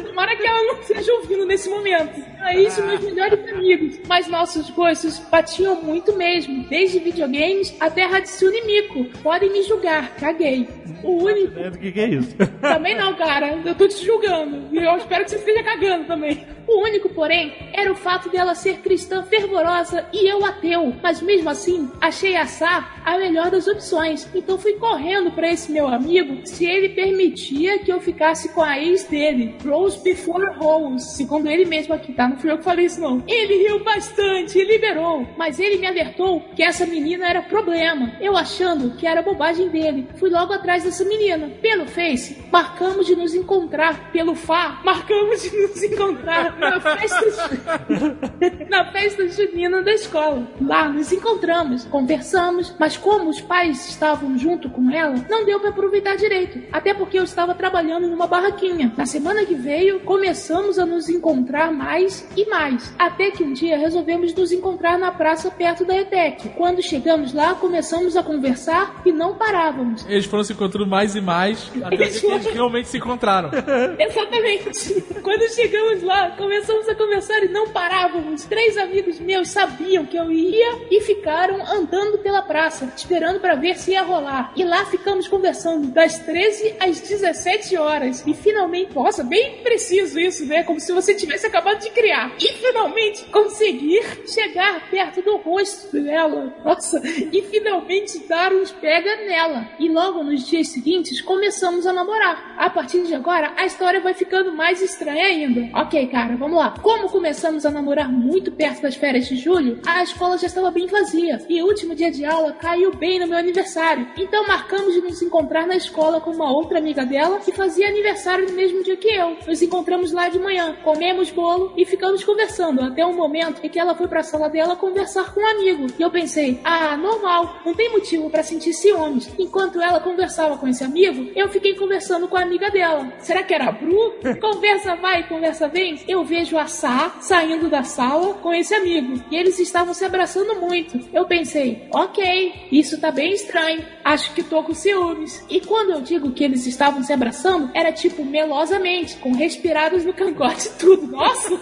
[0.06, 2.34] Tomara que ela não esteja ouvindo nesse momento.
[2.40, 4.00] É de meus melhores amigos.
[4.06, 6.64] Mas nossos gostos batiam muito mesmo.
[6.68, 9.04] Desde videogames até Hatsune Miku.
[9.22, 10.68] Podem me julgar, caguei.
[11.02, 12.36] O único É, do que, que é isso?
[12.60, 13.58] também não, cara.
[13.64, 14.68] Eu tô te julgando.
[14.72, 16.46] E eu espero que você esteja cagando também.
[16.66, 20.94] O único, porém, era o fato dela ser cristã fervorosa e eu ateu.
[21.02, 24.28] Mas mesmo assim, achei a Sá a melhor das opções.
[24.34, 28.78] Então fui correndo para esse meu amigo se ele permitia que eu ficasse com a
[28.78, 31.14] ex dele, Rose Before Rose.
[31.16, 32.28] Segundo ele mesmo aqui, tá?
[32.28, 33.22] Não fui eu que falei isso, não.
[33.26, 38.12] Ele riu bastante e liberou, mas ele me alertou que essa menina era problema.
[38.20, 41.50] Eu achando que era bobagem dele, fui logo atrás dessa menina.
[41.60, 44.10] Pelo Face, marcamos de nos encontrar.
[44.12, 47.60] Pelo Fá, marcamos de nos encontrar na festa,
[48.68, 50.46] na festa junina da escola.
[50.60, 55.70] Lá nos encontramos, conversamos, mas como os pais estavam junto com ela, não deu para
[55.70, 56.60] aproveitar direito.
[56.72, 58.92] Até porque eu estava trabalhando numa barraquinha.
[58.96, 62.94] Na semana que veio, começamos a nos encontrar mais e mais.
[62.98, 66.50] Até que um dia resolvemos nos encontrar na praça perto da ETEC.
[66.50, 70.04] Quando chegamos lá, começamos a conversar e não parávamos.
[70.08, 73.50] Eles foram se encontrando mais e mais, até que eles realmente se encontraram.
[73.98, 75.02] Exatamente.
[75.24, 78.44] Quando chegamos lá, começamos a conversar e não parávamos.
[78.44, 83.76] Três amigos meus sabiam que eu ia e ficaram andando pela praça, esperando para ver
[83.76, 84.52] se ia rolar.
[84.54, 88.24] E lá ficamos conversando das 13 às 17 horas.
[88.24, 90.62] E finalmente, nossa, bem preciso isso, né?
[90.62, 92.36] Como se você tivesse acabado de criar.
[92.40, 94.00] E finalmente conseguir
[94.32, 96.54] chegar perto do rosto dela.
[96.64, 99.68] Nossa, e finalmente dar uns pega nela.
[99.80, 102.54] E logo nos dias seguintes começamos a namorar.
[102.58, 105.80] A partir de agora, a história vai ficando mais estranha ainda.
[105.80, 106.74] Ok, cara, vamos lá.
[106.82, 110.86] Como começamos a namorar muito perto das férias de julho, a escola já estava bem
[110.86, 111.38] vazia.
[111.48, 114.06] E o último dia de aula caiu bem no meu aniversário.
[114.18, 118.46] Então marcamos de nos encontrar na escola com uma outra amiga dela que fazia aniversário
[118.46, 119.38] no mesmo dia que eu.
[119.46, 123.78] Nos encontramos lá de manhã, comemos bolo e ficamos conversando até um momento em que
[123.78, 125.86] ela foi pra sala dela conversar com um amigo.
[125.98, 129.32] E eu pensei, ah, normal, não tem motivo para sentir ciúmes.
[129.38, 133.12] Enquanto ela conversava com esse amigo, eu fiquei conversando com a amiga dela.
[133.20, 134.14] Será que era a Bru?
[134.40, 136.00] Conversa vai, conversa vem.
[136.06, 139.22] Eu vejo a Sá saindo da sala com esse amigo.
[139.30, 140.98] E eles estavam se abraçando muito.
[141.12, 143.84] Eu pensei, ok, isso tá bem estranho.
[144.04, 145.44] Acho que tô com ciúmes.
[145.48, 150.12] E quando eu digo que eles estavam se abraçando, era tipo melosamente, com respiradas no
[150.12, 151.06] cangote e tudo.
[151.06, 151.50] Nossa!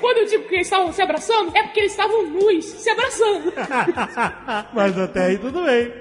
[0.00, 3.52] quando eu digo que eles estavam se abraçando, é porque eles estavam nus, se abraçando.
[4.74, 5.92] Mas até aí tudo bem.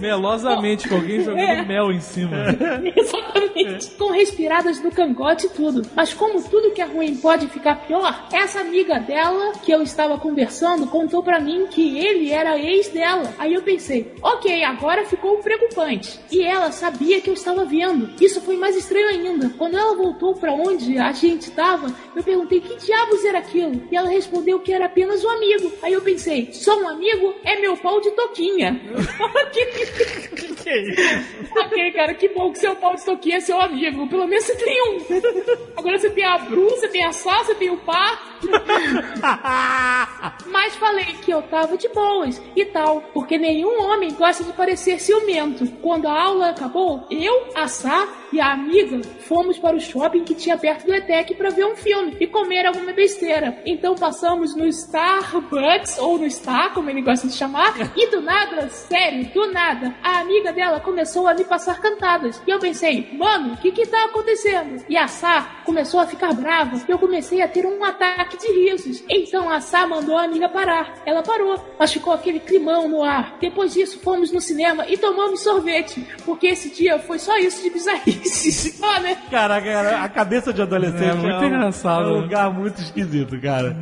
[0.00, 1.64] Melosamente, com alguém jogando É.
[1.64, 2.36] mel em cima.
[2.96, 3.90] Exatamente.
[3.92, 5.82] Com respiradas no cangote e tudo.
[5.94, 10.18] Mas como tudo que é ruim pode ficar pior, essa amiga dela que eu estava
[10.18, 13.32] conversando contou pra mim que ele era ex dela.
[13.38, 16.18] Aí eu pensei, ok, agora ficou preocupante.
[16.30, 18.10] E ela sabia que eu estava vendo.
[18.20, 19.50] Isso foi mais estranho ainda.
[19.58, 23.82] Quando ela voltou pra onde a gente estava, eu perguntei que diabos era aquilo.
[23.90, 25.72] E ela respondeu que era apenas um amigo.
[25.82, 28.80] Aí eu pensei, só um amigo é meu pau de toquinha.
[29.52, 30.99] que, que é isso?
[31.56, 34.08] Ok, cara, que bom que seu pau de toquinha é seu amigo.
[34.08, 34.98] Pelo menos você tem um.
[35.76, 38.29] Agora você tem a Bru, você tem a Sá, você tem o Pá.
[40.46, 45.00] Mas falei que eu tava de boas e tal, porque nenhum homem gosta de parecer
[45.00, 45.66] ciumento.
[45.82, 50.34] Quando a aula acabou, eu, a Sá e a amiga fomos para o shopping que
[50.34, 53.60] tinha perto do ETEC para ver um filme e comer alguma besteira.
[53.64, 58.68] Então passamos no Starbucks, ou no Star, como ele gosta de chamar, e do nada,
[58.68, 62.40] sério, do nada, a amiga dela começou a me passar cantadas.
[62.46, 64.84] E eu pensei, mano, o que que tá acontecendo?
[64.88, 68.46] E a Sá começou a ficar brava e eu comecei a ter um ataque de
[68.52, 69.02] risos.
[69.08, 70.94] Então a Sá mandou a amiga parar.
[71.06, 73.36] Ela parou, mas ficou aquele climão no ar.
[73.40, 77.70] Depois disso, fomos no cinema e tomamos sorvete, porque esse dia foi só isso de
[77.70, 78.78] bizarrice.
[78.82, 79.16] Ó, né?
[79.30, 82.20] Caraca, cara, a cabeça de adolescente É muito um- engraçado, É um né?
[82.22, 83.76] lugar muito esquisito, cara.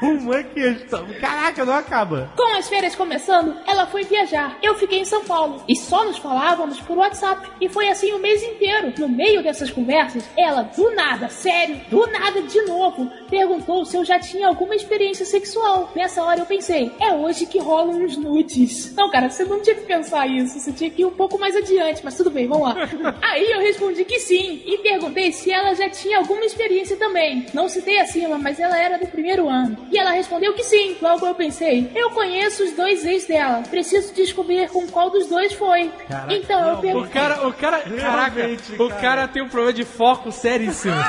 [0.00, 1.06] Como é que eles estão?
[1.20, 2.30] Caraca, não acaba.
[2.36, 4.58] Com as férias começando, ela foi viajar.
[4.62, 7.48] Eu fiquei em São Paulo e só nos falávamos por WhatsApp.
[7.60, 8.92] E foi assim o mês inteiro.
[8.98, 14.04] No meio dessas conversas, ela, do nada, sério, do nada de novo, perguntou se eu
[14.04, 15.90] já tinha alguma experiência sexual.
[15.94, 18.94] Nessa hora eu pensei, é hoje que rolam uns nudes.
[18.94, 20.58] Não, cara, você não tinha que pensar isso.
[20.58, 22.76] Você tinha que ir um pouco mais adiante, mas tudo bem, vamos lá.
[23.22, 27.46] Aí eu respondi que sim e perguntei se ela já tinha alguma experiência também.
[27.54, 29.76] Não citei acima, mas ela era do primeiro ano.
[29.90, 30.96] E ela respondeu que sim.
[31.00, 33.62] Logo eu pensei, eu conheço os dois ex dela.
[33.68, 35.90] Preciso descobrir com qual dos dois foi.
[36.08, 37.10] Caraca, então eu não, perguntei.
[37.10, 39.00] O cara, o cara, caraca, Realmente, o cara.
[39.00, 40.94] cara tem um problema de foco seríssimo.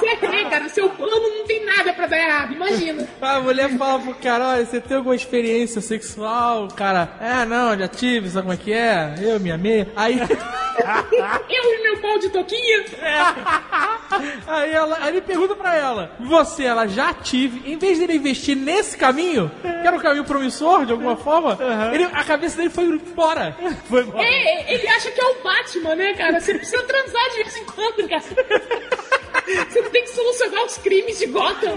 [0.00, 3.06] Você tem, cara, seu plano não tem nada pra dar errado, imagina.
[3.20, 6.64] A mulher fala pro cara, olha, você tem alguma experiência sexual?
[6.64, 9.14] O cara, é, não, já tive, sabe como é que é?
[9.20, 9.88] Eu, minha meia.
[9.96, 10.18] Aí,
[11.48, 12.84] Eu e meu pau de toquinha.
[14.46, 18.56] aí, ela, aí ele pergunta pra ela, você, ela já tive, em vez dele investir
[18.56, 21.58] nesse caminho, que era um caminho promissor, de alguma forma,
[21.92, 23.56] ele, a cabeça dele foi embora.
[23.88, 24.24] Foi embora.
[24.24, 26.40] É, ele acha que é o Batman, né, cara?
[26.40, 28.24] Você precisa transar de vez em quando, cara.
[29.46, 31.74] Você tem que solucionar os crimes de Gotham.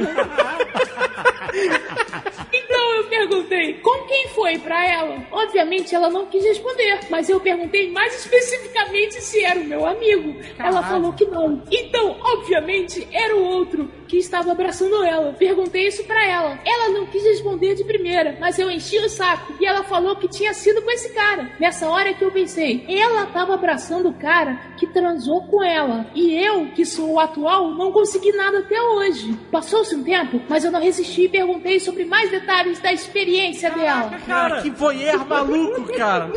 [2.53, 5.23] Então eu perguntei, com quem foi pra ela?
[5.31, 10.35] Obviamente ela não quis responder, mas eu perguntei mais especificamente se era o meu amigo.
[10.57, 11.61] Ela falou que não.
[11.71, 15.33] Então, obviamente, era o outro que estava abraçando ela.
[15.33, 16.59] Perguntei isso pra ela.
[16.65, 20.27] Ela não quis responder de primeira, mas eu enchi o saco e ela falou que
[20.27, 21.51] tinha sido com esse cara.
[21.59, 26.05] Nessa hora que eu pensei, ela tava abraçando o cara que transou com ela.
[26.13, 29.37] E eu, que sou o atual, não consegui nada até hoje.
[29.51, 34.17] Passou-se um tempo, mas eu não resisti e perguntei sobre mais detalhes da experiência dela.
[34.25, 36.29] Cara, que voyeur maluco, cara.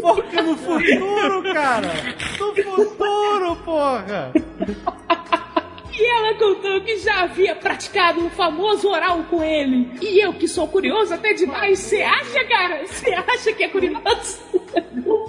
[0.00, 1.88] Foca no futuro, cara.
[2.38, 4.32] No futuro, porra.
[5.98, 9.90] E ela contou que já havia praticado um famoso oral com ele.
[10.00, 12.86] E eu, que sou curioso até demais, você acha, cara?
[12.86, 14.38] Você acha que é curioso?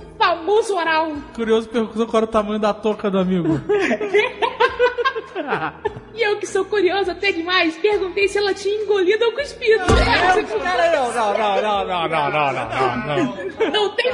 [0.20, 1.14] Famoso oral.
[1.34, 3.60] Curioso perguntou qual era o tamanho da touca do amigo.
[6.14, 9.84] E eu, que sou curioso até demais, perguntei se ela tinha engolido ou cuspido.
[9.84, 13.72] É, Não, não, não, não, não, não, não, não, não.
[13.72, 14.12] Não tem,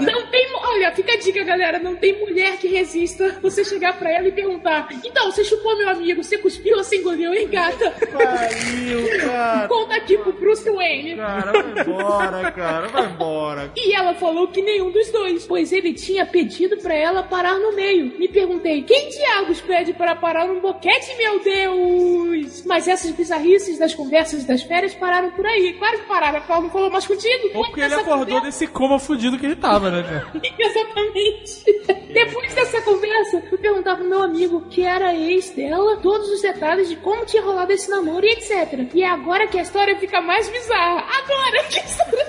[0.00, 4.10] não tem, olha, fica a dica, galera, não tem mulher que resista você chegar pra
[4.12, 7.90] ela e perguntar: "Então, você chupou meu amigo, você cuspiu ou você engoliu, hein, gata?"
[8.12, 9.68] Pariu, cara.
[9.68, 11.16] Conta aqui pro Bruce Wayne.
[11.16, 12.88] Cara, vai embora, cara.
[12.88, 13.72] Vai embora.
[13.76, 17.74] E ela falou que nenhum dos dois, pois ele tinha pedido pra ela parar no
[17.74, 18.18] meio.
[18.18, 23.94] Me perguntei: "Quem diabos pede para parar num boquete, meu Deus?" Mas essas bizarrices das
[23.94, 25.72] conversas das férias pararam por aí.
[25.74, 27.50] Claro que pararam, porque ela não falou mais contigo.
[27.54, 30.04] Ou porque ele acordou conversa- desse coma fudido que ele tava, né?
[30.58, 31.64] Exatamente.
[32.12, 36.88] Depois dessa conversa, fui perguntar pro meu amigo, que era ex dela, todos os detalhes
[36.88, 38.88] de como tinha rolado esse namoro e etc.
[38.94, 41.04] E é agora que a história fica mais bizarra.
[41.18, 42.26] Agora que a história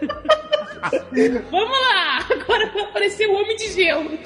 [1.50, 2.26] Vamos lá!
[2.30, 4.18] Agora vai aparecer o Homem de Gelo.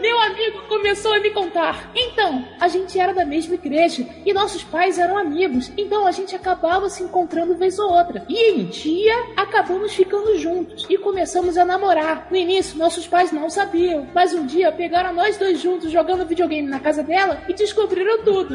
[0.00, 1.90] Meu amigo começou a me contar.
[1.94, 6.36] Então, a gente era da mesma igreja e nossos pais eram amigos, então a gente
[6.36, 8.24] acabava se encontrando vez ou outra.
[8.28, 12.28] E em dia, acabamos ficando juntos e começamos a namorar.
[12.30, 16.68] No início, nossos pais não sabiam, mas um dia pegaram nós dois juntos jogando videogame
[16.68, 18.54] na casa dela e descobriram tudo.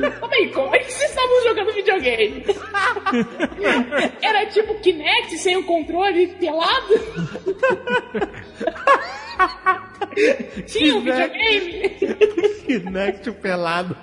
[0.54, 2.46] Como é que vocês estavam jogando videogame?
[4.22, 6.93] Era tipo Kinect sem o controle pelado?
[10.68, 11.90] Tinha um videogame?
[12.64, 13.96] Kinect pelado.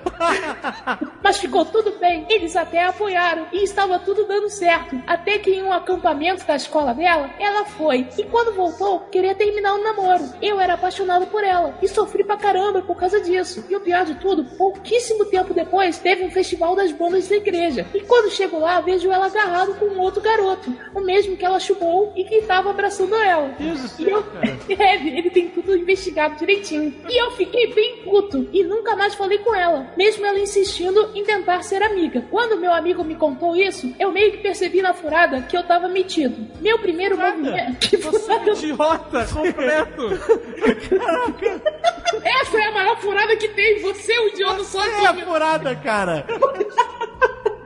[1.22, 5.01] Mas ficou tudo bem, eles até apoiaram e estava tudo dando certo.
[5.07, 8.07] Até que em um acampamento da escola dela, ela foi.
[8.18, 10.24] E quando voltou, queria terminar o namoro.
[10.43, 13.64] Eu era apaixonado por ela e sofri pra caramba por causa disso.
[13.68, 17.86] E o pior de tudo, pouquíssimo tempo depois, teve um festival das bandas da igreja.
[17.95, 21.61] E quando chego lá, vejo ela agarrado com um outro garoto, o mesmo que ela
[21.61, 23.55] chupou e que estava abraçando ela.
[23.99, 24.24] E eu...
[24.81, 26.95] É, ele tem tudo investigado direitinho.
[27.09, 31.24] E eu fiquei bem puto e nunca mais falei com ela, mesmo ela insistindo em
[31.24, 32.24] tentar ser amiga.
[32.31, 35.89] Quando meu amigo me contou isso, eu meio que percebi na furada que eu tava
[35.89, 36.47] metido.
[36.61, 37.81] Meu primeiro movimento.
[37.91, 38.53] Que furada?
[38.53, 40.11] Idiota, completo.
[42.24, 43.81] Essa é a maior furada que tem.
[43.81, 44.62] Você, o idiota,
[45.03, 46.24] É a furada, cara.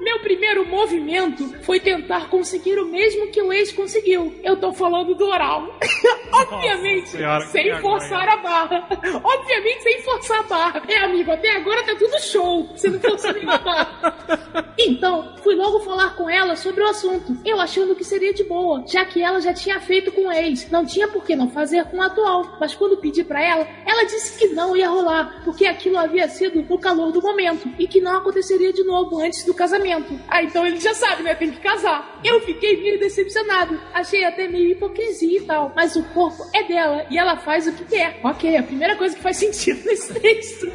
[0.04, 4.38] Meu primeiro movimento foi tentar conseguir o mesmo que o ex conseguiu.
[4.44, 5.78] Eu tô falando do oral.
[6.30, 8.86] Obviamente, Senhora, sem forçar a barra.
[9.24, 10.82] Obviamente, sem forçar a barra.
[10.86, 12.68] É, amigo, até agora tá tudo show.
[12.76, 14.74] Você não forçou nenhuma barra.
[14.78, 17.34] Então, fui logo falar com ela sobre o assunto.
[17.42, 20.70] Eu achando que seria de boa, já que ela já tinha feito com o ex.
[20.70, 22.58] Não tinha por que não fazer com o atual.
[22.60, 26.60] Mas quando pedi pra ela, ela disse que não ia rolar, porque aquilo havia sido
[26.62, 29.93] no calor do momento e que não aconteceria de novo antes do casamento.
[30.28, 31.34] Ah, então ele já sabe, né?
[31.34, 32.20] Tem que casar.
[32.24, 33.80] Eu fiquei meio decepcionado.
[33.92, 35.72] Achei até meio hipocrisia e tal.
[35.74, 38.18] Mas o corpo é dela e ela faz o que quer.
[38.22, 40.66] Ok, a primeira coisa que faz sentido nesse texto.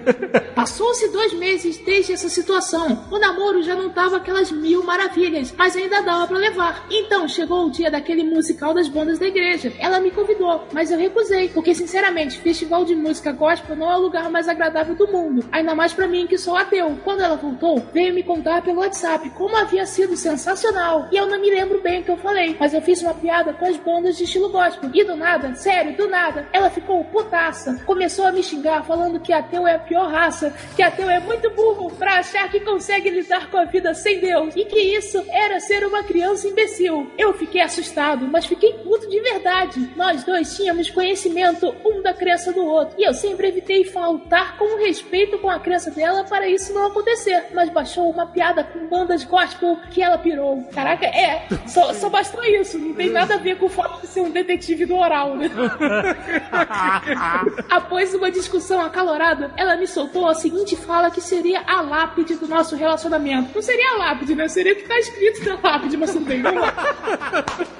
[0.54, 3.06] Passou-se dois meses desde essa situação.
[3.10, 6.86] O namoro já não tava aquelas mil maravilhas, mas ainda dava pra levar.
[6.90, 9.72] Então chegou o dia daquele musical das bandas da igreja.
[9.78, 14.00] Ela me convidou, mas eu recusei, porque sinceramente, festival de música gospel não é o
[14.00, 15.44] lugar mais agradável do mundo.
[15.52, 16.98] Ainda mais pra mim que sou ateu.
[17.04, 21.08] Quando ela voltou, veio me contar pelo WhatsApp como havia sido sensacional.
[21.10, 23.54] E eu não me lembro bem o que eu falei, mas eu fiz uma piada
[23.54, 24.90] com as bandas de estilo gospel.
[24.92, 27.82] E do nada, sério, do nada, ela ficou putaça.
[27.86, 31.48] Começou a me xingar, falando que ateu é a pior raça, que ateu é muito
[31.50, 34.54] burro pra achar que consegue lidar com a vida sem Deus.
[34.54, 37.10] E que isso era ser uma criança imbecil.
[37.16, 39.90] Eu fiquei assustado, mas fiquei puto de verdade.
[39.96, 42.96] Nós dois tínhamos conhecimento um da crença do outro.
[42.98, 47.46] E eu sempre evitei faltar com respeito com a crença dela para isso não acontecer.
[47.54, 50.62] Mas baixou uma piada com bandas gospel que ela pirou.
[50.72, 52.78] Caraca, é, só, só bastou isso.
[52.78, 55.50] Não tem nada a ver com o fato de ser um detetive do oral, né?
[57.68, 62.48] Após uma discussão acalorada, ela me soltou a seguinte fala que seria a lápide do
[62.48, 63.50] nosso relacionamento.
[63.54, 64.48] Não seria a lápide, né?
[64.48, 66.74] Seria o que tá escrito na lápide, mas vamos lá.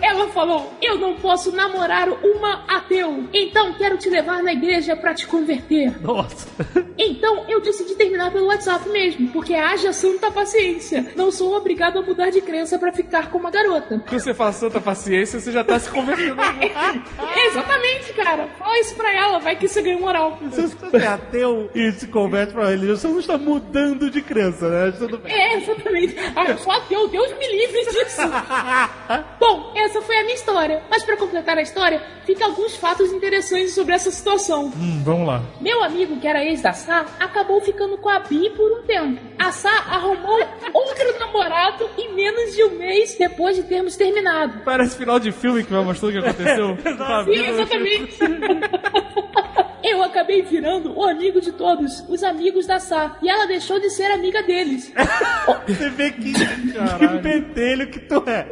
[0.01, 5.15] Ela falou: Eu não posso namorar uma ateu, então quero te levar na igreja pra
[5.15, 6.01] te converter.
[6.01, 6.49] Nossa.
[6.97, 10.68] Então eu decidi terminar pelo WhatsApp mesmo, porque haja santa paciência.
[11.17, 14.03] Não sou obrigado a mudar de crença pra ficar com uma garota.
[14.09, 16.37] Quando você fala santa paciência, você já tá se convertendo.
[17.47, 18.49] Exatamente, cara.
[18.59, 20.39] Fala isso pra ela, vai que você ganha moral.
[20.53, 24.69] Se você é ateu e se converte pra religião, você não está mudando de crença,
[24.69, 24.93] né?
[24.99, 25.33] Tudo bem.
[25.33, 26.17] É, exatamente.
[26.37, 28.23] Ah, eu sou ateu, Deus me livre disso.
[29.41, 30.83] Bom, essa foi a minha história.
[30.91, 34.67] Mas pra completar a história, fica alguns fatos interessantes sobre essa situação.
[34.67, 35.43] hum, vamos lá.
[35.61, 39.21] Meu amigo, que era ex da Sá, acabou ficando com a Bi por um tempo.
[39.39, 40.39] A Sá arrumou
[40.73, 44.61] outro namorado em menos de um mês depois de termos terminado.
[44.65, 46.77] Parece final de filme que vai mostrando o que aconteceu.
[47.25, 48.19] Sim, exatamente.
[49.83, 53.89] Eu acabei virando o amigo de todos, os amigos da Sá, e ela deixou de
[53.89, 54.93] ser amiga deles.
[55.67, 58.49] Você vê que, que pentelho que tu é.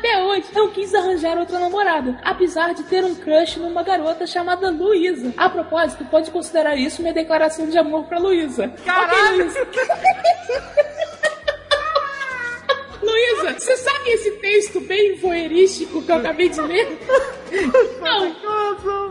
[0.00, 4.70] Até hoje, eu quis arranjar outra namorada, apesar de ter um crush numa garota chamada
[4.70, 5.34] Luísa.
[5.36, 8.72] A propósito, pode considerar isso minha declaração de amor pra Luísa.
[8.82, 9.44] Caralho!
[9.44, 9.60] Luísa.
[13.02, 16.98] Luísa, você sabe esse texto bem voyeurístico que eu acabei de ler?
[18.00, 18.34] Não.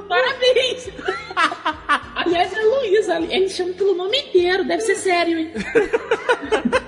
[0.08, 0.90] Parabéns.
[2.16, 3.20] Aliás, é Luísa.
[3.30, 4.64] Ele chama pelo nome inteiro.
[4.64, 5.52] Deve ser sério, hein?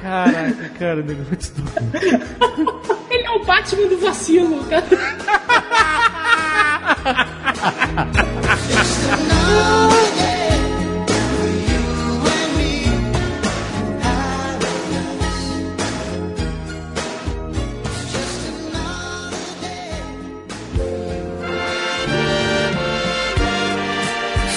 [0.00, 2.98] Caraca, cara, negócio do...
[3.10, 4.84] Ele é o Batman do vacilo, cara.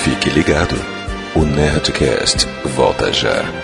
[0.03, 0.75] Fique ligado.
[1.33, 3.60] O Nerdcast volta já.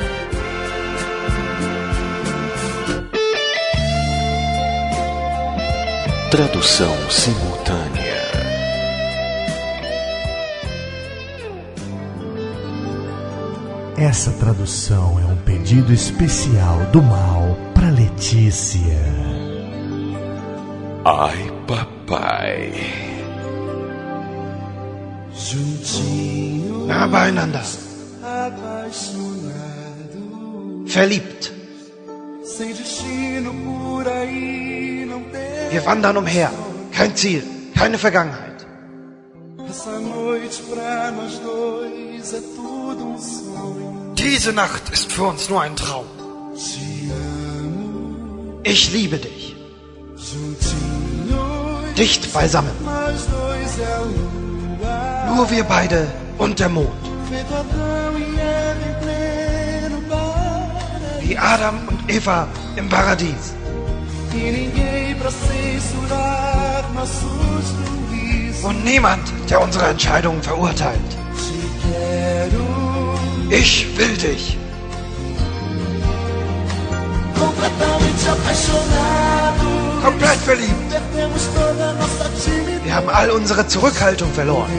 [6.29, 8.21] Tradução simultânea.
[13.97, 18.99] Essa tradução é um pedido especial do mal para Letícia.
[21.05, 22.73] Ai, papai.
[26.87, 27.63] Nah beieinander.
[30.85, 31.53] Verliebt.
[35.69, 36.51] Wir wandern umher.
[36.91, 37.43] Kein Ziel,
[37.75, 38.65] keine Vergangenheit.
[44.17, 46.05] Diese Nacht ist für uns nur ein Traum.
[48.63, 49.55] Ich liebe dich.
[51.97, 52.71] Dicht beisammen.
[55.35, 56.07] Nur wir beide
[56.37, 57.03] und der Mond.
[61.21, 63.53] Wie Adam und Eva im Paradies.
[68.63, 70.99] Und niemand, der unsere Entscheidungen verurteilt.
[73.49, 74.57] Ich will dich.
[80.03, 80.91] Komplett verliebt.
[82.83, 84.69] Wir haben all unsere Zurückhaltung verloren.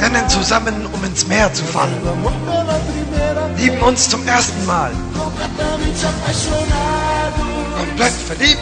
[0.00, 2.00] Rennen zusammen, um ins Meer zu fallen.
[3.56, 4.90] Lieben uns zum ersten Mal.
[7.76, 8.60] Komplett verliebt.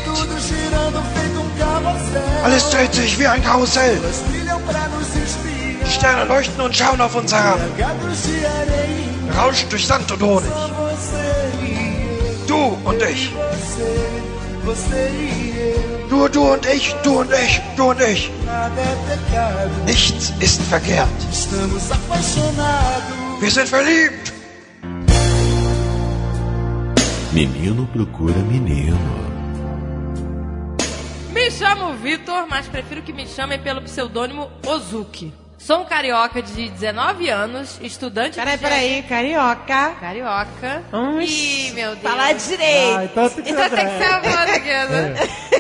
[2.45, 3.99] Alles dreht sich wie ein Karussell.
[5.85, 7.61] Die Sterne leuchten und schauen auf uns herab.
[9.37, 10.51] Rauscht durch Sand und Honig.
[12.47, 13.33] Du und ich.
[16.11, 18.31] Nur du und ich, du und ich, du und ich.
[19.87, 21.09] Nichts ist verkehrt.
[23.41, 24.38] Wir sind verliebt.
[27.33, 28.97] Menino procura menino.
[31.33, 35.33] Me chamo Vitor, mas prefiro que me chamem pelo pseudônimo Ozuki.
[35.59, 38.63] Sou um carioca de 19 anos, estudante Peraí, de...
[38.63, 39.91] peraí, carioca.
[40.01, 40.83] Carioca.
[40.91, 42.01] Vamos Ih, meu Deus.
[42.03, 42.97] falar direito.
[42.97, 44.47] Ah, então tem que Então tem que ser a É.
[44.47, 45.15] portuguesa.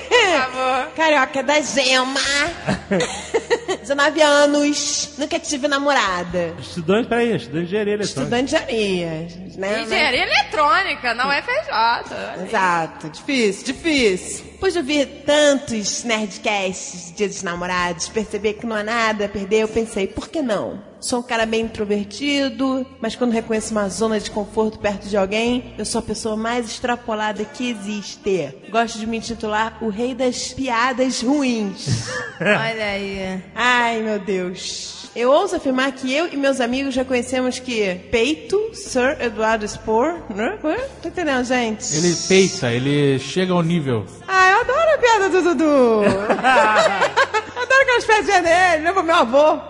[0.08, 0.88] Por favor.
[0.96, 2.20] Carioca da gema.
[3.88, 6.54] 19 anos, nunca tive namorada.
[6.60, 8.20] Estudante, peraí, estudante de engenharia eletrônica.
[8.20, 9.82] Estudante de areia, né?
[9.82, 12.44] Engenharia eletrônica, não é FJ.
[12.46, 14.44] Exato, difícil, difícil.
[14.52, 19.28] Depois de ouvir tantos Nerdcasts de Dia dos Namorados, perceber que não há nada a
[19.28, 20.82] perder, eu pensei, por que não?
[21.00, 25.74] Sou um cara bem introvertido, mas quando reconheço uma zona de conforto perto de alguém,
[25.78, 28.52] eu sou a pessoa mais extrapolada que existe.
[28.68, 32.08] Gosto de me intitular o rei das piadas ruins.
[32.40, 33.42] Olha aí.
[33.54, 35.08] Ai, meu Deus.
[35.14, 40.16] Eu ouso afirmar que eu e meus amigos já conhecemos que peito, Sir Eduardo Spohr,
[40.34, 40.58] né?
[40.62, 40.76] Ué?
[41.02, 41.96] Tá entendendo, gente?
[41.96, 44.04] Ele peita, ele chega ao nível.
[44.26, 45.64] Ah, eu adoro a piada do Dudu.
[46.04, 46.22] eu
[47.62, 49.60] adoro aquelas piadinhas dele, lembra meu avô.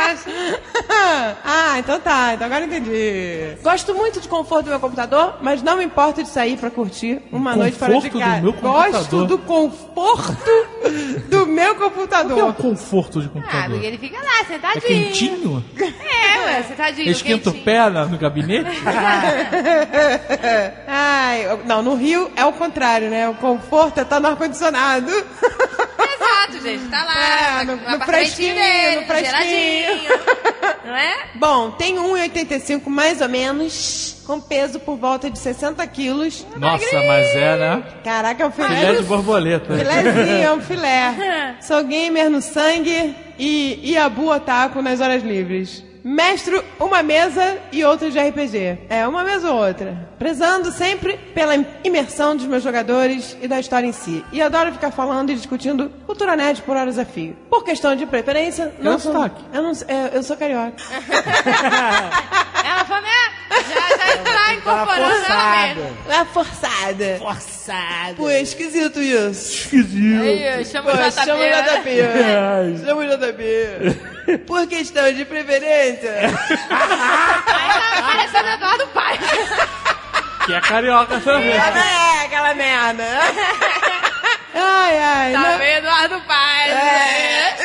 [1.44, 3.56] Ah, então tá, então agora entendi.
[3.62, 7.20] Gosto muito de conforto do meu computador, mas não me importo de sair pra curtir
[7.32, 8.40] uma noite fora de conforto do casa.
[8.42, 9.26] meu Gosto computador?
[9.26, 10.50] do conforto
[11.28, 12.54] do meu O que é o computador.
[12.54, 13.70] conforto de Ah, computador?
[13.70, 14.82] porque ele fica lá, sentadinho.
[14.84, 15.64] É quentinho?
[15.78, 17.10] É, ué, sentadinho.
[17.10, 18.70] Esquenta o pé no gabinete?
[20.86, 23.28] Ai, não, no Rio é o contrário, né?
[23.28, 25.10] O conforto é estar no ar-condicionado.
[26.50, 26.88] Exato, gente.
[26.88, 30.00] Tá lá, É, no- no, no fresquinho, dele, no fresquinho.
[30.84, 31.14] Não é?
[31.34, 36.44] Bom, tenho 1,85 mais ou menos, com peso por volta de 60 quilos.
[36.56, 37.82] Nossa, mas é, né?
[38.04, 39.74] Caraca, é um Filé filé de borboleta.
[39.76, 41.56] Filézinho, é um filé.
[41.62, 45.84] Sou gamer no sangue e Iabu Otaku nas horas livres.
[46.02, 48.78] Mestro uma mesa e outra de RPG.
[48.88, 50.08] É, uma mesa ou outra.
[50.18, 54.24] Prezando sempre pela imersão dos meus jogadores e da história em si.
[54.32, 57.36] E adoro ficar falando e discutindo cultura nerd por horas a fio.
[57.48, 59.12] Por questão de preferência, não Qual sou...
[59.12, 59.44] sotaque?
[59.52, 60.76] Eu, não, é, eu sou carioca.
[62.64, 63.39] Ela falou, né?
[63.50, 66.20] Já, já está incorporando ela.
[66.20, 67.16] É forçada.
[67.18, 68.14] Forçado.
[68.16, 69.54] Pô, é esquisito isso.
[69.54, 70.22] Esquisito.
[70.22, 71.24] Aí, chama o JP.
[71.24, 72.00] chama o JP.
[72.00, 72.84] Ai.
[72.84, 74.38] Chama o JP.
[74.46, 76.12] Por questão de preferência.
[76.20, 79.20] Aí tá parecendo Eduardo Paes.
[80.46, 81.50] Que é carioca também.
[81.52, 83.04] Ela é aquela merda.
[84.52, 85.32] Ai, ai.
[85.32, 86.72] Tá não- vendo Eduardo Paes.
[86.72, 87.56] É, né?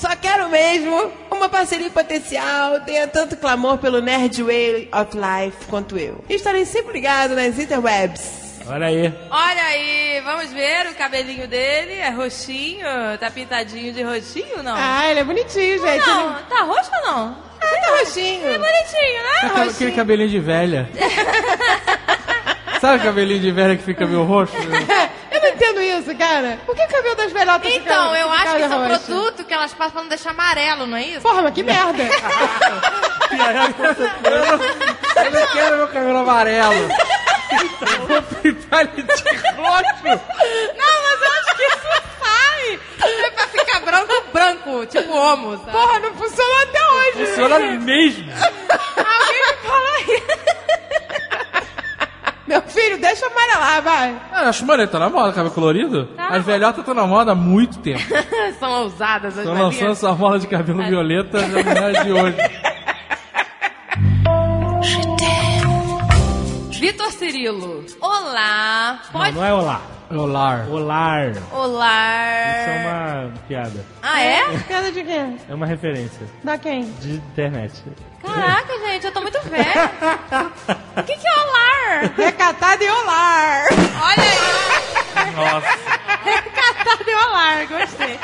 [0.00, 5.98] Só quero mesmo uma parceria potencial, tenha tanto clamor pelo Nerd Way of Life quanto
[5.98, 6.24] eu.
[6.28, 8.40] E estarei sempre ligado nas interwebs.
[8.66, 9.12] Olha aí.
[9.30, 11.94] Olha aí, vamos ver o cabelinho dele.
[11.94, 12.86] É roxinho,
[13.18, 14.74] tá pintadinho de roxinho, não?
[14.74, 16.06] Ah, ele é bonitinho, gente.
[16.06, 16.44] não, Ele...
[16.48, 17.36] tá roxo ou não?
[17.60, 18.46] Ah, tá roxinho.
[18.48, 19.38] É bonitinho, né?
[19.42, 20.88] Aquela- Aquele cabelinho de velha.
[22.80, 24.54] Sabe o cabelinho de velha que fica meio roxo?
[25.40, 26.58] Eu não entendo isso, cara.
[26.66, 28.86] Por que o cabelo das velhotas fica Então, eu acho que fica isso é um
[28.86, 31.20] produto que elas passam pra não deixar amarelo, não é isso?
[31.20, 32.02] Porra, mas que merda.
[35.16, 36.88] Eu não quero meu cabelo amarelo.
[38.06, 39.12] Vou pintar ele de
[39.56, 40.04] roxo.
[40.04, 41.88] Não, mas eu acho que isso
[42.20, 42.80] sai.
[43.24, 45.72] É pra ficar branco, branco, tipo homo, sabe?
[45.72, 47.26] Porra, não funcionou até hoje.
[47.26, 48.32] Funciona mesmo.
[48.96, 50.59] Alguém me fala isso.
[52.50, 54.20] Meu filho, deixa eu amarelar, vai.
[54.32, 56.08] Ah, acho maneiro, tá na moda, cabelo colorido.
[56.18, 58.02] As velhotas estão na moda há muito tempo.
[58.58, 62.36] São ousadas as Estão lançando essa moda de cabelo violeta já não é de hoje.
[66.80, 67.84] Vitor Cirilo.
[68.00, 68.98] Olá.
[69.04, 69.36] Não, Pode...
[69.36, 69.99] não é olá.
[70.12, 70.66] Olar.
[70.68, 71.32] Olar.
[71.52, 72.50] Olá.
[72.58, 73.84] Isso é uma piada.
[74.02, 74.58] Ah, é?
[74.66, 75.36] Piada de quê?
[75.48, 76.90] É uma referência Da quem?
[76.94, 77.80] de internet.
[78.24, 79.90] Caraca, gente, eu tô muito velha.
[80.96, 82.12] O que, que é olar?
[82.16, 83.64] Recatado e olar.
[84.02, 85.09] Olha aí.
[85.36, 85.66] Nossa.
[86.24, 88.18] Recatado e olar, gostei.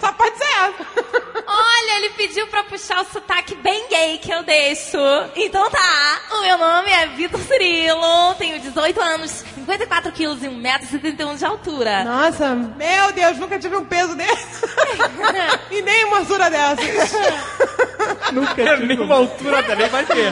[0.00, 1.08] Só pode ser essa.
[1.46, 4.98] Olha, ele pediu pra puxar o sotaque bem gay que eu deixo.
[5.34, 11.36] Então tá, o meu nome é Vitor Cirilo, tenho 18 anos, 54 quilos e 1,71m
[11.38, 12.04] de altura.
[12.04, 14.62] Nossa, meu Deus, nunca tive um peso desse.
[15.70, 17.12] e nem uma altura dessas.
[18.32, 20.30] Nunca tive, Nenhuma altura também vai ter.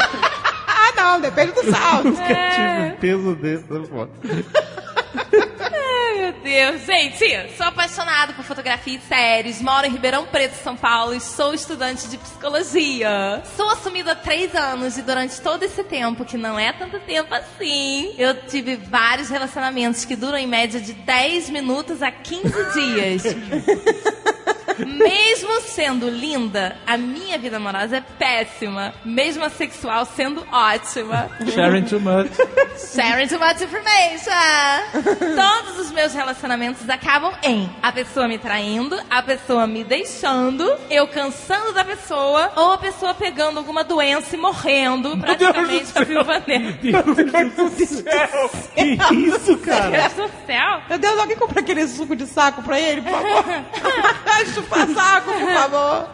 [0.66, 2.04] ah, não, depende do salto.
[2.08, 3.64] nunca tive um peso desse.
[5.16, 6.82] Ai, meu Deus.
[6.82, 11.54] Gente, sou apaixonado por fotografia e séries, moro em Ribeirão Preto, São Paulo e sou
[11.54, 13.42] estudante de psicologia.
[13.56, 17.34] Sou assumida há três anos e durante todo esse tempo, que não é tanto tempo
[17.34, 23.22] assim, eu tive vários relacionamentos que duram em média de 10 minutos a 15 dias.
[24.78, 28.92] Mesmo sendo linda, a minha vida amorosa é péssima.
[29.04, 31.30] Mesmo a sexual sendo ótima.
[31.54, 32.30] Sharing too much.
[32.94, 34.32] Sharing too much information.
[35.36, 41.06] Todos os meus relacionamentos acabam em a pessoa me traindo, a pessoa me deixando, eu
[41.08, 47.02] cansando da pessoa, ou a pessoa pegando alguma doença e morrendo, praticamente a viúva negra.
[48.74, 49.90] Que isso, cara?
[49.90, 50.82] Deus do céu.
[50.88, 53.44] Meu Deus, alguém compra aquele suco de saco pra ele, por favor?
[54.94, 56.08] Saco, por favor.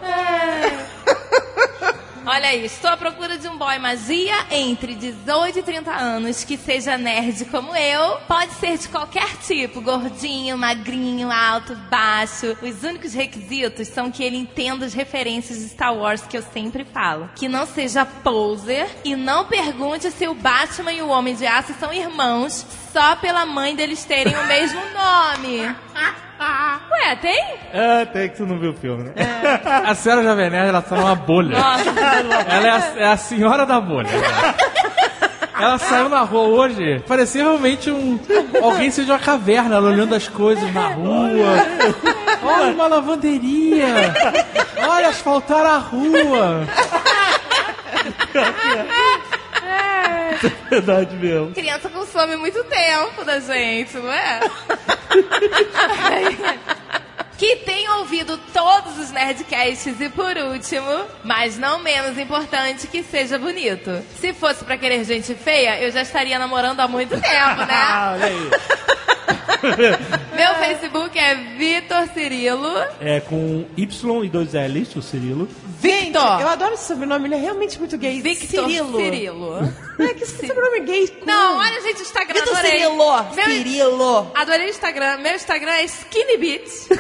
[2.25, 6.57] Olha aí, estou à procura de um boy magia entre 18 e 30 anos que
[6.57, 8.17] seja nerd como eu.
[8.29, 12.57] Pode ser de qualquer tipo, gordinho, magrinho, alto, baixo.
[12.63, 16.85] Os únicos requisitos são que ele entenda as referências de Star Wars que eu sempre
[16.85, 17.29] falo.
[17.35, 21.75] Que não seja poser e não pergunte se o Batman e o Homem de Aço
[21.81, 25.75] são irmãos só pela mãe deles terem o mesmo nome.
[26.91, 27.45] Ué, tem?
[27.75, 29.13] Ah, tem que tu não viu o filme, né?
[29.87, 31.59] A senhora Jovem Nerd, ela tá numa bolha.
[31.59, 31.91] Nossa,
[32.49, 34.09] Ela é a, é a senhora da bolha.
[35.59, 38.19] Ela saiu na rua hoje, parecia realmente um.
[38.63, 41.55] Alguém saiu de uma caverna, ela olhando as coisas na rua.
[42.43, 44.13] Olha uma lavanderia!
[44.89, 46.67] Olha, asfaltaram a rua!
[50.71, 51.53] Verdade mesmo.
[51.53, 54.41] criança consome muito tempo da gente, não é?
[57.39, 63.37] que tem ouvido todos os Nerdcasts e por último, mas não menos importante, que seja
[63.39, 63.91] bonito.
[64.21, 67.75] Se fosse pra querer gente feia, eu já estaria namorando há muito tempo, né?
[67.75, 68.51] Ah, olha aí.
[70.37, 72.69] Meu Facebook é Vitor Cirilo.
[73.01, 75.49] É com Y e dois L's, o Cirilo.
[75.81, 76.41] Victor!
[76.41, 78.21] Eu adoro esse sobrenome, ele é realmente muito gay.
[78.21, 78.97] Victor Cirilo.
[78.97, 79.73] Cirilo.
[79.99, 81.07] É que esse sobrenome gay.
[81.09, 81.27] cool.
[81.27, 82.81] Não, olha, gente, o Instagram, Vitor adorei.
[82.81, 83.23] Cirilo.
[83.35, 84.33] Meu- Cirilo.
[84.35, 85.19] Adorei o Instagram.
[85.19, 86.89] Meu Instagram é Skinny Beats.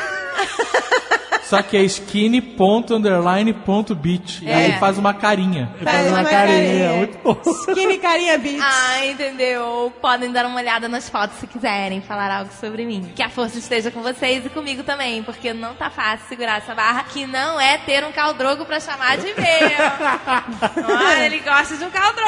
[1.44, 4.40] Só que é skinny.underline.beat.
[4.43, 4.55] E É.
[4.55, 5.70] aí faz uma carinha.
[5.82, 7.36] Faz uma carinha, muito bom.
[7.69, 8.59] Skinny carinha beat.
[8.62, 9.93] Ah, entendeu?
[10.01, 13.12] Podem dar uma olhada nas fotos se quiserem falar algo sobre mim.
[13.14, 16.74] Que a força esteja com vocês e comigo também, porque não tá fácil segurar essa
[16.74, 19.35] barra, que não é ter um caldrogo pra chamar de meu.
[20.97, 22.23] Olha, ele gosta de um caldrogo.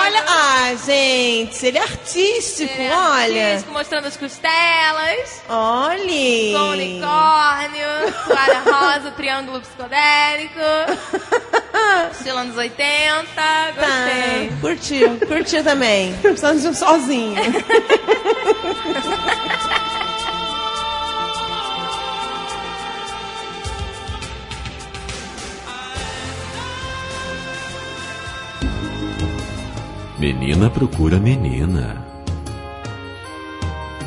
[0.00, 3.46] Olha, ah, gente, ele é artístico, é olha.
[3.46, 6.58] artístico, mostrando as costelas, Olha.
[6.58, 7.88] com unicórnio,
[8.26, 10.60] toalha rosa, triângulo psicodélico,
[12.12, 13.24] estilo anos 80,
[13.74, 14.48] gostei.
[14.48, 16.14] Tá, curtiu, curtiu também.
[16.18, 17.36] Precisando de um sozinho.
[30.18, 32.04] Menina procura menina.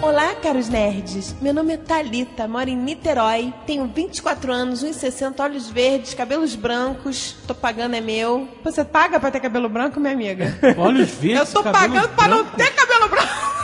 [0.01, 1.33] Olá, caros nerds.
[1.41, 3.53] Meu nome é Thalita, moro em Niterói.
[3.65, 7.37] Tenho 24 anos, 1,60, olhos verdes, cabelos brancos.
[7.47, 8.45] Tô pagando, é meu.
[8.61, 10.53] Você paga pra ter cabelo branco, minha amiga?
[10.77, 11.53] Olha os verdes.
[11.55, 13.60] Eu tô pagando pra não ter cabelo branco.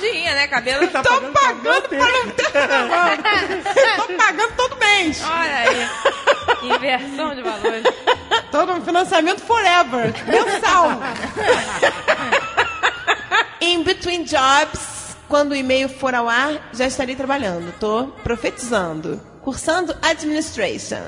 [0.00, 0.46] Né?
[0.48, 0.86] Cabelo.
[0.88, 1.02] Tô
[1.32, 3.96] pagando pra não ter.
[3.96, 5.22] Tô pagando todo mês.
[5.24, 5.88] Olha aí.
[6.62, 7.84] Inversão de valores.
[8.50, 10.12] Todo um financiamento forever.
[10.26, 11.00] Mensal.
[13.60, 17.72] In between jobs, quando o e-mail for ao ar, já estarei trabalhando.
[17.78, 19.31] Tô profetizando.
[19.42, 21.02] Cursando Administration.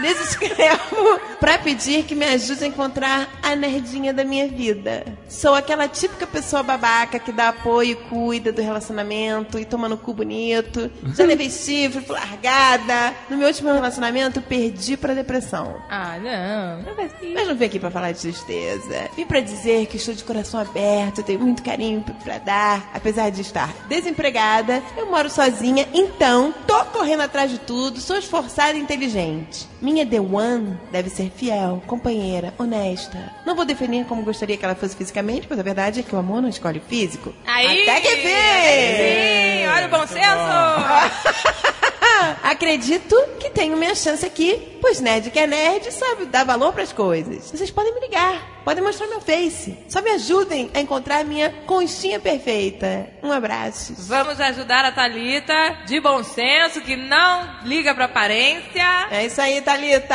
[0.00, 5.04] Lhes escrevo pra pedir que me ajude a encontrar a nerdinha da minha vida.
[5.28, 9.96] Sou aquela típica pessoa babaca que dá apoio e cuida do relacionamento e toma no
[9.96, 10.90] cu bonito.
[11.14, 13.14] Já levei chifre, fui largada.
[13.30, 15.76] No meu último relacionamento, perdi pra depressão.
[15.88, 16.82] Ah, não.
[16.82, 17.34] Não vai ser.
[17.34, 19.08] Mas não vim aqui pra falar de tristeza.
[19.16, 22.90] Vim pra dizer que estou de coração aberto, tenho muito carinho pra dar.
[22.92, 28.76] Apesar de estar desempregada, eu moro sozinha, então tô correndo atrás de tudo, sou esforçada
[28.76, 29.66] e inteligente.
[29.80, 33.32] Minha The One deve ser fiel, companheira, honesta.
[33.44, 36.18] Não vou definir como gostaria que ela fosse fisicamente, pois a verdade é que o
[36.18, 37.32] amor não escolhe o físico.
[37.46, 37.82] Aí!
[37.88, 39.68] Até que Sim, vem!
[39.68, 41.76] olha o bom senso!
[42.42, 46.92] Acredito que tenho minha chance aqui, pois nerd que é nerd sabe dar valor pras
[46.92, 47.50] coisas.
[47.50, 49.76] Vocês podem me ligar, podem mostrar meu face.
[49.88, 53.08] Só me ajudem a encontrar a minha conchinha perfeita.
[53.22, 53.94] Um abraço.
[53.98, 59.08] Vamos ajudar a Thalita de bom senso, que não liga pra aparência.
[59.10, 60.14] É isso aí, Thalita.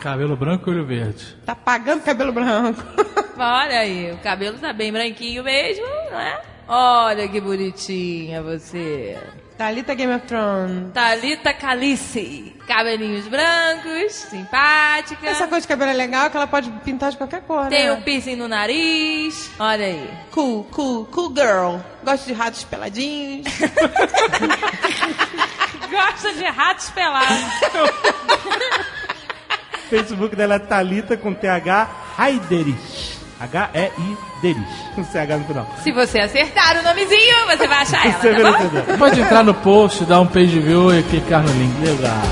[0.00, 1.36] Cabelo branco e olho verde.
[1.44, 2.82] Tá pagando cabelo branco.
[3.38, 6.42] Olha aí, o cabelo tá bem branquinho mesmo, não é?
[6.68, 9.16] Olha que bonitinha você.
[9.56, 10.92] Thalita Game of Thrones.
[10.92, 12.54] Thalita Calice.
[12.66, 15.26] Cabelinhos brancos, simpática.
[15.26, 17.92] Essa cor de cabelo é legal que ela pode pintar de qualquer cor, Tem né?
[17.92, 19.50] o piercing no nariz.
[19.58, 20.10] Olha aí.
[20.30, 21.76] Cool, cool, cool girl.
[22.04, 23.46] Gosto de ratos peladinhos.
[25.90, 27.38] Gosta de ratos pelados.
[29.76, 31.88] O Facebook dela é Thalita com TH
[33.40, 33.54] Haiderich.
[33.54, 34.94] H-E-I-Derich.
[34.94, 35.66] Com CH no final.
[35.82, 38.98] Se você acertar o nomezinho, você vai achar ela, Você tá bom?
[38.98, 41.80] Pode entrar no post, dar um page view e clicar no link.
[41.80, 42.22] Legal.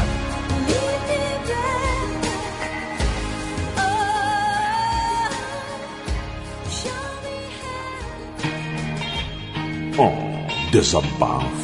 [9.97, 11.63] Oh, desabafo.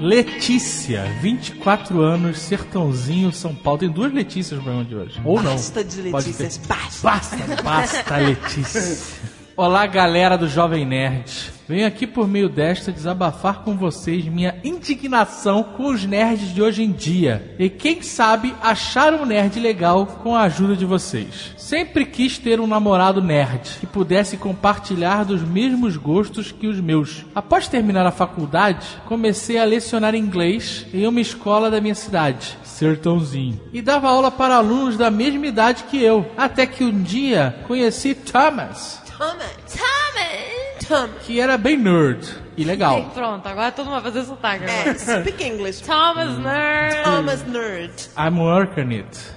[0.00, 3.80] Letícia, 24 anos, Sertãozinho, São Paulo.
[3.80, 5.20] Tem duas Letícias no programa de hoje.
[5.24, 5.52] Ou não.
[5.52, 7.02] Basta de Pode Letícias, basta.
[7.02, 9.40] Basta, basta, Letícia.
[9.56, 11.52] Olá, galera do Jovem Nerd.
[11.68, 16.82] Venho aqui por meio desta desabafar com vocês minha indignação com os nerds de hoje
[16.82, 17.54] em dia.
[17.56, 21.54] E quem sabe achar um nerd legal com a ajuda de vocês.
[21.56, 27.24] Sempre quis ter um namorado nerd que pudesse compartilhar dos mesmos gostos que os meus.
[27.32, 32.58] Após terminar a faculdade, comecei a lecionar inglês em uma escola da minha cidade.
[32.64, 33.60] Sertãozinho.
[33.72, 36.26] E dava aula para alunos da mesma idade que eu.
[36.36, 39.54] Até que um dia conheci Thomas, Thomas.
[39.68, 40.86] Thomas!
[40.88, 41.22] Thomas.
[41.22, 42.26] que era bem nerd
[42.56, 43.10] e legal.
[43.14, 44.64] Pronto, agora todo mundo vai fazer sotaque.
[44.64, 44.98] É, agora.
[44.98, 45.82] speak English.
[45.82, 47.02] Thomas Nerd.
[47.02, 47.92] Thomas Nerd.
[48.16, 49.32] I'm working it.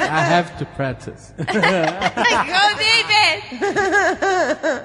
[0.00, 1.34] I have to practice.
[1.36, 1.44] Go,
[2.78, 3.72] David!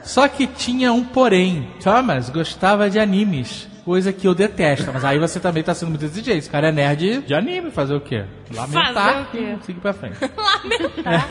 [0.04, 1.72] Só que tinha um porém.
[1.84, 3.68] Thomas gostava de animes.
[3.88, 4.92] Coisa que eu detesto.
[4.94, 6.40] Mas aí você também tá sendo muito exigente.
[6.40, 7.72] Esse cara é nerd de anime.
[7.72, 8.26] Fazer o quê?
[8.54, 8.94] Lamentar.
[8.94, 9.56] Fazer o quê?
[9.66, 10.18] Seguir pra frente.
[10.36, 11.30] Lamentar.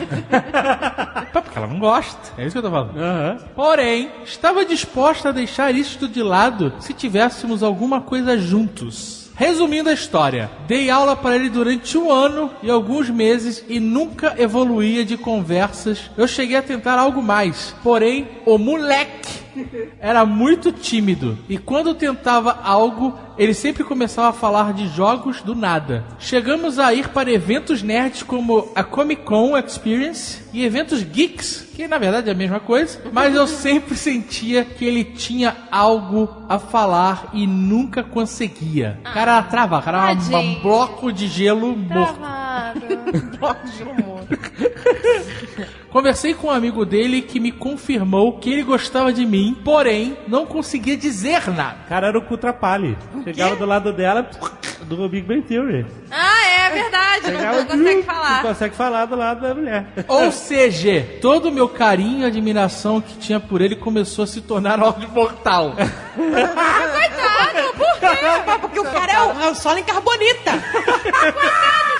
[1.31, 2.19] Pô, porque ela não gosta.
[2.35, 2.97] É isso que eu tô falando.
[2.97, 3.37] Aham.
[3.55, 9.29] Porém, estava disposta a deixar isto de lado se tivéssemos alguma coisa juntos.
[9.35, 14.33] Resumindo a história, dei aula para ele durante um ano e alguns meses e nunca
[14.35, 16.09] evoluía de conversas.
[16.17, 19.45] Eu cheguei a tentar algo mais, porém, o moleque
[19.99, 25.55] era muito tímido e quando tentava algo, ele sempre começava a falar de jogos do
[25.55, 26.05] nada.
[26.19, 31.87] Chegamos a ir para eventos nerds como a Comic Con Experience e eventos geeks, que
[31.87, 36.57] na verdade é a mesma coisa, mas eu sempre sentia que ele tinha algo a
[36.57, 38.99] falar e nunca conseguia.
[39.01, 40.37] O cara trava, o cara era um, Tadinho.
[40.57, 42.19] um bloco de gelo morto.
[45.89, 50.45] Conversei com um amigo dele que me confirmou que ele gostava de mim, porém não
[50.45, 51.77] conseguia dizer nada.
[51.85, 52.97] O cara era o Kutrapali.
[53.23, 54.29] Chegava do lado dela,
[54.83, 55.85] do Big Bang Theory.
[56.11, 57.31] Ah, é verdade.
[57.31, 58.41] Não, Chegava, não consegue Não falar.
[58.41, 59.87] consegue falar do lado da mulher.
[60.07, 64.41] Ou seja, todo o meu carinho e admiração que tinha por ele começou a se
[64.41, 65.73] tornar algo mortal.
[66.15, 68.59] Coitado, por quê?
[68.61, 70.51] Porque o cara é o, é o solo em carbonita.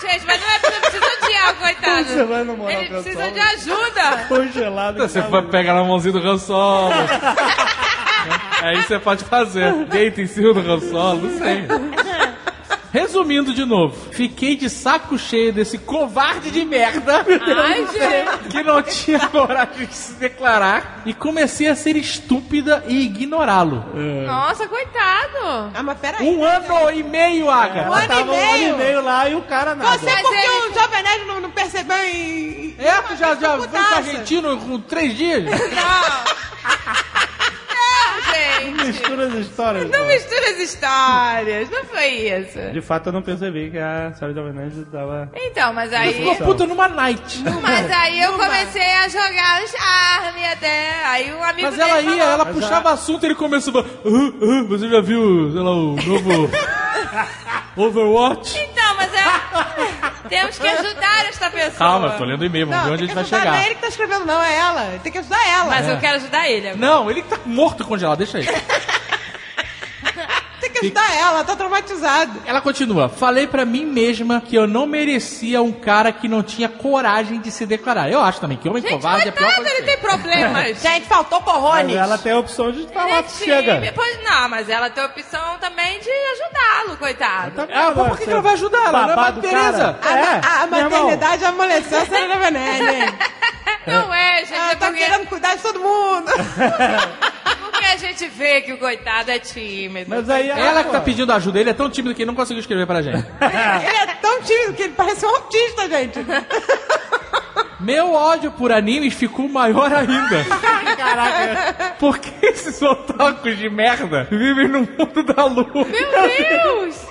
[0.02, 2.06] Gente, mas não é porque precisa odiar, coitado.
[2.06, 3.45] Você vai namorar Ele o pessoal, precisa de né?
[3.54, 4.26] ajuda.
[4.28, 4.98] Congelado.
[4.99, 6.94] Você pode pegar na mãozinha do Han Solo.
[8.62, 9.74] Aí você pode fazer.
[9.86, 11.68] Deita em cima do Han Solo, não sei.
[12.91, 17.26] Resumindo de novo, fiquei de saco cheio desse covarde de merda
[17.64, 18.49] Ai, gente.
[18.49, 23.84] que não tinha coragem de se declarar e comecei a ser estúpida e ignorá-lo.
[24.26, 25.72] Nossa, coitado.
[25.73, 26.26] Ah, mas peraí.
[26.27, 27.89] Um ano e meio, Aga.
[27.89, 28.77] Um ano e Tava um ano e meio.
[28.77, 29.97] meio lá e o cara nada.
[29.97, 32.76] Você Mas porque ele- o Jovem Nerd não, não percebeu e...
[32.80, 33.95] É, tu já, já foi Putaça.
[33.97, 35.43] argentino com três dias?
[35.43, 35.51] Não,
[38.38, 38.85] gente.
[38.88, 39.89] Mistura as histórias.
[39.89, 41.69] Não mistura as histórias.
[41.69, 42.59] Não foi isso.
[42.73, 45.30] De fato, eu não percebi que a senhora Jovem Nerd tava...
[45.35, 46.14] Então, mas aí...
[46.14, 47.43] Ficou puta numa night.
[47.61, 51.05] Mas aí eu comecei a jogar o charme até.
[51.05, 53.84] Aí um amigo Mas ela dele ia, falou, ela puxava assunto e ele começou a...
[53.84, 56.49] "Ah, ah, você já viu, sei lá, o novo...
[57.76, 58.57] Overwatch?
[58.57, 60.28] Então, mas é...
[60.30, 61.72] Temos que ajudar esta pessoa.
[61.78, 63.45] Calma, eu tô lendo o e-mail, vamos ver Não, onde a gente vai ajudar, não
[63.45, 63.61] chegar.
[63.61, 64.99] é ele que tá escrevendo, não, é ela.
[65.02, 65.65] Tem que ajudar ela.
[65.65, 66.86] Mas eu quero ajudar ele agora.
[66.86, 68.45] Não, ele tá morto congelado, deixa aí.
[70.80, 72.32] Que ajudar ela, ela tá traumatizada.
[72.45, 73.10] Ela continua.
[73.10, 77.52] Falei pra mim mesma que eu não merecia um cara que não tinha coragem de
[77.52, 78.10] se declarar.
[78.12, 79.78] Eu acho também que homem Gente, covarde é a pior coitado, coisa.
[79.78, 80.78] ele que tem problemas.
[80.82, 81.95] Gente, faltou Mas porrones.
[81.95, 83.76] ela tem a opção de falar é que chega.
[83.76, 83.94] tímido.
[83.95, 87.52] Pois não, mas ela tem a opção também de ajudá-lo, coitado.
[87.52, 88.86] Tá Ah, mas por que, que ela vai ajudar?
[88.88, 89.94] Ela não é Teresa.
[90.02, 90.20] cara.
[90.20, 93.14] É, a, a maternidade amoleceu a Serena Venene, hein?
[93.88, 94.53] Não é, gente.
[94.53, 96.31] Ela é tá porque, querendo cuidar de todo mundo.
[97.61, 100.10] porque a gente vê que o coitado é tímido.
[100.10, 102.35] Mas aí Ela que pô, tá pedindo ajuda, ele é tão tímido que ele não
[102.35, 103.18] conseguiu escrever pra gente.
[103.41, 106.19] ele é tão tímido que ele parece um autista, gente.
[107.80, 110.44] Meu ódio por animes ficou maior ainda.
[110.98, 111.95] Caraca.
[111.99, 115.85] Porque esses otakus de merda vivem no mundo da lua.
[115.85, 117.06] Meu Deus!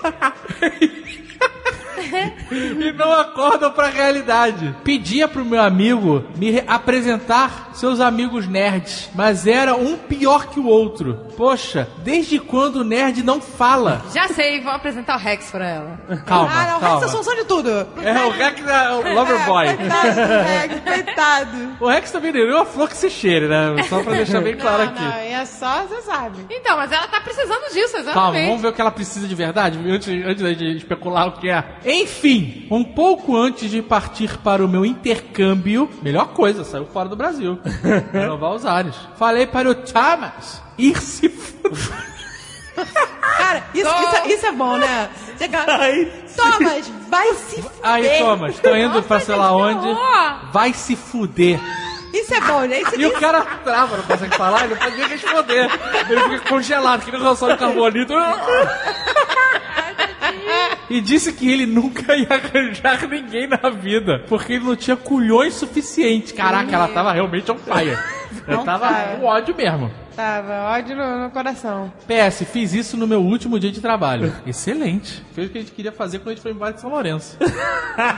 [2.50, 4.74] e não acordam pra realidade.
[4.84, 10.58] Pedia pro meu amigo me re- apresentar seus amigos nerds, mas era um pior que
[10.58, 11.26] o outro.
[11.36, 14.02] Poxa, desde quando o nerd não fala?
[14.14, 16.00] Já sei, vou apresentar o Rex pra ela.
[16.24, 17.04] Calma, ah, não, o Rex é calma.
[17.04, 17.70] a solução de tudo.
[18.02, 19.66] É, o Rex é o Loverboy.
[19.76, 21.76] Coitado do Rex, coitado.
[21.80, 23.82] O Rex também não é uma flor que se cheire, né?
[23.88, 25.02] Só pra deixar bem claro não, aqui.
[25.02, 26.46] não, é só, você sabe.
[26.50, 28.46] Então, mas ela tá precisando disso, Calma, exatamente.
[28.46, 31.50] vamos ver o que ela precisa de verdade, antes, antes da gente especular o que
[31.50, 31.62] é.
[32.02, 37.16] Enfim, um pouco antes de partir para o meu intercâmbio, melhor coisa, saiu fora do
[37.16, 37.58] Brasil.
[38.12, 38.94] Renovar os ares.
[39.18, 42.06] Falei para o Thomas ir se fuder.
[43.38, 45.08] Cara, isso, isso, é- isso é bom, né?
[45.36, 45.78] Você fala,
[46.36, 47.78] Thomas, vai se fuder.
[47.82, 49.86] Aí, Thomas, tô indo pra sei lá onde.
[50.52, 51.58] Vai se fuder.
[52.12, 52.80] Isso é bom, né?
[52.80, 55.70] Isso, E o isso- cara trava, não consegue falar, ele não pode nem responder.
[56.08, 58.12] Ele fica congelado, que nem relação de carbonito.
[60.88, 65.54] E disse que ele nunca ia arranjar ninguém na vida, porque ele não tinha culhões
[65.54, 66.32] suficientes.
[66.32, 67.96] Caraca, ela tava realmente on fire.
[68.46, 69.90] Eu tava com ódio mesmo.
[70.14, 71.92] Tava, ódio no, no coração.
[72.06, 74.32] PS, fiz isso no meu último dia de trabalho.
[74.46, 75.22] Excelente.
[75.34, 77.36] Fez o que a gente queria fazer quando a gente foi embora de São Lourenço.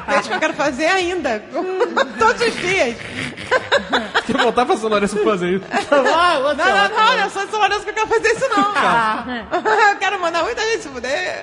[0.09, 1.39] É isso que eu quero fazer ainda.
[2.19, 2.97] Todos os dias.
[4.27, 5.65] Quer voltar pra São Lourenço fazer isso?
[5.91, 9.91] Não, não, não, não, eu sou de São Lourenço que eu quero fazer isso, não.
[9.91, 11.43] Eu quero mandar muita gente se fuder.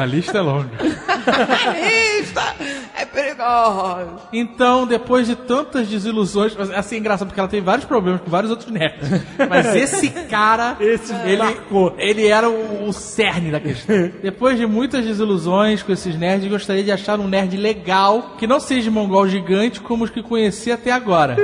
[0.00, 0.70] A lista é longa.
[2.20, 2.34] Isso
[2.96, 4.20] é perigoso.
[4.32, 8.50] Então, depois de tantas desilusões, assim, é engraçado porque ela tem vários problemas com vários
[8.50, 9.08] outros nerds.
[9.48, 11.94] Mas esse cara, Esse ele, marcou.
[11.98, 14.10] ele era o, o cerne da questão.
[14.22, 18.58] Depois de muitas desilusões com esses nerds, gostaria de achar um nerd legal, que não
[18.58, 21.36] seja mongol gigante como os que conheci até agora.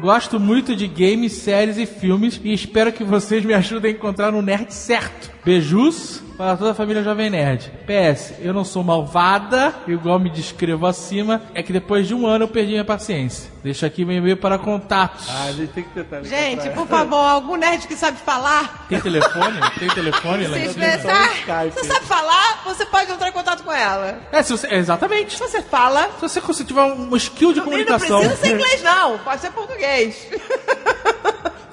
[0.00, 4.32] Gosto muito de games, séries e filmes e espero que vocês me ajudem a encontrar
[4.34, 5.30] um nerd certo.
[5.44, 7.70] Beijos para toda a família Jovem Nerd.
[7.86, 12.44] PS, eu não sou malvada, igual me descrevo acima, é que depois de um ano
[12.44, 13.50] eu perdi minha paciência.
[13.62, 15.26] Deixa aqui meu e-mail para contatos.
[15.28, 16.22] Ah, a gente tem que tentar.
[16.22, 19.60] Gente, por favor, algum nerd que sabe falar, Tem telefone?
[19.78, 21.28] Tem telefone se expressar,
[21.70, 24.18] você sabe falar, você pode entrar em contato com ela.
[24.32, 25.34] É, se você, exatamente.
[25.34, 28.20] Se você fala, Se você tiver um skill de não comunicação.
[28.20, 29.18] precisa ser inglês, não.
[29.18, 30.26] Pode ser português.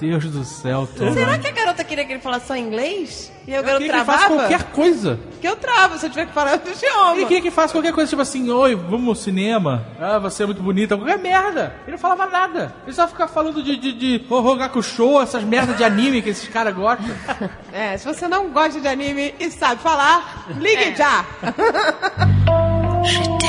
[0.00, 1.12] Deus do céu, Tom.
[1.12, 3.32] Será que a garota queria que ele falasse só inglês?
[3.46, 4.48] E o Eu garoto queria que ele faça travava?
[4.48, 5.18] qualquer coisa.
[5.40, 7.12] Que eu travo se eu tiver que falar outro idioma.
[7.16, 9.86] Ele queria que faça qualquer coisa, tipo assim, oi, vamos ao cinema.
[9.98, 10.96] Ah, você é muito bonita.
[10.96, 11.74] Qualquer merda.
[11.84, 12.74] Ele não falava nada.
[12.86, 16.48] Ele só ficava falando de, de, de Hohogaku Show, essas merdas de anime que esses
[16.48, 17.06] caras gostam.
[17.72, 20.96] É, se você não gosta de anime e sabe falar, ligue É.
[20.96, 21.24] já.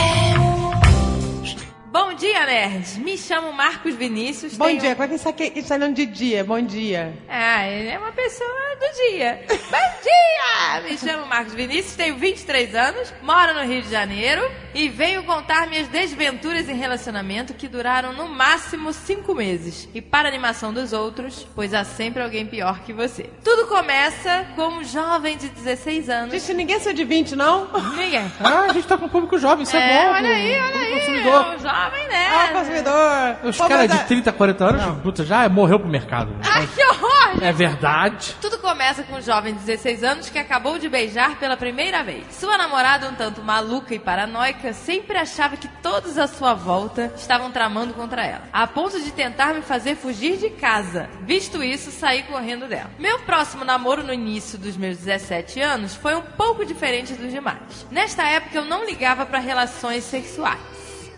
[1.91, 2.97] Bom dia, nerds.
[2.97, 4.55] Me chamo Marcos Vinícius.
[4.55, 6.43] Bom dia, como é que está está falando de dia?
[6.43, 7.13] Bom dia.
[7.27, 8.47] Ah, ele é uma pessoa
[8.79, 9.41] do dia.
[9.49, 10.81] Bom dia!
[10.89, 15.67] Me chamo Marcos Vinícius, tenho 23 anos, moro no Rio de Janeiro e venho contar
[15.67, 19.89] minhas desventuras em relacionamento que duraram no máximo 5 meses.
[19.93, 23.23] E para animação dos outros, pois há sempre alguém pior que você.
[23.43, 26.33] Tudo começa com um jovem de 16 anos.
[26.33, 27.67] Gente, ninguém é de 20, não?
[27.95, 28.31] Ninguém.
[28.39, 30.11] Ah, a gente tá com um público jovem, isso é, É, bom.
[30.13, 30.99] olha aí, olha aí.
[30.99, 31.33] consumidor.
[31.45, 32.27] É um jovem, né?
[32.29, 33.49] Ah, consumidor.
[33.49, 36.35] Os caras de a- 30, 40 anos, puta, já morreu pro mercado.
[36.43, 37.09] Ai, que horror!
[37.41, 38.35] É verdade.
[38.41, 42.25] Tudo começa com um jovem de 16 anos que acabou de beijar pela primeira vez.
[42.31, 47.51] Sua namorada, um tanto maluca e paranoica, sempre achava que todos à sua volta estavam
[47.51, 51.07] tramando contra ela, a ponto de tentar me fazer fugir de casa.
[51.21, 52.89] Visto isso, saí correndo dela.
[52.97, 57.85] Meu próximo namoro no início dos meus 17 anos foi um pouco diferente dos demais.
[57.91, 60.57] Nesta época eu não ligava para relações sexuais.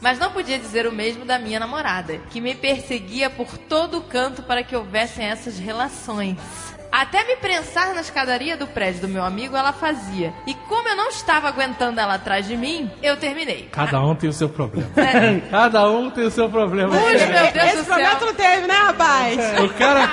[0.02, 4.02] Mas não podia dizer o mesmo da minha namorada, que me perseguia por todo o
[4.02, 6.38] canto para que houvessem essas relações.
[6.91, 10.34] Até me prensar na escadaria do prédio do meu amigo, ela fazia.
[10.45, 13.69] E como eu não estava aguentando ela atrás de mim, eu terminei.
[13.72, 14.90] Cada um tem o seu problema.
[15.49, 16.90] Cada um tem o seu problema.
[16.94, 18.28] Puxa, meu Deus Esse do problema tu céu.
[18.28, 19.38] não teve, né, rapaz?
[19.61, 20.10] O cara,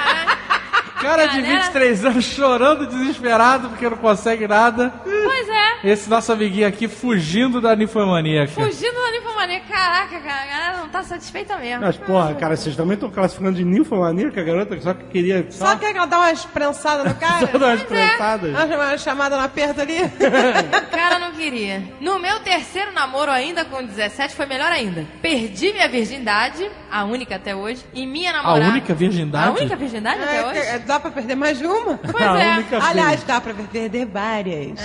[1.00, 1.62] cara de Galera.
[1.62, 4.92] 23 anos chorando desesperado porque não consegue nada.
[5.04, 5.68] Pois é.
[5.84, 8.52] Esse nosso amiguinho aqui fugindo da ninfomaníaca.
[8.52, 9.60] Fugindo da ninfomania.
[9.60, 11.80] Caraca, cara, a galera não tá satisfeita mesmo.
[11.84, 15.46] Mas, porra, cara, vocês também estão classificando de ninfomaníaca, a garota que só que queria
[15.50, 17.46] Só só, quer que ela dá umas prensadas no cara?
[17.46, 17.84] só dar umas é.
[17.84, 18.50] prensadas.
[18.50, 19.98] Uma uma chamada no aperto ali?
[20.02, 21.82] O cara não queria.
[22.00, 25.06] No meu terceiro namoro, ainda com 17, foi melhor ainda.
[25.22, 28.70] Perdi minha virgindade, a única até hoje, e minha A namorada.
[28.70, 29.48] única virgindade?
[29.48, 30.60] A única virgindade até É, hoje?
[30.60, 31.98] que- dá pra perder mais de uma?
[31.98, 32.64] Pois A é.
[32.80, 33.24] Aliás, vez.
[33.24, 34.72] dá pra perder várias.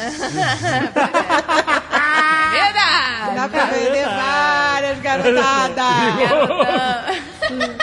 [2.54, 3.36] Verdade.
[3.36, 5.84] Dá pra perder várias, garotada.
[6.20, 7.16] Garotão.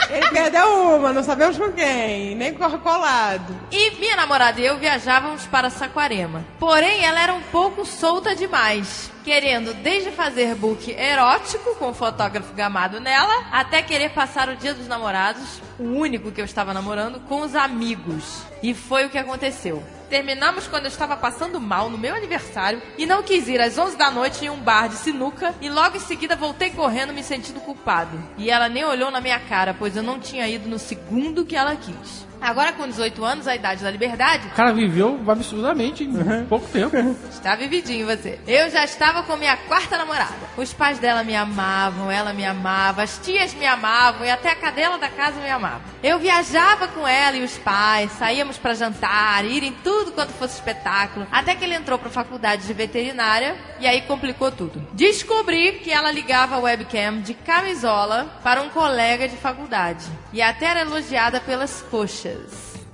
[0.09, 3.55] Ele perdeu uma, não sabemos com quem, nem colado.
[3.71, 6.43] E minha namorada e eu viajávamos para Saquarema.
[6.59, 9.11] Porém, ela era um pouco solta demais.
[9.23, 14.73] Querendo desde fazer book erótico com o fotógrafo gamado nela, até querer passar o dia
[14.73, 18.43] dos namorados, o único que eu estava namorando, com os amigos.
[18.63, 19.83] E foi o que aconteceu.
[20.11, 23.95] Terminamos quando eu estava passando mal no meu aniversário e não quis ir às 11
[23.95, 27.61] da noite em um bar de sinuca e logo em seguida voltei correndo me sentindo
[27.61, 28.21] culpado.
[28.37, 31.55] E ela nem olhou na minha cara, pois eu não tinha ido no segundo que
[31.55, 32.30] ela quis.
[32.41, 36.95] Agora com 18 anos, a idade da liberdade, O cara viveu absurdamente em pouco tempo.
[37.29, 38.39] Está vividinho você.
[38.47, 40.33] Eu já estava com minha quarta namorada.
[40.57, 44.55] Os pais dela me amavam, ela me amava, as tias me amavam e até a
[44.55, 45.81] cadela da casa me amava.
[46.01, 50.55] Eu viajava com ela e os pais, saíamos para jantar, ir em tudo quanto fosse
[50.55, 54.87] espetáculo, até que ele entrou para a faculdade de veterinária e aí complicou tudo.
[54.93, 60.65] Descobri que ela ligava a webcam de camisola para um colega de faculdade e até
[60.65, 62.30] era elogiada pelas coxas.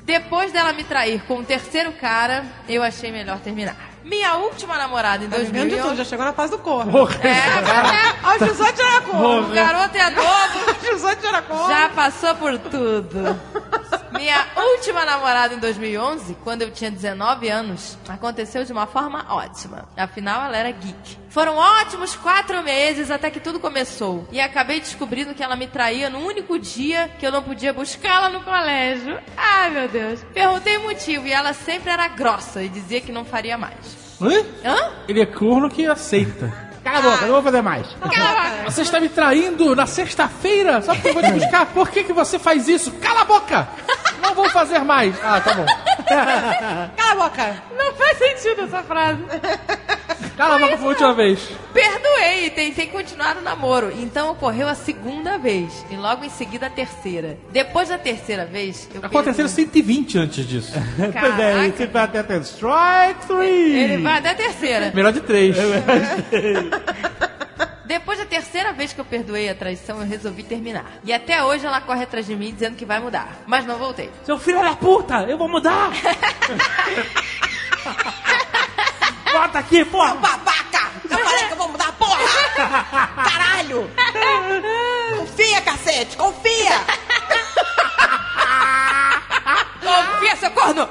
[0.04, 3.76] Depois dela me trair com o terceiro cara, eu achei melhor terminar.
[4.06, 5.98] Minha última namorada em Tá vivendo de tudo, 2011.
[5.98, 6.94] já chegou na fase do corno.
[7.22, 9.50] É, Aos 18 já era corno.
[9.50, 11.68] o garoto é novo, Aos 18 já era corno.
[11.68, 13.38] já passou por tudo.
[14.18, 19.88] Minha última namorada em 2011, quando eu tinha 19 anos, aconteceu de uma forma ótima.
[19.96, 21.18] Afinal, ela era geek.
[21.30, 24.28] Foram ótimos quatro meses até que tudo começou.
[24.32, 28.30] E acabei descobrindo que ela me traía no único dia que eu não podia buscá-la
[28.30, 29.20] no colégio.
[29.38, 30.24] Ai, meu Deus.
[30.34, 34.18] Perguntei o motivo e ela sempre era grossa e dizia que não faria mais.
[34.20, 34.44] Hã?
[34.66, 34.92] Hã?
[35.08, 36.67] Ele é corno que aceita.
[36.88, 37.86] Cala a boca, não vou fazer mais.
[38.66, 40.82] Você está me traindo na sexta-feira?
[40.82, 41.66] Só porque eu vou te buscar?
[41.68, 42.92] Por que, que você faz isso?
[42.94, 43.68] Cala a boca!
[44.22, 45.16] Não vou fazer mais.
[45.24, 45.66] Ah, tá bom.
[46.96, 47.56] Cala a boca.
[47.78, 49.22] Não faz sentido essa frase.
[50.36, 51.40] Cala a boca foi a última vez.
[51.74, 53.92] Perdoei e tentei continuar o namoro.
[53.96, 55.86] Então ocorreu a segunda vez.
[55.90, 57.38] E logo em seguida a terceira.
[57.52, 60.74] Depois da terceira vez, eu Aconteceram perdi- 120 antes disso.
[60.98, 61.74] Pois é, Caraca.
[61.78, 63.76] você vai até ter strike three.
[63.80, 64.92] Ele vai até a terceira.
[64.94, 65.56] Melhor de três.
[67.86, 70.86] Depois da terceira vez que eu perdoei a traição, eu resolvi terminar.
[71.06, 73.30] E até hoje ela corre atrás de mim dizendo que vai mudar.
[73.48, 74.12] Mas não voltei.
[74.26, 75.92] Seu filho da puta, eu vou mudar.
[79.32, 80.16] Bota aqui, porra.
[80.16, 80.92] Babaca!
[81.10, 82.20] Eu falei que eu vou mudar, porra!
[83.24, 83.90] Caralho!
[85.18, 86.82] Confia, cacete, confia!
[89.82, 90.90] Confia, seu corno!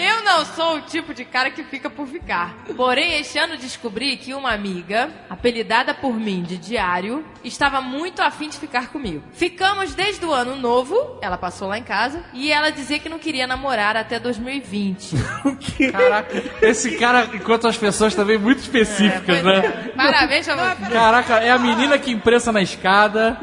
[0.00, 2.54] Eu não sou o tipo de cara que fica por ficar.
[2.76, 8.48] Porém, este ano descobri que uma amiga, apelidada por mim de Diário, estava muito afim
[8.48, 9.22] de ficar comigo.
[9.32, 13.18] Ficamos desde o ano novo, ela passou lá em casa, e ela dizia que não
[13.18, 15.14] queria namorar até 2020.
[15.92, 19.92] Caraca, esse cara encontra as pessoas também muito específicas, né?
[19.96, 20.92] Parabéns pra você.
[20.92, 23.38] Caraca, é a menina que imprensa na escada,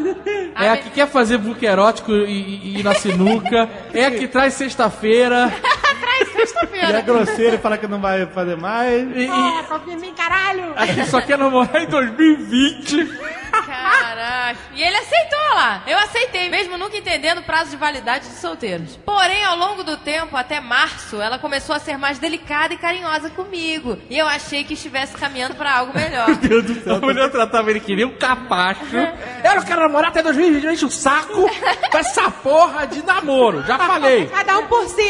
[0.59, 4.11] é a que quer fazer book erótico e, e- e ir na sinuca, é a
[4.11, 5.51] que traz sexta-feira.
[5.97, 7.01] Traz E é sexta-feira.
[7.01, 9.07] grosseiro e fala que não vai fazer mais.
[9.15, 10.73] E, e Confia em mim, caralho!
[10.75, 13.07] a que só quer namorar em 2020.
[13.51, 14.59] Caraca.
[14.75, 15.81] E ele aceitou lá.
[15.87, 18.97] Eu aceitei, mesmo nunca entendendo o prazo de validade de solteiros.
[19.05, 23.29] Porém, ao longo do tempo, até março, ela começou a ser mais delicada e carinhosa
[23.29, 23.97] comigo.
[24.09, 26.27] E eu achei que estivesse caminhando pra algo melhor.
[26.37, 26.95] Meu Deus do céu.
[26.95, 28.95] A mulher tratava ele que nem um capacho.
[29.43, 31.49] Eu não quero namorar até 2020, enche o saco
[31.91, 33.63] com essa porra de namoro.
[33.63, 34.27] Já falei.
[34.27, 35.07] Cada um por si!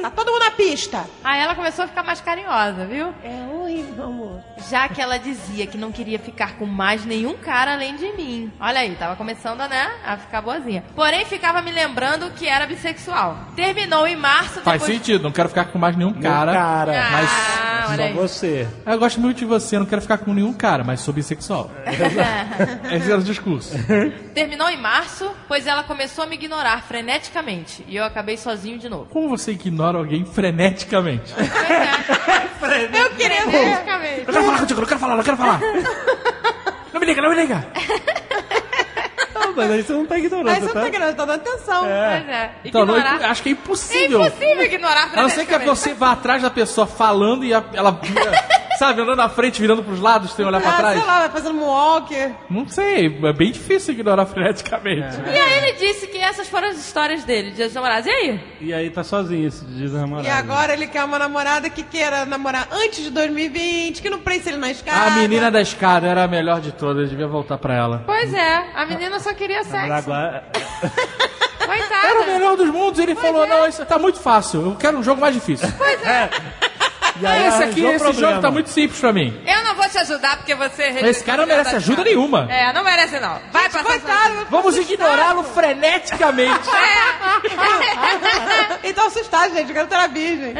[0.00, 1.04] Tá todo mundo na pista!
[1.22, 3.12] Aí ela começou a ficar mais carinhosa, viu?
[3.22, 4.40] É horrível, amor.
[4.70, 8.50] Já que ela dizia que não queria ficar com mais nenhum cara além de mim.
[8.60, 10.84] Olha aí, tava começando, né, a ficar boazinha.
[10.94, 13.36] Porém, ficava me lembrando que era bissexual.
[13.56, 14.98] Terminou em março, Faz depois...
[14.98, 16.52] sentido, não quero ficar com mais nenhum cara.
[16.52, 16.92] cara.
[16.92, 18.12] Ah, Mas olha Só aí.
[18.14, 18.68] você.
[18.86, 21.70] eu gosto muito de você, não quero ficar com nenhum cara, mas sou bissexual.
[22.92, 23.74] Esse era o discurso.
[24.34, 27.84] Terminou em março, pois ela começou a me ignorar freneticamente.
[27.88, 29.06] E eu acabei sozinho de novo.
[29.06, 30.43] Como você ignora alguém freneticamente?
[30.44, 30.52] Eu
[33.10, 33.42] queria!
[33.42, 34.20] Freneticamente.
[34.20, 35.60] Eu quero falar contigo, eu quero falar, eu quero falar.
[36.92, 37.66] Não me liga, não me liga.
[39.34, 40.88] Não, mas aí você não tá ignorando, Aí você não tá tá?
[40.88, 41.80] ignorando, tá dando atenção.
[41.80, 41.92] Pois
[42.28, 42.50] é.
[42.64, 43.30] Então, não, Ignorar.
[43.30, 44.26] acho que é É impossível.
[44.26, 45.66] impossível ignorar A não ser que freneticamente.
[45.66, 48.00] você vá atrás da pessoa falando e a- ela,
[48.78, 50.98] sabe, andando na frente, virando pros lados, sem olhar pra Ah, trás.
[50.98, 52.14] sei lá, vai fazendo moonwalk.
[52.50, 55.16] Não sei, é bem difícil ignorar freneticamente.
[55.26, 58.06] E aí ele disse que essas foram as histórias dele, Dia dos Namorados.
[58.06, 58.40] E aí?
[58.60, 60.26] E aí tá sozinho esse dia do namorado.
[60.26, 64.48] E agora ele quer uma namorada que queira namorar antes de 2020, que não prende
[64.48, 65.06] ele na escada.
[65.06, 68.02] A menina da escada era a melhor de todas, devia voltar pra ela.
[68.06, 69.92] Pois é, a menina só queria sexo.
[69.92, 70.44] agora-
[71.64, 72.26] Era o Coitada.
[72.26, 75.34] melhor dos mundos, ele falou, não, isso tá muito fácil, eu quero um jogo mais
[75.34, 75.66] difícil.
[75.68, 76.28] E aí
[77.16, 78.28] esse aqui, arranjou esse problema.
[78.30, 79.40] jogo tá muito simples pra mim.
[79.46, 80.82] Eu não vou te ajudar porque você...
[80.82, 82.50] Esse cara não merece ajuda nenhuma.
[82.50, 83.38] É, não merece não.
[83.52, 86.68] Vai passar Coitado, Vamos ignorá-lo freneticamente.
[88.82, 89.68] então assustado, gente.
[89.68, 90.54] Eu quero ter a virgem.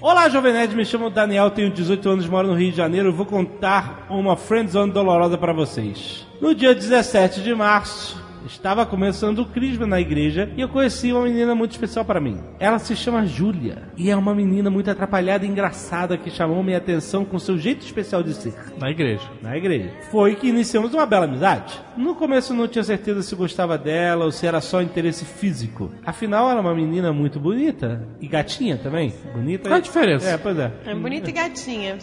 [0.00, 3.24] Olá, Jovem Nerd, me chamo Daniel, tenho 18 anos, moro no Rio de Janeiro vou
[3.24, 6.26] contar uma friendzone dolorosa pra vocês.
[6.40, 11.22] No dia 17 de março, estava começando o crisma na igreja e eu conheci uma
[11.22, 12.38] menina muito especial para mim.
[12.58, 16.78] Ela se chama Júlia e é uma menina muito atrapalhada e engraçada que chamou minha
[16.78, 18.54] atenção com seu jeito especial de ser.
[18.78, 19.22] Na igreja.
[19.42, 19.90] Na igreja.
[20.10, 21.80] Foi que iniciamos uma bela amizade.
[21.96, 25.90] No começo não tinha certeza se gostava dela ou se era só interesse físico.
[26.04, 29.12] Afinal, ela é uma menina muito bonita e gatinha também.
[29.34, 29.68] Bonita.
[29.68, 30.28] Qual a diferença?
[30.28, 30.72] É, pois é.
[30.86, 31.98] É bonita e gatinha.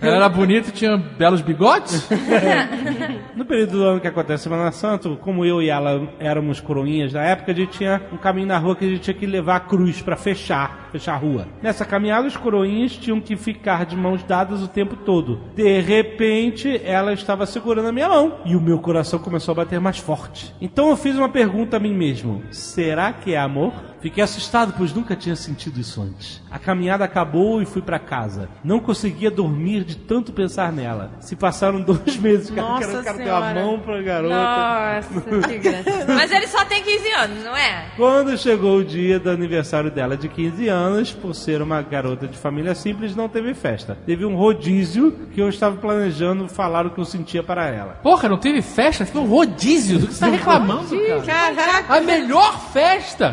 [0.00, 2.08] Ela era bonita e tinha belos bigodes?
[3.34, 7.12] No período do ano que acontece a Semana Santa, como eu e ela éramos coroinhas.
[7.12, 9.56] Na época, a gente tinha um caminho na rua que a gente tinha que levar
[9.56, 11.46] a cruz pra fechar, fechar a rua.
[11.62, 15.40] Nessa caminhada, os coroinhas tinham que ficar de mãos dadas o tempo todo.
[15.54, 19.80] De repente, ela estava segurando a minha mão e o meu coração começou a bater
[19.80, 20.54] mais forte.
[20.60, 23.72] Então eu fiz uma pergunta a mim mesmo: será que é amor?
[24.00, 26.42] Fiquei assustado, pois nunca tinha sentido isso antes.
[26.50, 28.48] A caminhada acabou e fui pra casa.
[28.64, 31.10] Não conseguia dormir de tanto pensar nela.
[31.20, 33.54] Se passaram dois meses, cara, Nossa ter uma Senhora.
[33.62, 34.34] mão pra garota.
[34.34, 36.06] Nossa, que graça.
[36.08, 37.88] Mas ele só tem 15 anos, não é?
[37.94, 40.79] Quando chegou o dia do aniversário dela de 15 anos,
[41.20, 43.96] por ser uma garota de família simples, não teve festa.
[44.06, 47.98] Teve um rodízio que eu estava planejando falar o que eu sentia para ela.
[48.02, 49.04] Porra, não teve festa?
[49.04, 49.98] Teve um rodízio.
[49.98, 50.96] Do que você tá reclamando,
[51.26, 51.54] cara?
[51.54, 51.96] Caraca.
[51.96, 53.32] A melhor festa!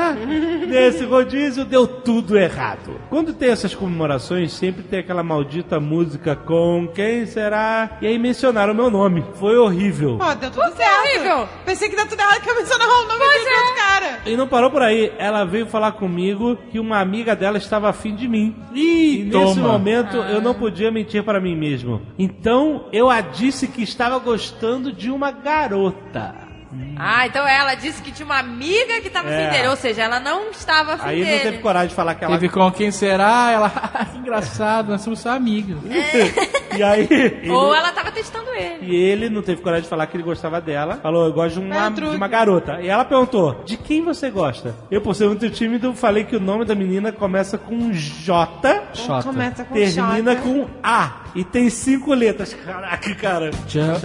[0.66, 3.00] Nesse rodízio deu tudo errado.
[3.08, 7.98] Quando tem essas comemorações, sempre tem aquela maldita música com quem será?
[8.00, 9.24] E aí mencionaram o meu nome.
[9.34, 10.18] Foi horrível.
[10.18, 11.00] Pô, deu tudo certo.
[11.00, 11.48] horrível.
[11.64, 13.60] Pensei que deu tudo errado que eu mencionava o nome do é.
[13.60, 14.20] outro cara.
[14.26, 15.12] E não parou por aí.
[15.18, 18.54] Ela veio falar comigo que uma amiga dela estava afim de mim.
[18.74, 22.02] Ih, E nesse momento eu não podia mentir para mim mesmo.
[22.18, 26.49] Então eu a disse que estava gostando de uma garota.
[26.96, 29.46] Ah, então ela disse que tinha uma amiga que tava É.
[29.46, 29.68] afim dele.
[29.68, 31.40] Ou seja, ela não estava afim Aí não dele.
[31.40, 32.34] teve coragem de falar que ela.
[32.38, 33.50] Teve com quem será?
[33.50, 33.70] Ela,
[34.12, 35.78] que engraçado, nós somos só amigos.
[36.76, 37.08] E aí.
[37.10, 38.78] ele- Ou ela tava testando ele.
[38.86, 40.98] E ele não teve coragem de falar que ele gostava dela.
[41.02, 42.80] Falou, eu gosto de uma, É um de uma garota.
[42.80, 44.76] E ela perguntou, de quem você gosta?
[44.88, 49.22] Eu, por ser muito tímido, falei que o nome da menina começa com J, Xota.
[49.24, 50.42] Começa com termina Xota.
[50.42, 51.12] com A.
[51.34, 52.54] E tem cinco letras.
[52.54, 53.50] Caraca, cara.
[53.68, 54.00] Joana.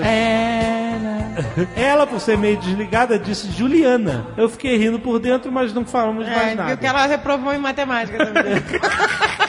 [1.75, 4.27] Ela, por ser meio desligada, disse Juliana.
[4.37, 6.69] Eu fiquei rindo por dentro, mas não falamos mais É, nada.
[6.69, 8.43] viu que ela reprovou em matemática também.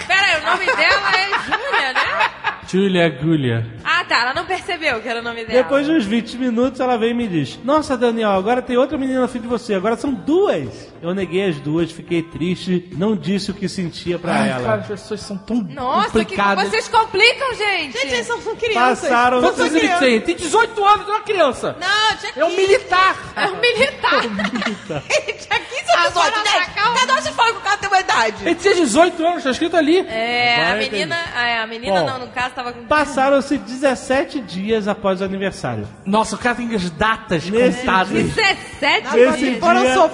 [0.07, 2.31] Pera aí, o nome dela é Júlia, né?
[2.69, 3.67] Julia Gullia.
[3.85, 4.23] Ah, tá.
[4.23, 5.63] Ela não percebeu que era o nome dela.
[5.63, 8.99] Depois de uns 20 minutos, ela vem e me diz: Nossa, Daniel, agora tem outra
[8.99, 9.75] menina na frente de você.
[9.75, 10.93] Agora são duas.
[11.07, 14.65] Eu neguei as duas, fiquei triste, não disse o que sentia pra Ai, ela.
[14.65, 16.69] cara, as pessoas são tão Nossa, que complicadas.
[16.69, 17.93] vocês complicam, gente.
[17.93, 19.09] Gente, eles são crianças.
[19.09, 19.41] Passaram.
[19.41, 20.21] Quantos anos ele tem?
[20.21, 21.77] Tem 18 anos, é uma criança.
[21.81, 22.41] Não, tinha 15.
[22.41, 23.17] É um militar.
[23.37, 24.21] É um militar.
[25.07, 26.13] tinha 15 anos.
[26.13, 26.71] 18, gente.
[26.75, 28.37] Cada um se fala que o cara tem uma idade.
[28.45, 29.99] Ele tinha 18 anos, tá escrito ali.
[29.99, 32.85] É, a Vai, menina, é, a menina Bom, não, no caso, tava com...
[32.87, 35.87] Passaram-se 17 dias após o aniversário.
[36.05, 38.13] Nossa, o cara tem as datas Nesse contadas.
[38.13, 39.61] 17 Nesse dias.
[39.61, 40.09] Foram dia, eu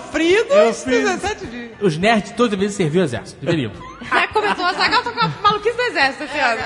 [0.82, 1.70] sofridos fiz- 17 dias.
[1.80, 3.40] Os nerds todos deveriam servir o exército.
[3.44, 3.72] Deveriam.
[4.10, 6.60] Aí começou a sagar, tô com a maluquice do exército esse ano.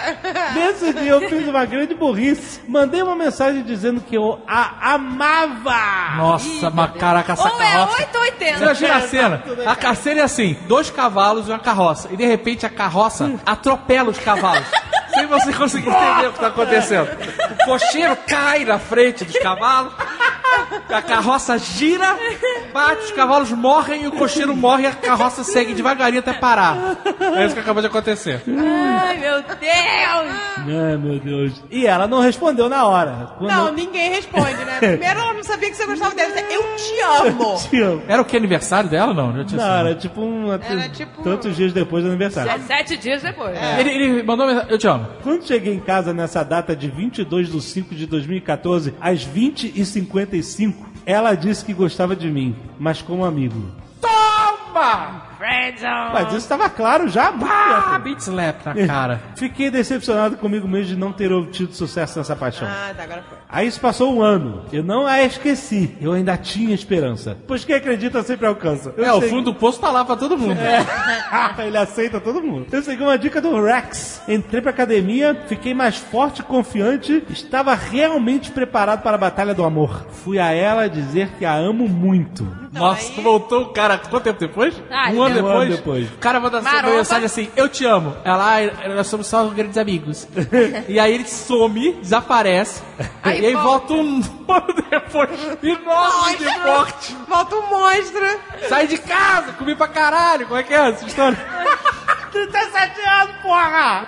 [0.55, 2.60] Nesse dia eu fiz uma grande burrice.
[2.68, 6.16] Mandei uma mensagem dizendo que eu a amava.
[6.16, 8.02] Nossa, mas caraca, essa Ou é carroça.
[8.02, 8.59] 8 ou 80.
[8.59, 9.44] Você imagina a cena?
[9.66, 12.09] A cena é assim: dois cavalos e uma carroça.
[12.12, 14.66] E de repente a carroça atropela os cavalos.
[15.16, 17.09] Sem você conseguir entender o que está acontecendo.
[17.62, 19.93] O cocheiro cai na frente dos cavalos.
[20.88, 22.16] A carroça gira,
[22.72, 26.76] bate, os cavalos morrem e o cocheiro morre e a carroça segue devagarinho até parar.
[27.36, 28.43] É isso que acabou de acontecer.
[28.48, 30.34] Ai, meu Deus.
[30.68, 31.62] Ai, meu Deus.
[31.70, 33.32] E ela não respondeu na hora.
[33.38, 34.76] Quando Não, eu ninguém responde, né?
[34.78, 36.32] Primeiro ela não sabia que você gostava dela.
[36.51, 37.56] Eu te amo.
[37.68, 38.02] te amo.
[38.09, 38.36] Era o que?
[38.36, 39.12] Aniversário dela?
[39.12, 39.86] Não, já tinha Não, sido.
[39.88, 40.52] era tipo um.
[40.52, 42.52] Era tipo- Tantos dias depois do aniversário.
[42.52, 43.56] 17 dias depois.
[43.78, 45.05] Ele, ele mandou mensagem: Eu te amo.
[45.22, 50.74] Quando cheguei em casa nessa data de 22 de 5 de 2014, às 20h55,
[51.04, 53.70] ela disse que gostava de mim, mas como amigo.
[54.00, 55.35] Toma!
[55.36, 56.12] Friendzone.
[56.12, 58.04] Mas isso estava claro já há muito Ah, tempo.
[58.04, 59.20] beat slap na cara.
[59.36, 62.66] Fiquei decepcionado comigo mesmo de não ter obtido sucesso nessa paixão.
[62.68, 63.38] Ah, tá, agora foi.
[63.48, 64.64] Aí se passou um ano.
[64.72, 65.96] Eu não a esqueci.
[66.00, 67.36] Eu ainda tinha esperança.
[67.46, 68.92] Pois quem acredita sempre alcança.
[68.96, 70.56] Eu É, o fundo do poço tá lá pra todo mundo.
[71.66, 72.66] Ele aceita todo mundo.
[72.70, 74.22] Eu segui uma dica do Rex.
[74.28, 77.22] Entrei pra academia, fiquei mais forte e confiante.
[77.30, 80.06] Estava realmente preparado para a batalha do amor.
[80.10, 82.46] Fui a ela dizer que a amo muito.
[82.72, 83.96] Nossa, voltou o cara.
[83.98, 84.74] Quanto tempo depois?
[84.90, 86.09] Ah, um ano Um ano depois, depois.
[86.12, 88.16] o cara manda uma mensagem assim, eu te amo.
[88.24, 90.27] Ela, "Ai, nós somos só grandes amigos.
[90.89, 92.82] e aí ele some, desaparece,
[93.23, 93.69] Aí e aí volta.
[93.89, 95.31] volta um ano depois,
[95.62, 97.16] enorme de forte.
[97.28, 98.40] Volta um monstro.
[98.69, 100.47] Sai de casa, comi pra caralho.
[100.47, 101.36] Como é que é essa história?
[102.32, 104.07] 37 anos, porra!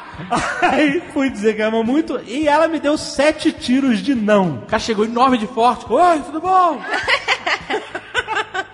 [0.60, 4.56] Aí fui dizer que ama muito e ela me deu sete tiros de não.
[4.56, 5.86] O cara chegou enorme de forte.
[5.90, 6.78] Oi, tudo bom?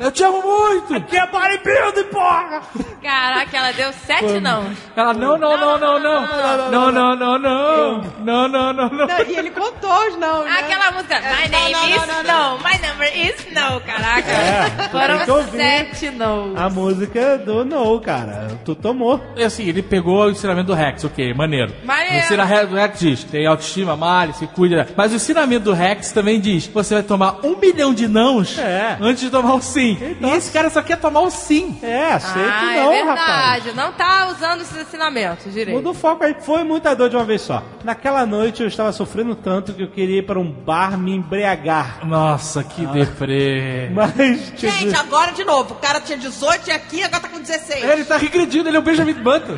[0.01, 1.01] Eu te amo muito.
[1.03, 2.63] Que é bodybuilding, porra!
[3.03, 4.65] Caraca, ela deu sete não.
[4.97, 6.23] Ela, não, não, não, não, não.
[6.71, 8.03] Não, não, não, não.
[8.21, 9.07] Não, não, não, não.
[9.07, 10.51] Não, e ele contou os não, né?
[10.59, 14.31] Aquela música, My não, name não, is não, no, my number is no, caraca.
[14.31, 16.55] É, Foram sete no.
[16.57, 18.49] A música do No, cara.
[18.65, 19.21] Tu tomou.
[19.37, 21.75] E assim, ele pegou o ensinamento do Rex, ok, maneiro.
[21.85, 22.15] Maneiro.
[22.15, 24.89] O ensinamento do Rex diz, tem autoestima, male, se cuida.
[24.97, 28.97] Mas o ensinamento do Rex também diz, você vai tomar um milhão de nãos É.
[29.01, 29.99] antes de tomar o sim.
[30.01, 30.31] Então.
[30.31, 31.79] E esse cara só quer tomar o sim.
[31.83, 33.65] É, aceito Ah, não, é rapaz.
[33.65, 33.73] verdade.
[33.77, 35.77] Não tá usando esses ensinamentos direito.
[35.77, 36.35] Muda o foco aí.
[36.41, 37.63] Foi muita dor de uma vez só.
[37.83, 42.07] Naquela noite eu estava sofrendo tanto que eu queria ir para um bar me embriagar.
[42.07, 43.91] Nossa, que deprê.
[43.93, 45.75] Mas, tipo, Gente, agora de novo.
[45.75, 47.85] O cara tinha 18 e aqui agora tá com 16.
[47.85, 49.55] Ele tá regredindo, ele é o Benjamin Button.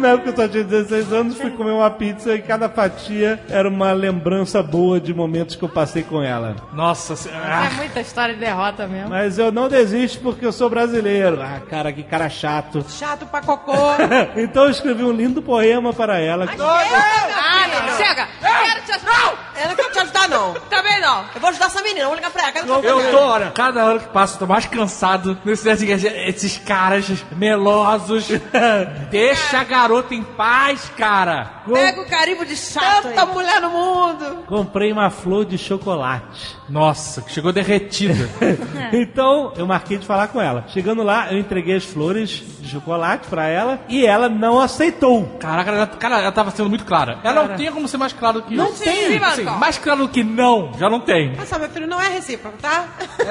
[0.00, 3.68] na época eu só tinha 16 anos, fui comer uma pizza e cada fatia era
[3.68, 6.56] uma lembrança boa de momentos que eu passei com ela.
[6.72, 9.08] Nossa, se- ah, É muita história de derrota mesmo.
[9.08, 11.40] Mas eu não desisto porque eu sou brasileiro.
[11.40, 12.84] Ah, cara, que cara chato.
[12.88, 13.72] Chato pra cocô.
[14.36, 16.46] então eu escrevi um lindo poema para ela.
[16.46, 18.28] Ah, não, chega!
[18.42, 19.52] Eu quero te ajudar!
[19.56, 20.54] Eu não quero te ajudar, não.
[20.68, 21.24] Também não!
[21.34, 22.52] Eu vou ajudar essa menina, vou ligar pra ela.
[22.52, 23.10] Quero eu ajudar.
[23.10, 26.06] tô, olha, cada ano que passa eu tô mais cansado nesse Nerdcast.
[26.06, 27.06] Esses caras
[27.36, 28.28] melosos.
[29.10, 31.62] Deixa a garota em paz, cara.
[31.72, 33.28] Pega o carimbo de chato Tanta aí.
[33.28, 34.44] mulher no mundo.
[34.46, 36.56] Comprei uma flor de chocolate.
[36.68, 38.28] Nossa, que chegou derretida.
[38.92, 40.64] Então eu marquei de falar com ela.
[40.68, 45.24] Chegando lá, eu entreguei as flores de chocolate pra ela e ela não aceitou.
[45.40, 47.18] Caraca, ela, cara, ela tava sendo muito clara.
[47.24, 48.84] Ela não tem como ser mais claro do que Não isso.
[48.84, 49.18] tem.
[49.18, 51.32] Sim, Assim, mais claro do que não, já não tem.
[51.36, 52.84] Olha só, meu filho, não é recíproco, tá?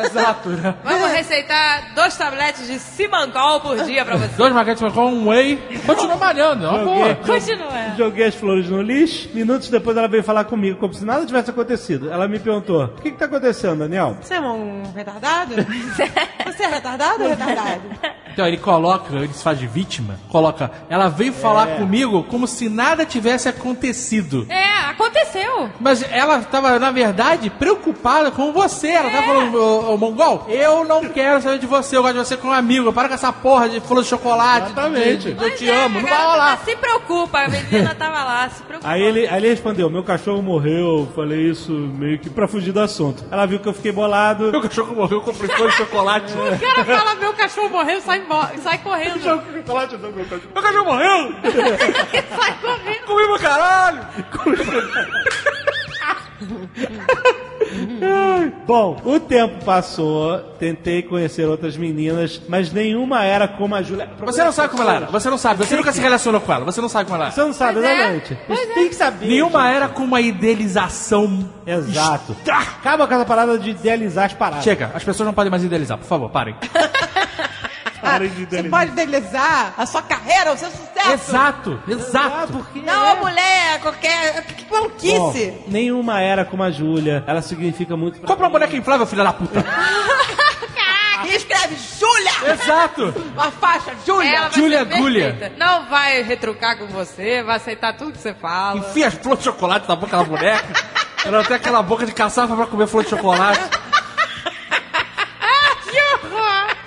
[0.05, 0.75] Exato, né?
[0.83, 4.35] Vamos receitar dois tabletes de Simangol por dia pra você.
[4.35, 5.57] Dois maquetes com um whey.
[5.85, 7.07] Continua malhando, é uma boa.
[7.07, 7.95] Joguei, Continua.
[7.97, 9.29] joguei as flores no lixo.
[9.33, 12.11] Minutos depois ela veio falar comigo, como se nada tivesse acontecido.
[12.11, 14.17] Ela me perguntou: O que, que tá acontecendo, Daniel?
[14.21, 15.53] Você é um retardado?
[16.45, 17.81] Você é retardado ou retardado?
[18.33, 22.67] Então ele coloca, ele se faz de vítima, coloca, ela veio falar comigo como se
[22.67, 24.45] nada tivesse acontecido.
[24.49, 25.69] É, aconteceu.
[25.79, 28.87] Mas ela estava, na verdade, preocupada com você.
[28.89, 32.19] Ela tava falando, ô, ô, Mongol, eu não quero saber de você, eu gosto de
[32.25, 32.91] você como amigo.
[32.91, 34.71] Para com essa porra de flor de chocolate.
[34.71, 35.17] Exatamente.
[35.17, 36.57] de- de- eu te é, amo, não vai rolar.
[36.65, 38.89] Se preocupa, a menina tava lá, se preocupa.
[38.89, 41.07] Aí ele, aí ele respondeu: Meu cachorro morreu.
[41.13, 43.12] Falei isso meio que pra fugir do assunto.
[43.31, 44.51] Ela viu que eu fiquei bolado.
[44.51, 46.33] Meu cachorro morreu, eu comprei flor de chocolate.
[46.43, 49.21] O cara fala, meu cachorro morreu, sai, embora, sai correndo.
[49.21, 50.49] chocolate não, meu cachorro.
[50.53, 51.35] Meu cachorro morreu!
[52.37, 53.05] sai correndo.
[53.05, 54.07] Comi pra caralho!
[58.67, 64.09] Bom, o tempo passou, tentei conhecer outras meninas, mas nenhuma era como a Júlia.
[64.19, 66.65] Você não sabe como ela era, você não sabe, você nunca se relacionou com ela,
[66.65, 67.33] você não sabe como ela era.
[67.33, 68.37] Você não sabe, Pois é, exatamente.
[68.47, 69.27] Você tem que saber.
[69.27, 71.49] Nenhuma era com uma idealização.
[71.65, 72.35] Exato.
[72.47, 74.63] Acaba com essa parada de idealizar as paradas.
[74.63, 76.55] Chega, as pessoas não podem mais idealizar, por favor, parem.
[78.03, 81.11] De Você pode idealizar a sua carreira, o seu sucesso.
[81.13, 82.53] Exato, Ah, exato.
[82.53, 84.43] porque Não, a mulher, qualquer.
[84.45, 85.13] Que maluquice.
[85.17, 87.23] Bom, nenhuma era como a Júlia.
[87.25, 89.63] Ela significa muito pra Compra uma boneca inflável, filha da puta.
[91.25, 92.53] E escreve Júlia!
[92.53, 93.13] Exato.
[93.33, 94.49] Uma faixa, Júlia!
[94.51, 94.81] Júlia.
[94.81, 95.53] Agulha.
[95.57, 98.77] Não vai retrucar com você, vai aceitar tudo que você fala.
[98.79, 100.67] Enfia as flores de chocolate na boca da boneca.
[101.23, 103.61] Ela tem aquela boca de caçapa pra comer flor de chocolate.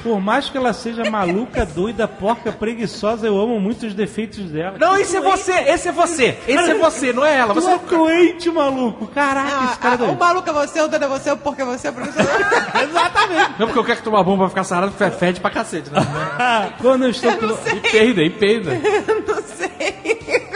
[0.07, 4.77] Por mais que ela seja maluca, doida, porca, preguiçosa, eu amo muito os defeitos dela.
[4.78, 6.39] Não, esse é você, esse é você.
[6.47, 7.53] Esse é você, não é ela.
[7.53, 7.99] Tu Você é não...
[7.99, 9.09] doente, maluco.
[9.09, 10.20] Caraca, Ah, esse cara é ah, o doente.
[10.20, 12.23] maluco é você, o doido é você, o porco é você, o professor.
[12.89, 13.51] Exatamente.
[13.59, 15.99] Não, porque eu quero que tomar bomba pra ficar sarado, porque fede pra cacete, né?
[16.81, 17.47] Quando eu estou com...
[17.47, 18.70] E peida, e peida.
[18.74, 19.77] não sei.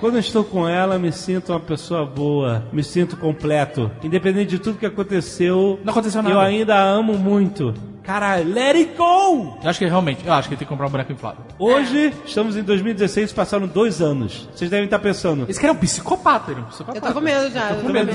[0.00, 3.90] Quando eu estou com ela, me sinto uma pessoa boa, me sinto completo.
[4.02, 6.34] Independente de tudo que aconteceu, Não aconteceu nada.
[6.34, 7.74] eu ainda a amo muito.
[8.10, 9.56] Caralho, let it go!
[9.62, 11.44] Eu acho que realmente, eu acho que ele tem que comprar um boneco inflável.
[11.56, 14.48] Hoje, estamos em 2016, passaram dois anos.
[14.52, 16.98] Vocês devem estar pensando, Esse cara é um psicopata, ele é um psicopata.
[16.98, 17.70] Eu tô com medo já.
[17.70, 18.10] eu tô Com medo.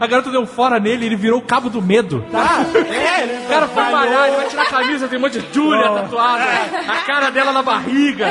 [0.00, 2.24] A garota deu um fora nele, ele virou o cabo do medo.
[2.32, 2.64] Tá?
[2.90, 5.82] É, O cara foi malhar, ele vai tirar a camisa, tem um monte de Julia
[5.82, 6.44] tatuada,
[6.88, 8.28] a cara dela na barriga.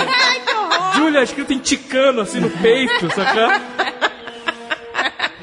[0.96, 3.62] Julia escrito em ticano, assim, no peito, sacando?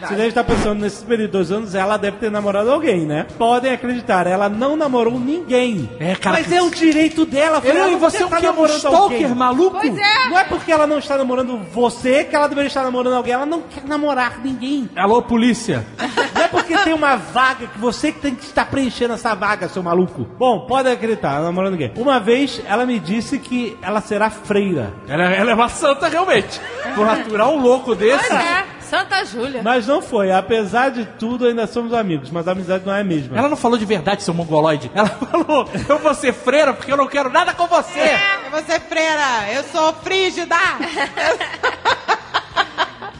[0.08, 3.26] Você deve estar pensando, nesses período de dois anos, ela deve ter namorado alguém, né?
[3.38, 5.88] Podem acreditar, ela não namorou ninguém.
[6.00, 7.60] É, cara, Mas que- é o direito dela.
[7.64, 8.40] Eu, ela e não você é está o?
[8.40, 9.28] Um namorando stalker alguém.
[9.34, 9.78] maluco?
[9.80, 10.28] Pois é.
[10.28, 13.32] Não é porque ela não está namorando você que ela deveria estar namorando alguém.
[13.34, 14.88] Ela não quer namorar ninguém.
[14.96, 15.84] Alô, polícia.
[16.34, 19.68] Não é porque tem uma vaga que você que tem que estar preenchendo essa vaga,
[19.68, 20.26] seu maluco.
[20.38, 21.92] Bom, pode acreditar, ela não namorando ninguém.
[21.96, 24.92] Uma vez ela me disse que ela será freira.
[25.08, 26.60] Ela, ela é uma santa, realmente.
[26.94, 28.26] Por aturar um louco desse.
[28.28, 29.62] Pois é, Santa Júlia.
[29.62, 30.30] Mas não foi.
[30.30, 32.30] Apesar de tudo, ainda somos amigos.
[32.30, 33.38] Mas a amizade não é a mesma.
[33.38, 34.90] Ela não falou de verdade, seu mongoloide.
[34.94, 37.98] Ela falou, eu vou ser freira porque eu não quero nada com você.
[38.00, 38.20] É,
[38.50, 40.54] você freira, eu sou frígida.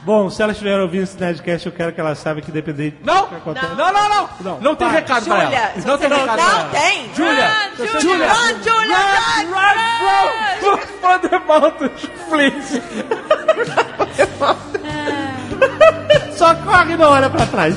[0.05, 3.23] Bom, se ela estiver ouvindo esse Nerdcast, eu quero que ela saiba que independente Não,
[3.23, 3.67] do que acontece...
[3.77, 4.29] não, não, não.
[4.41, 4.75] Não, Não.
[4.75, 5.73] tem recado pra Júlia, ela.
[5.87, 6.69] Não tem não- recado pra não ela.
[6.71, 7.15] tem.
[7.15, 8.99] Júlia, Run, Júlia, Júlia, Run, Júlia,
[10.61, 12.83] run, run, Vanderbaltus, please.
[16.37, 17.75] Só corre e não olha pra trás.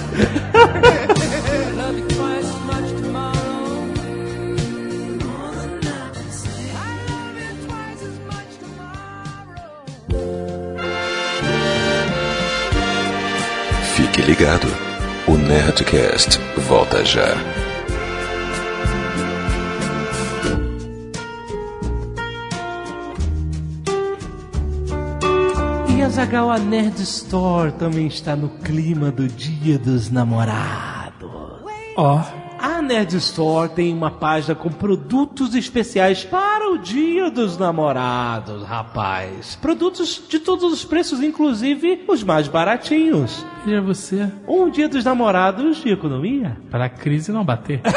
[13.95, 14.67] Fique ligado.
[15.27, 17.35] O Nerdcast volta já.
[26.05, 31.31] E a Nerd Store também está no clima do Dia dos Namorados.
[31.97, 32.21] Ó,
[32.59, 39.55] A Nerd Store tem uma página com produtos especiais para o Dia dos Namorados, rapaz.
[39.55, 43.43] Produtos de todos os preços, inclusive os mais baratinhos.
[43.65, 44.31] veja você.
[44.47, 46.55] Um Dia dos Namorados de economia.
[46.69, 47.81] Para a crise não bater.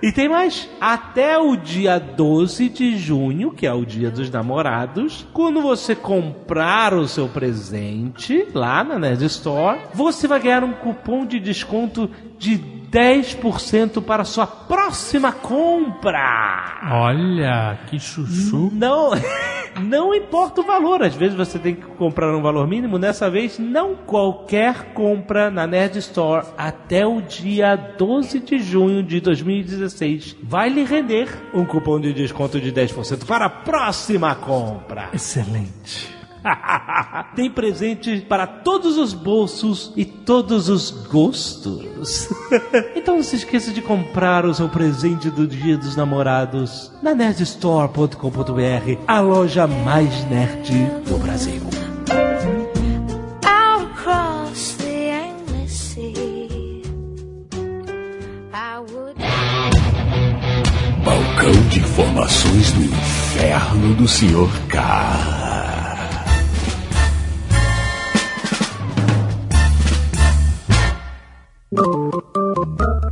[0.00, 0.68] E tem mais.
[0.80, 6.94] Até o dia 12 de junho, que é o dia dos namorados, quando você comprar
[6.94, 12.08] o seu presente lá na Nerd Store, você vai ganhar um cupom de desconto
[12.38, 16.78] de 10% para sua próxima compra.
[16.90, 18.70] Olha, que chuchu.
[18.72, 19.10] Não,
[19.82, 21.02] não importa o valor.
[21.02, 22.98] Às vezes você tem que comprar um valor mínimo.
[22.98, 29.20] Dessa vez, não qualquer compra na Nerd Store até o dia 12 de junho de
[29.20, 35.10] 2016 vai lhe render um cupom de desconto de 10% para a próxima compra.
[35.12, 36.17] Excelente.
[37.34, 42.28] Tem presente para todos os bolsos e todos os gostos.
[42.94, 49.02] então não se esqueça de comprar o seu presente do Dia dos Namorados na nerdstore.com.br,
[49.06, 50.72] a loja mais nerd
[51.06, 51.62] do Brasil.
[61.04, 64.68] Balcão de informações do inferno do Sr.
[64.68, 65.37] K.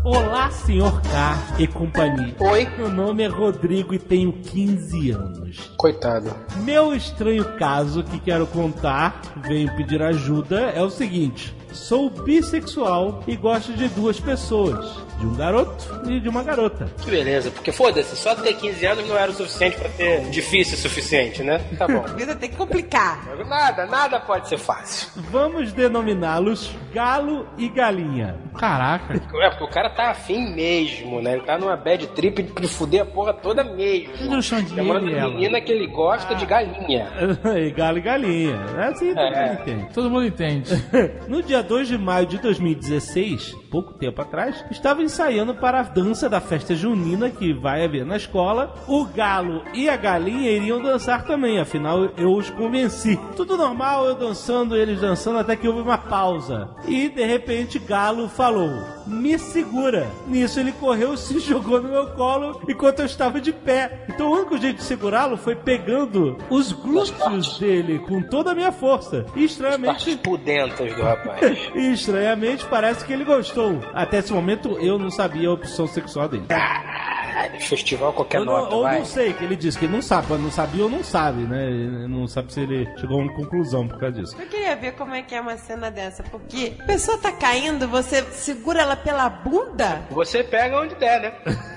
[0.02, 2.34] Olá, senhor K e companhia.
[2.40, 2.66] Oi.
[2.76, 5.70] Meu nome é Rodrigo e tenho 15 anos.
[5.76, 6.34] Coitado.
[6.64, 13.36] Meu estranho caso que quero contar, venho pedir ajuda, é o seguinte: sou bissexual e
[13.36, 16.90] gosto de duas pessoas, de um garoto e de uma garota.
[17.02, 20.74] Que beleza, porque foda-se, só ter 15 anos não era o suficiente pra ter difícil
[20.74, 21.58] o suficiente, né?
[21.78, 22.04] Tá bom.
[22.06, 23.24] A vida tem que complicar.
[23.46, 25.08] nada, nada pode ser fácil.
[25.30, 28.36] Vamos denominá-los Galo e Galinha.
[28.58, 29.14] Caraca.
[29.14, 31.34] É, porque o cara tá afim mesmo, né?
[31.34, 34.12] Ele tá numa bad trip de fuder a porra toda mesmo.
[34.18, 37.06] Eu não chamo de menina que ele gosta de galinha.
[37.56, 38.56] E Galo e Galinha.
[38.78, 39.48] É assim todo É.
[39.48, 39.88] mundo entende.
[39.94, 40.84] Todo mundo entende.
[41.28, 46.28] No dia 2 de maio de 2016, pouco tempo atrás, estava ensaiando para a dança
[46.28, 48.74] da festa junina que vai haver na escola.
[48.86, 53.18] O galo e a galinha iriam dançar também, afinal eu os convenci.
[53.36, 56.68] Tudo normal, eu dançando, eles dançando, até que houve uma pausa.
[56.86, 58.70] E de repente Galo falou:
[59.06, 60.06] Me segura.
[60.26, 64.04] Nisso ele correu e se jogou no meu colo enquanto eu estava de pé.
[64.08, 68.72] Então o único jeito de segurá-lo foi pegando os glúteos dele com toda a minha
[68.72, 69.26] força.
[69.34, 69.86] E estranhamente.
[69.86, 71.55] Partes pudentas do rapaz.
[71.74, 73.80] E estranhamente parece que ele gostou.
[73.94, 76.44] Até esse momento eu não sabia a opção sexual dele.
[77.60, 78.98] Festival qualquer Eu não- nota, ou vai.
[78.98, 80.26] não sei, que ele disse que ele não sabe.
[80.26, 81.64] Quando não sabia ou não sabe, né?
[81.66, 84.36] Ele Não sabe se ele chegou a uma conclusão por causa disso.
[84.40, 87.86] Eu queria ver como é que é uma cena dessa, porque a pessoa tá caindo,
[87.88, 90.02] você segura ela pela bunda?
[90.10, 91.32] Você pega onde der, né?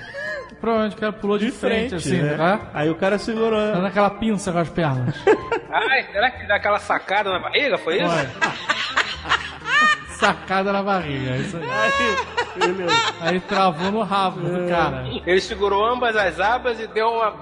[0.60, 2.36] Provavelmente o cara pulou de, frente, assim, né?
[2.36, 2.70] tá?
[2.74, 3.72] Aí o cara segurou.
[3.72, 5.16] Tá naquela pinça com as pernas.
[5.72, 7.78] Ai, será que dá aquela sacada na barriga?
[7.78, 8.14] Foi isso?
[10.20, 11.64] Sacada na barriga, é isso aí.
[11.64, 12.76] Aí
[13.22, 15.06] Aí travou no rabo do cara.
[15.26, 17.34] Ele segurou ambas as abas e deu uma.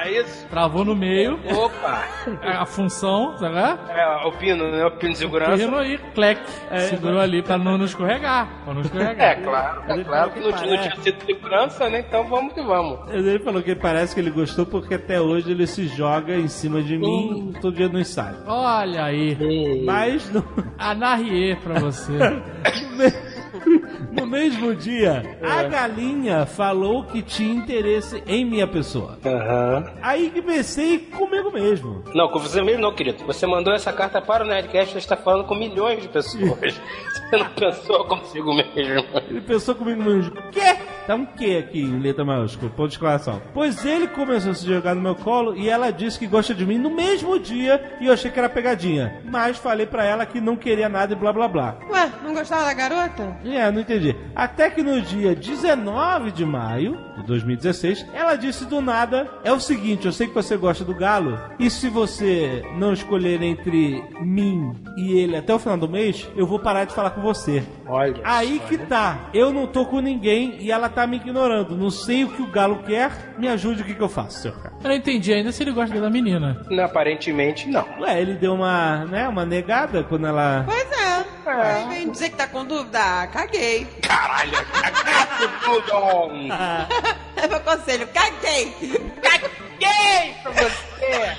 [0.00, 0.46] É isso?
[0.48, 1.38] Travou no meio.
[1.54, 2.02] Opa!
[2.42, 3.56] A, a função, sabe?
[3.56, 4.84] É, o pino, né?
[4.86, 5.56] O pino de segurança.
[5.56, 6.40] Pino e clec.
[6.88, 8.48] Segurou ali pra não, não escorregar.
[8.64, 9.20] Pra não escorregar.
[9.20, 12.00] É, claro, é claro que não, tinha- não tinha sido segurança, né?
[12.00, 12.98] Então vamos que vamos.
[13.12, 16.82] Ele falou que parece que ele gostou porque até hoje ele se joga em cima
[16.82, 18.38] de mim todo dia no ensaio.
[18.46, 19.84] Olha aí.
[19.84, 20.44] Mas no,
[20.76, 22.07] Anarriê pra você.
[24.12, 29.18] No mesmo dia, a galinha falou que tinha interesse em minha pessoa.
[29.24, 29.84] Aham.
[30.02, 32.02] Aí que pensei comigo mesmo.
[32.14, 33.24] Não, com você mesmo não, querido.
[33.24, 36.80] Você mandou essa carta para o Nerdcast, você está falando com milhões de pessoas.
[37.28, 39.04] Você não pensou consigo mesmo.
[39.28, 40.78] Ele pensou comigo mesmo, quê?
[41.08, 43.40] Tá um quê aqui em letra maiúscula, ponto de exclamação.
[43.54, 46.66] Pois ele começou a se jogar no meu colo e ela disse que gosta de
[46.66, 49.22] mim no mesmo dia e eu achei que era pegadinha.
[49.24, 51.78] Mas falei pra ela que não queria nada e blá blá blá.
[51.88, 53.38] Ué, não gostava da garota?
[53.42, 54.14] É, não entendi.
[54.36, 59.58] Até que no dia 19 de maio de 2016, ela disse do nada: É o
[59.58, 64.74] seguinte, eu sei que você gosta do galo, e se você não escolher entre mim
[64.94, 67.64] e ele até o final do mês, eu vou parar de falar com você.
[67.86, 68.20] Olha.
[68.24, 71.76] Aí que tá, eu não tô com ninguém e ela tá me ignorando.
[71.76, 74.56] Não sei o que o galo quer, me ajude o que, que eu faço, senhor
[74.60, 74.74] cara.
[74.82, 76.60] Eu não entendi ainda se ele gosta da menina.
[76.70, 77.86] Não, aparentemente não.
[78.00, 80.62] Ué, ele deu uma, né, uma negada quando ela.
[80.66, 81.08] Pois é.
[81.50, 82.98] Aí vem dizer que tá com dúvida.
[83.00, 83.86] Ah, caguei.
[84.02, 84.52] Caralho,
[85.64, 85.88] tudo.
[87.40, 88.72] É meu conselho, caguei.
[89.22, 91.36] Caguei pra você.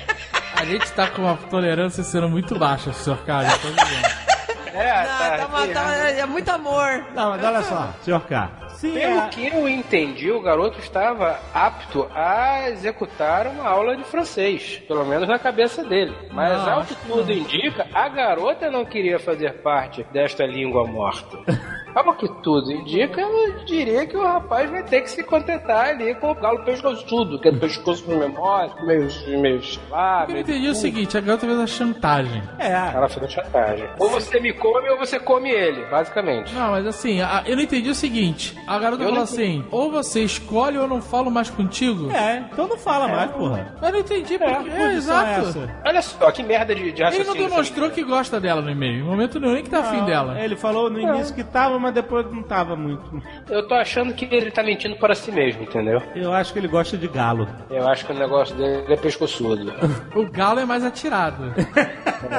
[0.56, 3.48] A gente tá com uma tolerância sendo muito baixa, senhor cara.
[3.48, 4.30] eu tô dizendo.
[4.72, 5.36] É, Não, tá.
[5.38, 7.04] tá uma- tá- é muito amor.
[7.14, 8.50] Não, mas olha só, senhor K.
[8.80, 14.04] Sim, Pelo é- que eu entendi, o garoto estava apto a executar uma aula de
[14.04, 16.14] francês, pelo menos na cabeça dele.
[16.32, 17.30] Mas Não, ao que que tudo não.
[17.30, 21.38] indica, a garota não queria fazer parte desta língua morta.
[21.94, 26.14] Ao que tudo indica, eu diria que o rapaz vai ter que se contentar ali
[26.16, 29.08] com o galo pescoçudo, que é pescoço com memória, meio,
[29.40, 29.60] meio
[29.90, 32.42] lá, Eu entendi o seguinte, a garota fez a chantagem.
[32.58, 33.88] É, Ela fez a chantagem.
[33.98, 36.54] Ou você me come ou você come ele, basicamente.
[36.54, 38.56] Não, mas assim, a- eu não entendi o seguinte.
[38.66, 42.10] A garota Eu falou assim, ou você escolhe ou eu não falo mais contigo.
[42.12, 43.74] É, então não fala mais, porra.
[43.80, 44.70] Mas eu não entendi porque...
[44.70, 45.40] É, é exato.
[45.48, 45.80] essa?
[45.84, 47.40] Olha só, que merda de, de Ele raciocínio.
[47.40, 49.00] não demonstrou que gosta dela no e-mail.
[49.00, 50.40] Em momento nenhum nem que tá afim Não, dela.
[50.40, 53.22] Ele falou no início que tava, mas depois não tava muito.
[53.48, 56.02] Eu tô achando que ele tá mentindo para si mesmo, entendeu?
[56.14, 57.48] Eu acho que ele gosta de galo.
[57.70, 59.72] Eu acho que o negócio dele é pescoçudo.
[60.14, 61.54] O galo é mais atirado.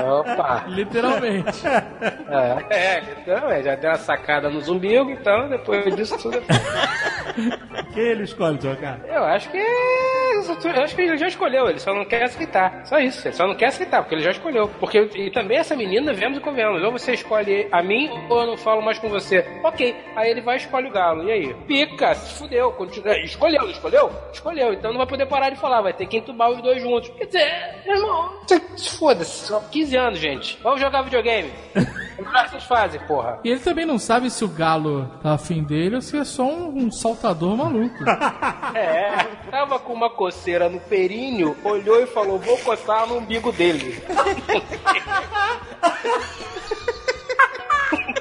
[0.06, 0.66] Opa!
[0.68, 1.62] Literalmente.
[2.32, 6.42] É, é, então, é, já deu uma sacada no zumbigo, então depois disso tudo.
[7.94, 9.00] Quem ele escolhe, K?
[9.08, 9.58] Eu acho que.
[9.58, 12.86] Eu acho que ele já escolheu, ele só não quer aceitar.
[12.86, 14.70] Só isso, ele só não quer aceitar, porque ele já escolheu.
[14.80, 16.82] Porque e também essa menina, vemos e convenhamos.
[16.84, 19.31] Ou você escolhe a mim, ou eu não falo mais com você.
[19.64, 19.96] Ok.
[20.16, 21.24] Aí ele vai e escolhe o galo.
[21.24, 21.54] E aí?
[21.68, 22.72] Pica, se fudeu.
[22.72, 23.18] Continua.
[23.20, 24.12] Escolheu, escolheu?
[24.34, 24.74] Escolheu.
[24.74, 27.10] Então não vai poder parar de falar, vai ter que entubar os dois juntos.
[27.18, 28.34] Quer dizer, meu irmão,
[28.76, 30.60] se foda-se, só 15 anos, gente.
[30.62, 31.52] Vamos jogar videogame.
[32.22, 33.40] O que vocês fazem, porra?
[33.44, 36.44] E ele também não sabe se o galo tá afim dele ou se é só
[36.44, 38.04] um, um saltador maluco.
[38.74, 39.12] É,
[39.50, 44.02] tava com uma coceira no períneo, olhou e falou: Vou coçar no umbigo dele.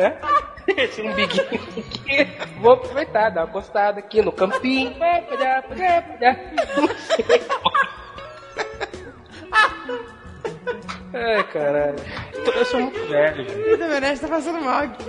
[0.00, 0.18] é?
[0.76, 2.28] Esse umbiguinho aqui.
[2.60, 4.94] Vou aproveitar, dar uma costada aqui no campinho.
[5.02, 6.36] É, padá, padá, padá.
[11.12, 11.96] Ai, caralho.
[12.54, 13.76] Eu sou muito velho, gente.
[13.78, 15.04] Na verdade, tá passando mal aqui.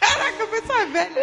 [0.00, 1.20] Caraca, foi só velha.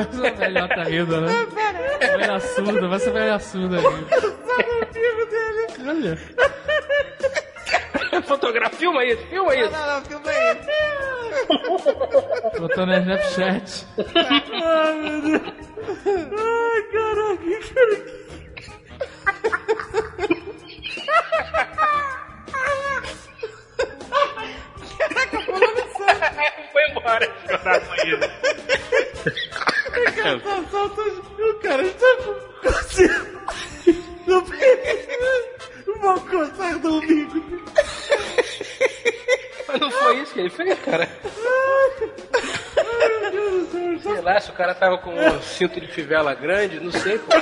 [0.00, 1.46] Essa velhota tá rindo, né?
[1.54, 2.18] Pera.
[2.18, 4.06] Velha surda, vai ser velha surda ali.
[5.88, 6.18] Olha.
[8.22, 9.70] Fotografia, filma isso, filma isso.
[9.70, 10.56] Não, não, filma aí.
[12.58, 13.86] Botou no Snapchat.
[14.64, 15.42] Ai, meu Deus.
[16.06, 17.96] Ai, caraca, cara.
[24.98, 26.72] Caraca, pulou no sangue.
[26.72, 28.28] Foi embora chorar com isso.
[30.42, 31.20] Tá soltando.
[31.38, 32.32] O cara está com
[34.26, 35.98] no peito.
[36.00, 37.38] Vou coçar do umbigo.
[37.48, 37.77] Mas não
[40.08, 41.08] foi isso que ele fez, cara.
[44.02, 47.32] Sei lá, se o cara tava com um cinto de fivela grande, não sei, pô.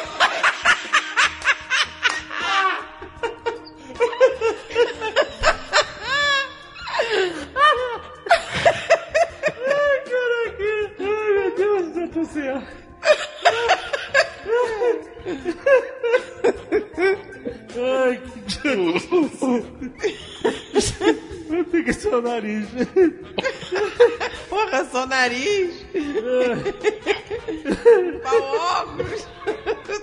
[22.26, 22.66] Nariz.
[24.48, 25.84] Porra, só nariz.
[28.22, 29.26] Pau óculos.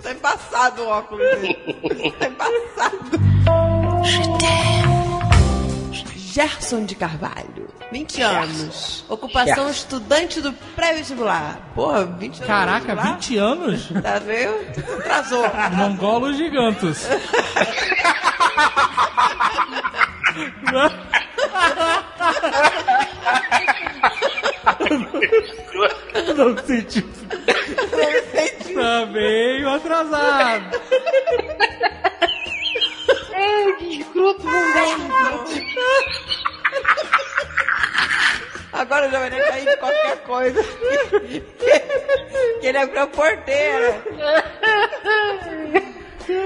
[0.01, 2.13] Tá embaçado o óculos dele.
[2.19, 2.97] Tá embaçado.
[6.15, 9.05] Gerson de Carvalho, 20 anos.
[9.07, 9.69] Ocupação Gerson.
[9.69, 11.59] estudante do pré-vestibular.
[11.75, 12.47] Porra, 20 anos.
[12.47, 13.13] Caraca, vestibular?
[13.13, 13.87] 20 anos?
[14.01, 14.99] Tá vendo?
[14.99, 15.45] Atrasou.
[15.73, 16.35] Mongolos
[26.73, 27.03] gigantos.
[27.91, 28.73] Não senti.
[28.73, 30.79] Tá meio atrasado.
[33.35, 34.43] Ai, que escroto,
[38.73, 40.63] Agora o Jovem Nerd cair de qualquer coisa.
[42.59, 44.03] que ele abriu a porteira.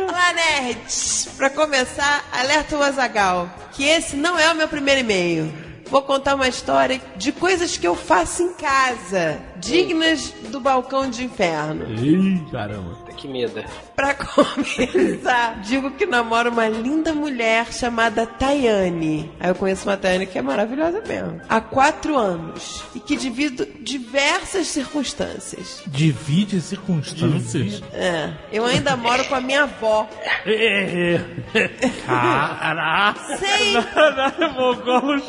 [0.10, 1.30] Olá, nerds!
[1.38, 5.67] Pra começar, alerta o Azagal, que esse não é o meu primeiro e-mail.
[5.90, 11.24] Vou contar uma história de coisas que eu faço em casa, dignas do balcão de
[11.24, 11.86] inferno.
[11.94, 13.07] Ih, caramba.
[13.18, 13.64] Que medo.
[13.96, 19.32] Pra começar, digo que namoro uma linda mulher chamada Tayane.
[19.40, 21.42] Aí eu conheço uma Tayane que é maravilhosa mesmo.
[21.50, 22.84] Há quatro anos.
[22.94, 25.82] E que divido diversas circunstâncias.
[25.88, 27.82] Divide circunstâncias?
[27.92, 28.32] É.
[28.52, 30.08] Eu ainda moro com a minha avó.
[32.06, 33.38] Caraca.
[33.38, 33.78] Sei.
[34.58, 35.24] Mongolos,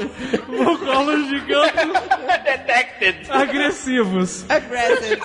[0.47, 1.89] mongolos gigantes
[2.45, 3.31] Detected.
[3.31, 4.45] agressivos.
[4.49, 5.21] Aggressive.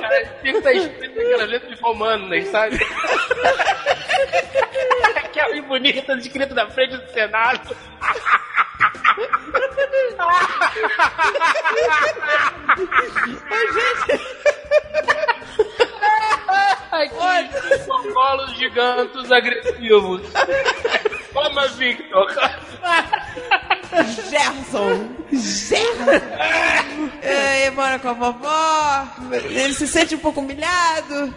[0.00, 2.78] Cara, Fica tá escrito aquelas letras romanas, sabe?
[5.16, 7.76] Aquela bonita escrita na frente do Senado.
[16.92, 20.22] Aqui, mongolos gigantes agressivos.
[21.34, 22.32] Toma, Victor.
[24.30, 25.08] Gerson.
[25.32, 26.10] Gerson.
[27.22, 29.08] É, mora com a vovó.
[29.32, 31.34] Ele se sente um pouco humilhado.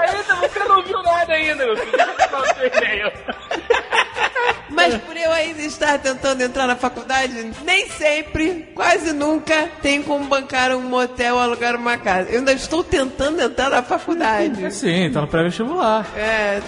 [0.00, 1.92] Ainda você não viu nada ainda, meu filho.
[4.70, 10.24] Mas por eu ainda estar tentando entrar na faculdade, nem sempre, quase nunca, tem como
[10.24, 12.30] bancar um motel ou alugar uma casa.
[12.30, 14.72] Eu ainda estou tentando entrar na faculdade.
[14.72, 16.06] Sim, tá no pré-vestibular.
[16.16, 16.60] É,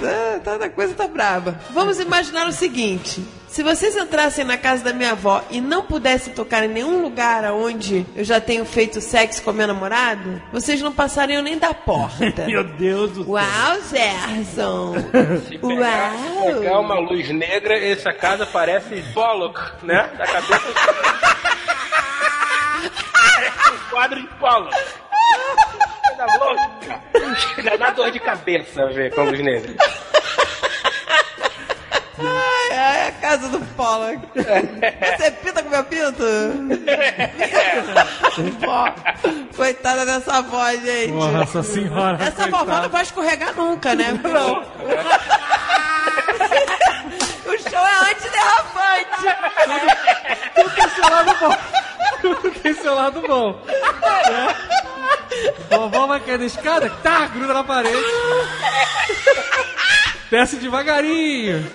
[0.44, 1.58] tá, tá, a coisa tá braba.
[1.70, 3.23] Vamos imaginar o seguinte.
[3.48, 7.44] Se vocês entrassem na casa da minha avó e não pudessem tocar em nenhum lugar
[7.52, 12.47] onde eu já tenho feito sexo com meu namorado, vocês não passariam nem da porta.
[12.48, 13.32] Meu Deus do céu.
[13.35, 14.94] Uau, Gerson!
[15.47, 16.55] Se pegar, Uau!
[16.55, 20.09] pegar uma luz negra, essa casa parece Pollock, né?
[20.16, 20.73] Da cabeça.
[23.12, 24.77] parece um quadro de Pollock.
[26.06, 27.78] Coisa louca.
[27.78, 29.74] Dá dor de cabeça ver com a luz negra.
[32.24, 34.19] Ai, ai, a casa do Pollock.
[34.35, 36.23] Você pinta com meu pinto?
[38.61, 38.94] Vó,
[39.57, 41.12] Coitada dessa avó, gente.
[41.12, 42.19] Nossa senhora.
[42.23, 44.12] Essa vovó não vai escorregar nunca, né?
[44.23, 44.62] Não.
[47.47, 49.27] o show é antiderrapante.
[50.55, 51.57] Tudo tem seu lado bom.
[52.20, 53.61] Tudo tem seu lado bom.
[54.31, 54.57] Né?
[55.70, 57.99] Vovó vai cair da escada, tá, gruda na parede.
[60.31, 61.70] Desce devagarinho.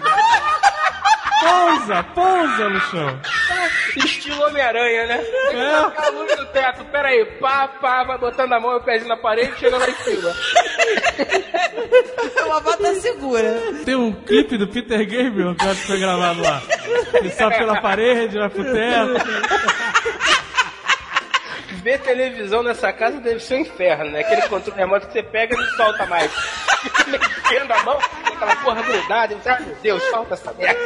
[1.40, 3.22] Pousa, pousa no chão.
[3.98, 5.24] Estilo Homem-Aranha, né?
[5.52, 5.76] É.
[5.76, 6.86] a luz no teto.
[6.86, 9.78] Pera aí, pá, pá, vai botando a mão e o pezinho na parede e chega
[9.78, 10.34] lá em cima.
[12.40, 13.62] A vovó tá segura.
[13.86, 16.62] Tem um clipe do Peter Gabriel que acho que foi gravado lá.
[17.14, 19.14] Ele sobe pela parede, vai pro teto.
[21.84, 24.22] Ver televisão nessa casa deve ser um inferno, né?
[24.22, 26.32] Aquele controle remoto que você pega e não solta mais.
[27.08, 28.00] Mexendo a mão,
[28.38, 29.34] aquela porra grudada.
[29.34, 30.80] e você, Ah, meu Deus, solta essa merda.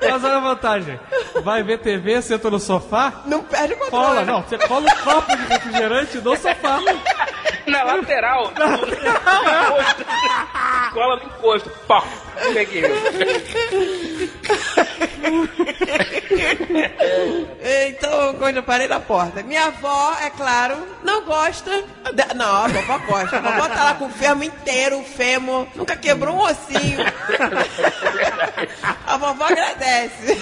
[0.00, 1.00] Mas olha a vantagem.
[1.42, 4.06] Vai ver TV, senta no sofá, Não perde o controle.
[4.06, 6.78] cola, não, você cola um copo de refrigerante no sofá.
[7.66, 8.52] Na lateral.
[8.56, 10.04] no encosto.
[10.92, 11.70] Cola no encosto.
[11.88, 12.02] Pá.
[12.52, 12.82] Peguei.
[17.88, 19.42] Então, quando eu parei na porta.
[19.42, 21.82] Minha avó, é claro, não gosta.
[22.14, 23.38] da- Não, a vovó gosta.
[23.38, 25.66] A vovó tá lá com o fermo inteiro, o fêmur.
[25.74, 26.98] Nunca quebrou um ossinho.
[29.06, 30.36] A vovó agradece.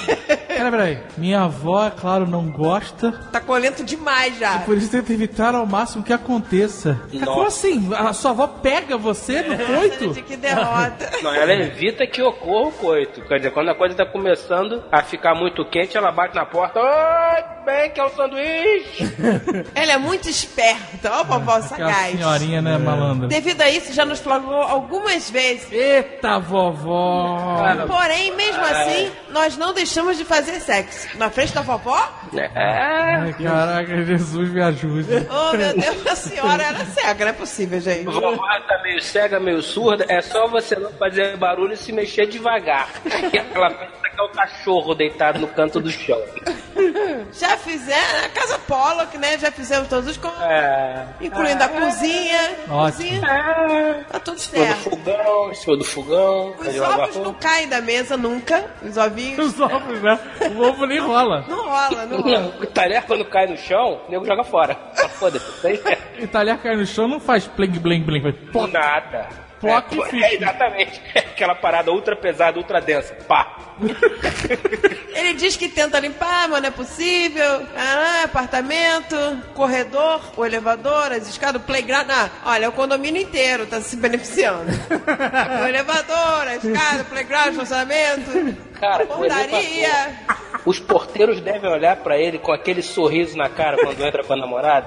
[0.46, 0.98] Pera, peraí.
[1.16, 3.12] Minha avó, é claro, não gosta.
[3.32, 4.58] Tá colento demais já.
[4.60, 7.00] Por isso tenta evitar ao máximo que aconteça.
[7.12, 7.26] Nossa.
[7.26, 7.90] Como assim?
[7.94, 10.04] A sua avó pega você no coito?
[10.14, 11.10] Gente, que derrota.
[11.22, 13.22] Não, ela evita que ocorra o coito.
[13.22, 16.80] Quer dizer, quando a coisa tá começando a ficar muito quente, ela bate na porta.
[16.80, 17.54] Oi!
[17.64, 19.04] bem, que é o sanduíche.
[19.74, 22.12] Ela é muito esperta, ó, vovó Aquela sagaz.
[22.12, 23.26] senhorinha, né, malandra?
[23.26, 25.70] Devido a isso, já nos flagrou algumas vezes.
[25.72, 27.62] Eita, vovó!
[27.86, 31.16] Porém, mesmo assim, nós não deixamos de fazer sexo.
[31.16, 32.08] Na frente da vovó?
[32.34, 32.50] É.
[32.54, 35.24] Ai, caraca, Jesus me ajude.
[35.34, 38.04] Oh, meu Deus, a senhora era cega, não é possível, gente.
[38.04, 38.36] Vovó
[38.68, 42.88] tá meio cega, meio surda, é só você não fazer barulho e se mexer devagar.
[43.34, 46.20] E ela pensa que é o cachorro deitado no canto do chão.
[47.32, 49.38] Já fizeram, a casa Pollock, né?
[49.38, 51.04] Já fizemos todos os cômodos, É.
[51.20, 52.56] incluindo a cozinha.
[52.70, 53.20] Ótimo.
[53.20, 54.90] Cozinha, tá tudo Em cima do certo.
[54.90, 56.54] fogão, em cima do fogão.
[56.58, 58.64] Os ovos não caem da mesa nunca.
[58.82, 59.46] Os ovinhos.
[59.54, 60.18] Os ovos, né?
[60.56, 61.44] O ovo nem rola.
[61.48, 62.56] Não rola, não rola.
[62.60, 64.76] O talher quando cai no chão, o nego joga fora.
[65.14, 68.22] Foda-se, é E talher cai no chão não faz bling, bling, bling.
[68.22, 68.72] Faz ploc.
[68.72, 69.28] nada.
[69.60, 70.26] Ploc é, e fica.
[70.26, 71.02] é, exatamente.
[71.34, 73.12] É aquela parada ultra pesada, ultra densa.
[73.26, 73.56] Pá.
[75.12, 77.66] Ele diz que tenta limpar, mas não é possível.
[77.76, 79.16] Ah, apartamento,
[79.52, 82.08] corredor, o elevador, as escadas, o playground.
[82.08, 84.70] Ah, olha, o condomínio inteiro tá se beneficiando.
[85.60, 90.16] o elevador, a escada, o playground, o estacionamento, Cara, o portaria.
[90.64, 94.36] Os porteiros devem olhar pra ele com aquele sorriso na cara quando entra com a
[94.36, 94.86] namorada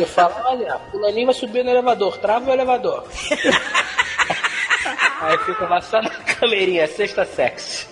[0.00, 3.04] e fala: Olha, fulaninho vai subir no elevador, trava o elevador.
[5.22, 7.86] Aí fica lá só na camerinha, sexta sexy.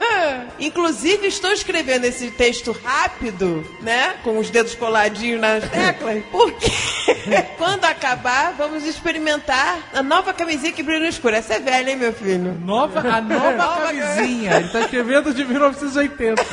[0.60, 4.16] Inclusive, estou escrevendo esse texto rápido, né?
[4.22, 6.70] Com os dedos coladinhos nas teclas, porque
[7.56, 11.34] quando acabar, vamos experimentar a nova camisinha que brilha no escuro.
[11.34, 12.52] Essa é velha, hein, meu filho?
[12.62, 14.56] Nova, a nova Nova camisinha.
[14.56, 16.44] Ele tá escrevendo de 1980.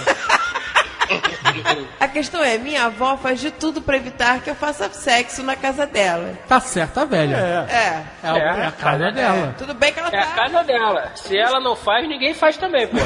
[1.99, 5.55] A questão é, minha avó faz de tudo pra evitar que eu faça sexo na
[5.55, 6.33] casa dela.
[6.47, 7.35] Tá certa a velha.
[7.69, 7.73] É.
[7.73, 9.55] É, a- é a casa dela.
[9.57, 10.31] Tudo bem que ela É a tá.
[10.35, 11.11] casa dela.
[11.15, 12.97] Se ela não faz, ninguém faz também, pô.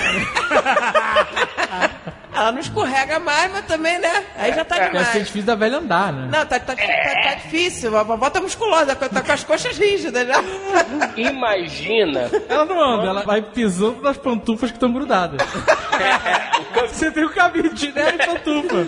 [2.37, 4.23] Ela não escorrega mais, mas também, né?
[4.37, 5.25] Aí já tá Deve ser demais.
[5.25, 6.27] difícil da velha andar, né?
[6.31, 7.97] Não, tá, tá, tá, tá difícil.
[7.97, 10.35] A vovó tá musculosa, tá com as coxas rígidas já.
[11.17, 12.29] Imagina.
[12.47, 15.39] Ela não anda, ela vai pisando nas pantufas que estão grudadas.
[16.89, 18.87] Você tem o caminho de chinelo e pantufa.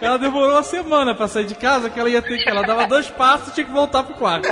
[0.00, 2.48] Ela demorou uma semana pra sair de casa, que ela ia ter que.
[2.48, 4.48] Ela dava dois passos e tinha que voltar pro quarto.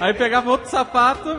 [0.00, 1.36] Aí pegava outro sapato,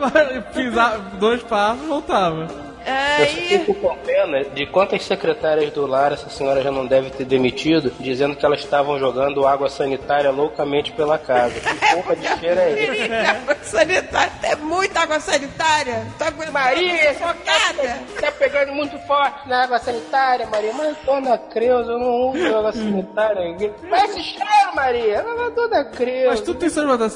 [0.54, 2.73] pisava dois passos e voltava.
[2.86, 7.10] Eu Aí, fico com pena de quantas secretárias do lar essa senhora já não deve
[7.10, 11.54] ter demitido, dizendo que elas estavam jogando água sanitária loucamente pela casa.
[11.60, 13.12] Que porra de cheiro é esse?
[13.12, 14.32] água sanitária.
[14.42, 16.06] É muita água sanitária.
[16.18, 18.00] Tá aguentando Maria, sufocada.
[18.20, 20.72] Tá pegando muito forte na água sanitária, Maria.
[20.74, 23.56] Mas, dona Creuza, eu não uso água sanitária.
[23.88, 25.24] Mas esse cheiro, Maria.
[25.24, 26.30] Mas, dona Creuza.
[26.30, 26.68] Mas tu tem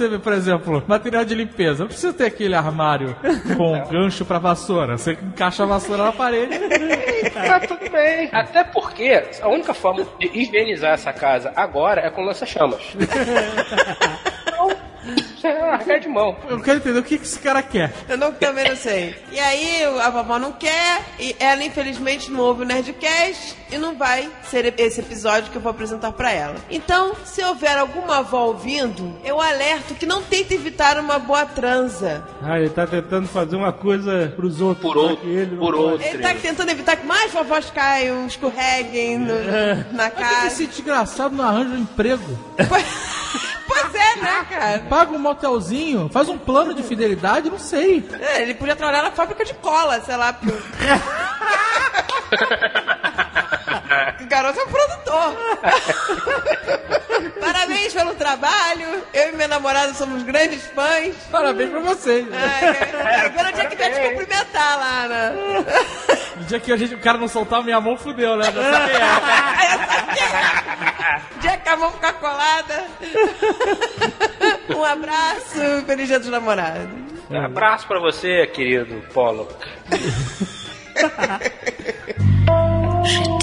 [0.09, 1.81] vê, por exemplo, material de limpeza.
[1.81, 3.16] Não precisa ter aquele armário
[3.57, 4.97] com gancho pra vassoura.
[4.97, 6.59] Você encaixa a vassoura na parede.
[7.33, 8.29] Tá tudo bem.
[8.33, 12.83] Até porque a única forma de higienizar essa casa agora é com lança-chamas.
[15.37, 16.37] Você vai largar de mão.
[16.49, 17.93] Eu quero entender o que que esse cara quer.
[18.09, 19.17] Eu não, também não sei.
[19.31, 23.97] E aí, a vovó não quer, e ela infelizmente não ouve o Nerdcast, e não
[23.97, 26.57] vai ser esse episódio que eu vou apresentar pra ela.
[26.71, 32.25] Então, se houver alguma avó ouvindo, eu alerto que não tente evitar uma boa transa.
[32.43, 34.83] Ah, ele tá tentando fazer uma coisa pros outros.
[34.83, 36.07] Por só outro, que ele por outro.
[36.07, 39.35] Ele tá tentando evitar que mais vovós caiam, escorreguem no-
[39.93, 40.47] na Mas que casa.
[40.49, 42.39] esse desgraçado não arranja um emprego?
[43.81, 44.79] Pois é, né, cara?
[44.89, 48.07] Paga um motelzinho, faz um plano de fidelidade, não sei.
[48.21, 50.33] É, ele podia trabalhar na fábrica de cola, sei lá.
[50.33, 50.59] porque-
[54.21, 55.37] O garoto é um produtor.
[57.41, 59.03] Parabéns pelo trabalho.
[59.13, 61.15] Eu e minha namorada somos grandes fãs.
[61.31, 62.27] Parabéns pra vocês.
[62.33, 65.33] Ai, agora o dia que vier te cumprimentar lá, né?
[66.37, 68.45] No dia que a gente, o cara não soltar a minha mão, fudeu, né?
[68.45, 68.53] Já
[70.15, 71.21] quem é.
[71.37, 72.85] O dia que a mão ficar colada.
[74.75, 75.85] Um abraço.
[75.87, 76.89] Feliz dia dos namorados.
[77.31, 79.49] Um abraço pra você, querido Polo.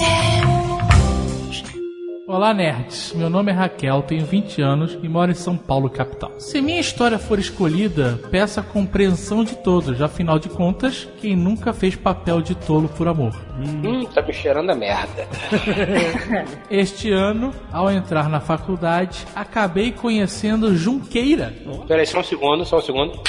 [2.28, 3.12] Olá, nerds.
[3.14, 6.32] Meu nome é Raquel, tenho 20 anos e moro em São Paulo, capital.
[6.40, 10.02] Se minha história for escolhida, peço a compreensão de todos.
[10.02, 13.32] Afinal de contas, quem nunca fez papel de tolo por amor?
[13.60, 15.28] Hum, tá me cheirando a merda.
[16.68, 21.54] Este ano, ao entrar na faculdade, acabei conhecendo Junqueira.
[21.86, 23.22] Peraí, só um segundo, só um segundo.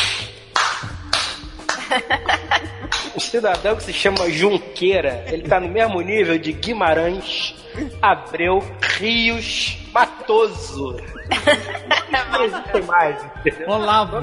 [3.15, 7.53] O cidadão que se chama Junqueira, ele tá no mesmo nível de Guimarães,
[8.01, 8.63] Abreu,
[8.97, 10.95] Rios, Matoso.
[12.31, 13.69] Não existe mais, entendeu?
[13.69, 14.17] Olavo.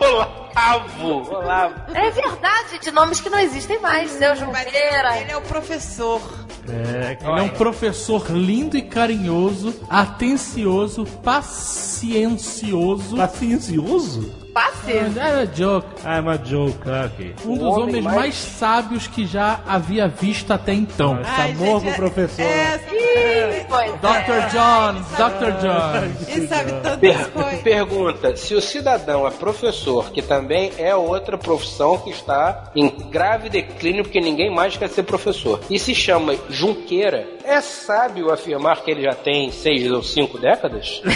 [0.00, 1.34] Olavo.
[1.34, 1.74] Olavo.
[1.94, 4.10] É verdade, de nomes que não existem mais.
[4.10, 5.18] Seu Junqueira.
[5.18, 6.20] Ele é o professor.
[6.68, 13.16] É, Ele é um professor lindo e carinhoso, atencioso, paciencioso.
[13.16, 14.41] Paciencioso?
[14.52, 14.92] Passe.
[14.92, 15.86] É joke.
[16.04, 17.34] Ah, é uma joke, ah, ok.
[17.46, 21.20] Um dos homem homens mais- mais sábios que já havia visto até então.
[21.20, 22.42] Esse Ai, amor gente, pro é- professor.
[22.42, 23.02] É, sim.
[24.02, 24.50] Dr.
[24.52, 25.60] John, Dr.
[25.60, 26.28] John.
[26.28, 27.60] Ele sabe tantas coisas.
[27.62, 33.48] pergunta: se o cidadão é professor, que também é outra profissão que está em grave
[33.48, 38.90] declínio porque ninguém mais quer ser professor, e se chama Junqueira, é sábio afirmar que
[38.90, 41.00] ele já tem seis ou cinco décadas?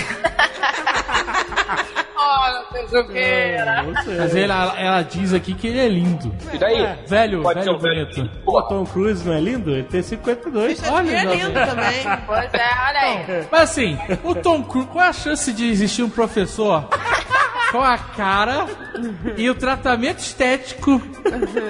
[2.46, 3.84] Olha, seu Junqueira.
[4.18, 6.34] Mas ela, ela diz aqui que ele é lindo.
[6.52, 6.96] E daí?
[7.06, 8.30] Velho, Pode velho um bonito.
[8.44, 9.70] O Tom Cruise não é lindo?
[9.70, 10.82] Ele tem 52.
[10.90, 11.38] Olha, é jovem.
[11.38, 12.02] lindo também.
[12.26, 13.46] Pois é, olha aí.
[13.50, 16.88] Mas assim, o Tom Cruise, qual é a chance de existir um professor
[17.72, 18.66] com a cara
[19.36, 21.00] e o tratamento estético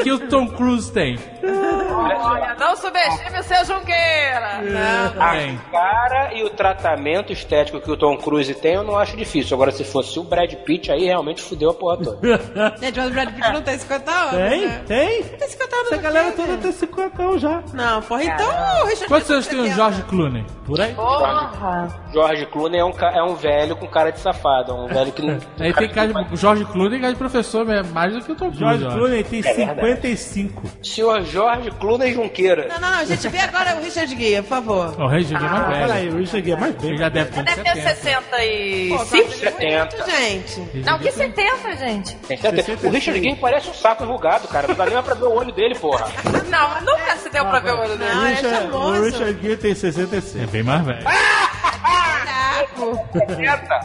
[0.03, 1.19] que o Tom Cruise tem?
[1.48, 4.60] Olha, não subestime o seu Junqueira.
[4.62, 5.23] Não.
[5.23, 9.55] A cara e o tratamento estético que o Tom Cruise tem, eu não acho difícil.
[9.55, 12.39] Agora, se fosse o Brad Pitt, aí realmente fudeu a porra toda.
[12.81, 14.31] Gente, mas o Brad Pitt não tem 50 anos.
[14.31, 14.66] Tem?
[14.66, 14.82] né?
[14.86, 15.23] Tem?
[15.23, 15.93] Tem 50 anos.
[15.93, 17.62] Essa galera quê, toda tem 50 já.
[17.73, 19.77] Não, porra, então o Richard Quantos anos tem o 70.
[19.77, 20.44] George Clooney?
[20.64, 20.94] Por aí.
[20.94, 21.89] Porra.
[22.12, 24.73] George Clooney é um, é um velho com cara de safado.
[24.73, 25.39] É um velho que não.
[25.60, 28.35] Aí tem cara de, o George Clooney cara de professor é mais do que o
[28.35, 28.78] Tom Cruise.
[28.78, 28.97] George.
[28.97, 29.81] Clooney tem É verdade.
[29.81, 30.62] 55.
[30.82, 32.66] Senhor Jorge Clooney Junqueira.
[32.68, 34.98] Não, não, não, gente, vê agora o Richard Gere, por favor.
[34.98, 35.86] O Rei Gere é mais velho.
[35.86, 36.96] Peraí, o Richard Gere é mais bem.
[36.96, 37.96] já deve ter Deve ter 70.
[38.38, 39.34] 65.
[39.34, 40.06] 70.
[40.10, 40.60] Gente.
[40.84, 42.16] Não, que 70, gente.
[42.16, 42.86] Tem 70.
[42.86, 44.66] O Richard Gere parece um saco enrugado, cara.
[44.68, 46.06] Não dá nem pra ver o olho dele, porra.
[46.48, 48.10] Não, nunca se deu pra ver o olho dele.
[48.10, 49.00] É Richard, charmoso.
[49.00, 50.42] o Richard Gere tem 66.
[50.42, 51.04] É bem mais velho.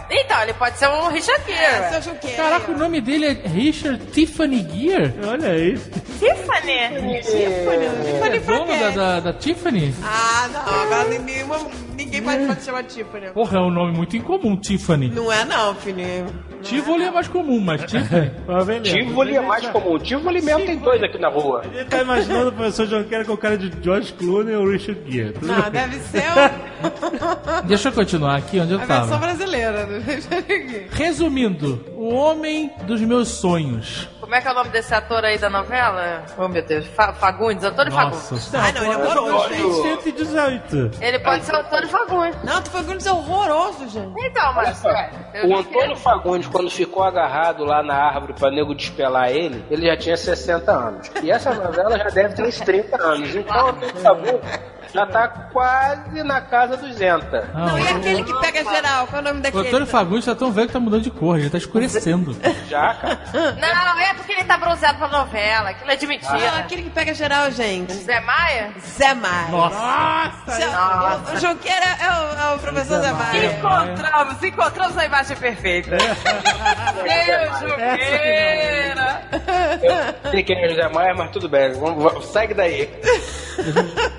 [0.09, 1.89] Então, ele pode ser um Richard É, Gere.
[1.93, 2.37] seu Junqueira.
[2.37, 5.13] Caraca, o nome dele é Richard Tiffany Gear?
[5.27, 5.77] Olha aí.
[6.19, 7.21] Tiffany.
[7.21, 9.93] Tiffany É dono da, da, da Tiffany?
[10.03, 11.43] Ah, não, agora ninguém,
[11.95, 13.27] ninguém mais pode chamar Tiffany.
[13.31, 15.09] Porra, é um nome muito incomum, Tiffany.
[15.09, 16.01] Não é não, filho.
[16.61, 18.31] Tivoli é mais comum, mas Tiffany...
[18.83, 19.97] Tivoli é mais comum.
[19.97, 21.63] Tivoli mesmo tem dois aqui na rua.
[21.73, 25.33] Ele tá imaginando o professor Junqueira com o cara de George Clooney ou Richard Gere.
[25.41, 25.71] Não, bem.
[25.71, 29.25] deve ser o- Deixa eu continuar aqui onde eu a versão tava.
[29.25, 30.87] brasileira do Richard Gere.
[30.91, 34.07] Resumindo, o homem dos meus sonhos.
[34.19, 36.23] Como é que é o nome desse ator aí da novela?
[36.37, 36.85] Oh, meu Deus.
[36.85, 38.53] Fa Fagundes, Antônio Fagundes.
[38.53, 40.03] Ah, não, ele é horroroso, gente.
[40.03, 40.91] 118.
[41.01, 42.43] Ele pode ser o Antônio Fagundes.
[42.43, 44.13] Não, foi Fagundes é horroroso, gente.
[44.15, 44.85] Então, mas...
[44.85, 49.65] é, eu O Antônio Fagundes, quando ficou agarrado lá na árvore pra nego despelar ele,
[49.71, 51.11] ele já tinha 60 anos.
[51.23, 53.35] E essa novela já deve ter uns 30 anos.
[53.35, 54.59] Então o Antônio Fagundes
[54.93, 57.49] já tá quase na casa dos Zenta.
[57.53, 59.07] Não, e aquele que pega geral?
[59.07, 59.67] Qual é o nome O daquele?
[59.67, 62.35] Antônio Fagundes tá tão velho que tá mudando de cor, já tá escurecendo.
[62.67, 63.19] Já, cara.
[63.59, 65.69] Não, é porque ele tá bronzeado pra novela.
[65.69, 66.49] Aquilo é de Ah, mentira.
[66.59, 67.93] aquele que pega geral, gente.
[67.93, 68.71] Zé Maia?
[68.79, 69.47] Zé Maia.
[69.49, 70.65] Nossa!
[70.71, 71.31] Nossa.
[71.31, 73.45] O, o Junqueira é o, é o professor Zé Maia.
[73.57, 75.97] Encontramos, encontramos a imagem perfeita.
[77.01, 79.21] Deus, Junqueira!
[80.31, 81.73] Sei quem é José Maia, mas tudo bem.
[81.73, 82.89] Vamos- segue daí.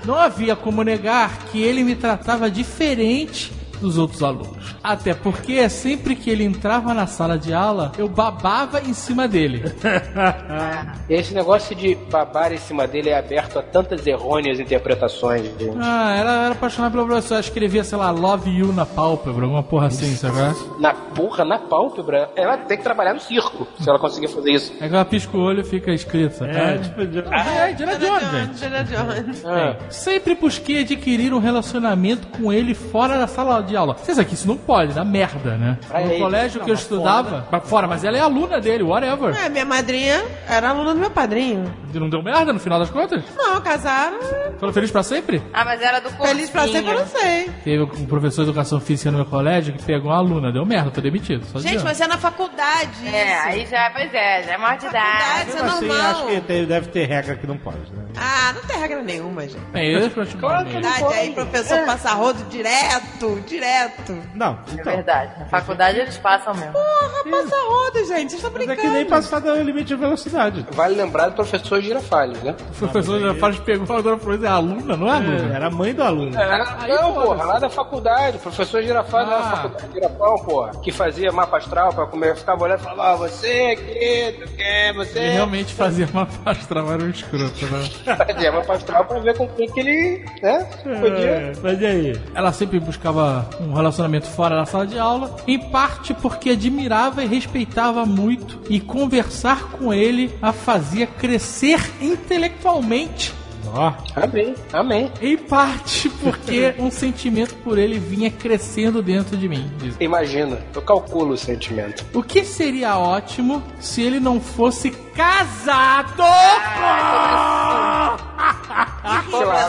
[0.05, 3.51] Não havia como negar que ele me tratava diferente
[3.83, 4.75] dos outros alunos.
[4.83, 9.63] Até porque sempre que ele entrava na sala de aula, eu babava em cima dele.
[11.09, 15.43] Esse negócio de babar em cima dele é aberto a tantas errôneas interpretações.
[15.43, 15.77] gente.
[15.79, 19.87] Ah, ela era apaixonada pelo professor, escrevia, sei lá, Love You na pálpebra, alguma porra
[19.87, 20.33] assim, sabe?
[20.79, 24.73] Na porra, na pálpebra, ela tem que trabalhar no circo se ela conseguir fazer isso.
[24.79, 26.43] É que ela pisca o olho e fica escrito.
[26.45, 28.65] É, É, tipo, é, Indiana Jones, gente.
[28.65, 29.45] Indiana Jones.
[29.45, 33.93] Ah, Sempre busquei adquirir um relacionamento com ele fora da sala de aula.
[33.95, 35.77] Vocês aqui, isso não pode, dá merda, né?
[35.87, 36.19] Pra No ele.
[36.19, 39.35] colégio que eu estudava, pra fora, mas ela é aluna dele, whatever.
[39.35, 41.73] É, minha madrinha era aluna do meu padrinho.
[41.93, 43.23] E Não deu merda no final das contas?
[43.35, 44.17] Não, casaram.
[44.59, 45.41] Foram felizes pra sempre?
[45.53, 46.27] Ah, mas era do cursinho.
[46.35, 47.49] Feliz pra sempre, eu não sei.
[47.63, 50.89] Teve um professor de educação física no meu colégio que pegou uma aluna, deu merda,
[50.91, 51.45] tô demitido.
[51.45, 51.83] Só Gente, dizendo.
[51.85, 53.07] mas é na faculdade.
[53.07, 53.47] É, isso.
[53.47, 55.49] aí já, pois é, já é maior de idade.
[55.49, 56.11] Isso é assim, normal.
[56.11, 58.05] acho que tem- deve ter regra que não pode, né?
[58.17, 59.59] Ah, não tem regra nenhuma, gente.
[59.71, 60.89] Bem, eu continuo Claro que mesmo.
[60.91, 64.17] Faculdade, aí professor passa rodo direto, direto.
[64.33, 64.93] Não, É então.
[64.93, 65.31] verdade.
[65.39, 66.73] Na faculdade eles passam mesmo.
[66.73, 68.31] Porra, passa rodo, gente.
[68.31, 68.81] Vocês estão Mas é brincando.
[68.81, 70.65] que nem passar do limite de velocidade.
[70.71, 72.55] Vale lembrar do professor Girafales, né?
[72.71, 75.53] O professor já faz pegou agora falou, é aluna, não é aluna?
[75.53, 76.37] É, era a mãe do aluno.
[76.39, 79.41] É, não, porra, lá da faculdade, professor Girafales lá Ah.
[79.41, 83.15] da faculdade, Girafal, porra, que fazia mapa astral pra comer, ficava olhando e falava, ah,
[83.15, 85.19] você aqui, tu quer, você.
[85.19, 87.83] Ele realmente fazia uma pastra, era um escroto, né?
[88.33, 91.29] Fazia mapa astral pra ver com quem que ele, né, podia.
[91.29, 92.21] É, mas e aí?
[92.35, 97.27] Ela sempre buscava um relacionamento fora da sala de aula, em parte porque admirava e
[97.27, 103.33] respeitava muito, e conversar com ele a fazia crescer intelectualmente
[103.73, 103.97] só.
[104.15, 105.11] Amém, amém.
[105.21, 109.69] Em parte porque um sentimento por ele vinha crescendo dentro de mim.
[109.77, 109.95] diz.
[109.99, 112.05] Imagina, eu calculo o sentimento.
[112.13, 116.23] O que seria ótimo se ele não fosse casado?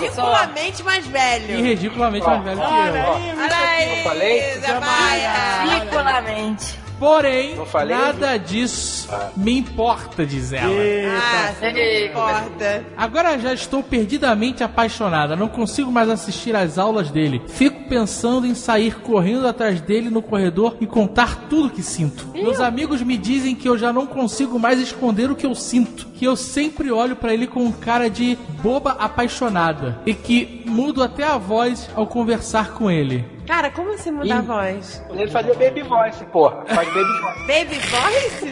[0.01, 1.65] Ridiculamente mais E velho.
[1.65, 3.43] ridiculamente mais velho que eu.
[3.43, 4.41] Olha aí, Não falei?
[4.61, 5.33] Zé Maia.
[5.79, 6.84] Ridiculamente.
[6.99, 7.55] Porém,
[7.89, 10.73] nada disso me importa, diz ela.
[10.73, 12.85] Ah, você não importa.
[12.97, 17.43] Agora já estou perdidamente apaixonada, não consigo mais assistir às aulas dele.
[17.49, 22.29] Fico pensando em sair correndo atrás dele no corredor e contar tudo que sinto.
[22.33, 26.07] Meus amigos me dizem que eu já não consigo mais esconder o que eu sinto,
[26.15, 31.25] que eu sempre olho pra ele com cara de boba apaixonada e que mudo até
[31.25, 33.34] a voz ao conversar com ele.
[33.47, 35.05] Cara, como assim mudar a voz?
[35.11, 36.65] Ele fazia baby voice, porra.
[36.67, 37.45] Faz baby voice.
[37.47, 38.45] Baby voice?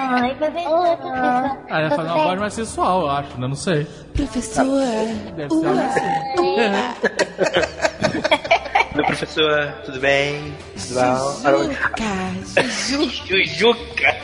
[0.00, 1.58] Oi, professor.
[1.70, 3.46] Ah, ia fazer uma voz mais sensual, eu acho, né?
[3.46, 3.86] Não sei.
[4.14, 4.64] Professor.
[5.36, 6.00] Deve ser algo assim.
[8.94, 10.54] Meu professor, tudo bem?
[10.76, 11.84] Jujuca,
[12.54, 13.36] Jujuca.
[13.44, 14.16] Jujuca.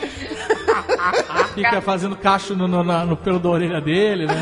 [1.55, 4.35] Fica fazendo cacho no, no- no pelo da orelha dele, né?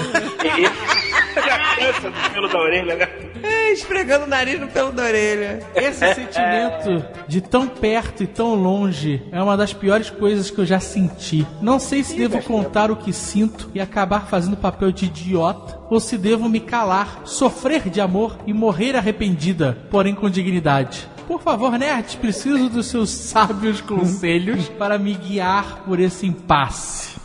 [1.34, 3.08] Já cansa do pelo da orelha, né?
[3.42, 5.60] É, Esfregando o nariz no pelo da orelha.
[5.74, 10.66] Esse sentimento de tão perto e tão longe é uma das piores coisas que eu
[10.66, 11.46] já senti.
[11.60, 16.00] Não sei se devo contar o que sinto e acabar fazendo papel de idiota, ou
[16.00, 21.08] se devo me calar, sofrer de amor e morrer arrependida, porém com dignidade.
[21.26, 27.18] Por favor, nerds, preciso dos seus sábios conselhos para me guiar por esse impasse.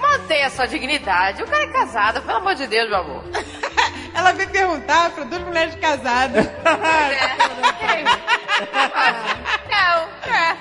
[0.00, 1.42] Mantenha sua dignidade.
[1.42, 3.24] O cara é casado, pelo amor de Deus, meu amor.
[4.14, 6.46] Ela veio perguntar pra duas mulheres casadas.
[6.46, 8.04] É,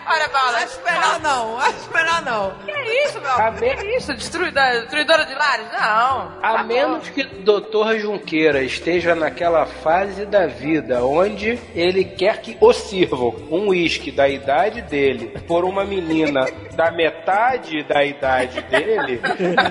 [0.07, 0.57] olha, Paula.
[0.57, 2.53] Acho melhor não, acho melhor não.
[2.65, 3.60] Que isso, meu amor?
[3.60, 4.14] Que isso?
[4.14, 5.68] Destruidora, destruidora de lares?
[5.72, 6.40] Não.
[6.41, 7.99] A menos que o Dr.
[7.99, 14.27] Junqueira esteja naquela fase da vida onde ele quer que o sirvam um uísque da
[14.27, 16.45] idade dele por uma menina
[16.76, 19.22] da metade da idade dele,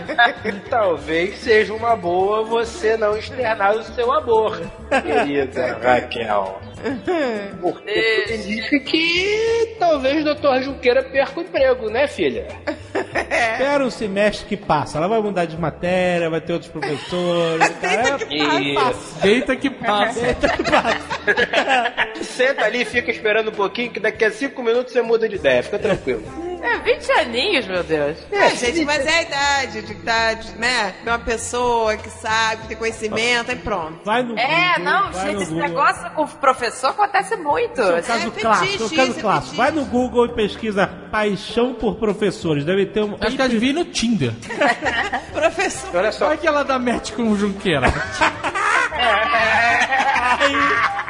[0.70, 4.60] talvez seja uma boa você não externar o seu amor,
[5.02, 6.60] querida Raquel.
[7.60, 8.76] Porque tudo indica
[9.32, 10.62] que talvez o Dr.
[10.62, 12.46] Junqueira perca o emprego, né, filha?
[12.94, 14.98] Espera o semestre que passa.
[14.98, 17.68] Ela vai mudar de matéria, vai ter outros professores.
[17.80, 18.76] Cara, E
[19.22, 20.20] Deita que passa.
[22.22, 25.36] senta ali e fica esperando um pouquinho, que daqui a cinco minutos você muda de
[25.36, 26.22] ideia, fica tranquilo.
[26.62, 28.16] É, 20 aninhos, meu Deus.
[28.30, 30.94] É, gente, mas é a idade de idade, né?
[31.02, 34.00] De uma pessoa que sabe, que tem conhecimento, aí pronto.
[34.04, 35.68] vai no É, Google, não, vai gente, no esse Google.
[35.68, 37.80] negócio com o professor acontece muito.
[37.80, 39.56] Esse é o caso é clássico, fetiche, é o caso é clássico.
[39.56, 42.64] Vai no Google e pesquisa paixão por professores.
[42.64, 43.16] Deve ter um.
[43.20, 44.32] Acho que ela devia ir no Tinder.
[45.32, 45.90] Professor.
[45.96, 47.88] Olha só, Olha que ela dá match com o Junqueira.
[50.38, 51.01] Aí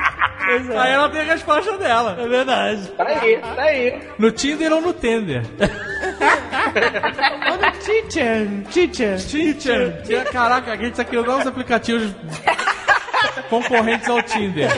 [0.48, 2.16] ela tem a resposta dela.
[2.20, 2.88] É verdade.
[2.96, 4.00] tá aí, tá aí.
[4.18, 5.42] No Tinder ou no Tender?
[7.50, 10.02] Olha, teacher, teacher, Tinder.
[10.02, 12.10] Tinha- Caraca, a gente tá criando novos aplicativos
[13.48, 14.68] concorrentes ao Tinder.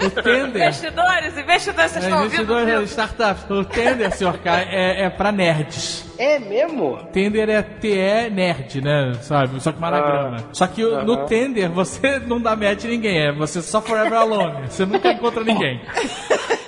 [0.00, 0.62] O Tender.
[0.62, 2.42] Investidores, investidores, vocês É, estão ouvindo?
[2.60, 3.52] investidor startup.
[3.52, 6.07] O Tender, senhor K, é, é pra nerds.
[6.18, 6.96] É mesmo?
[7.12, 9.12] Tender é TE nerd, né?
[9.22, 9.60] Sabe?
[9.62, 10.36] Só que mais na Ah.
[10.52, 14.18] Só que o- no Tender você não dá match em ninguém, é você só forever
[14.18, 14.66] alone.
[14.68, 15.80] Você nunca encontra ninguém.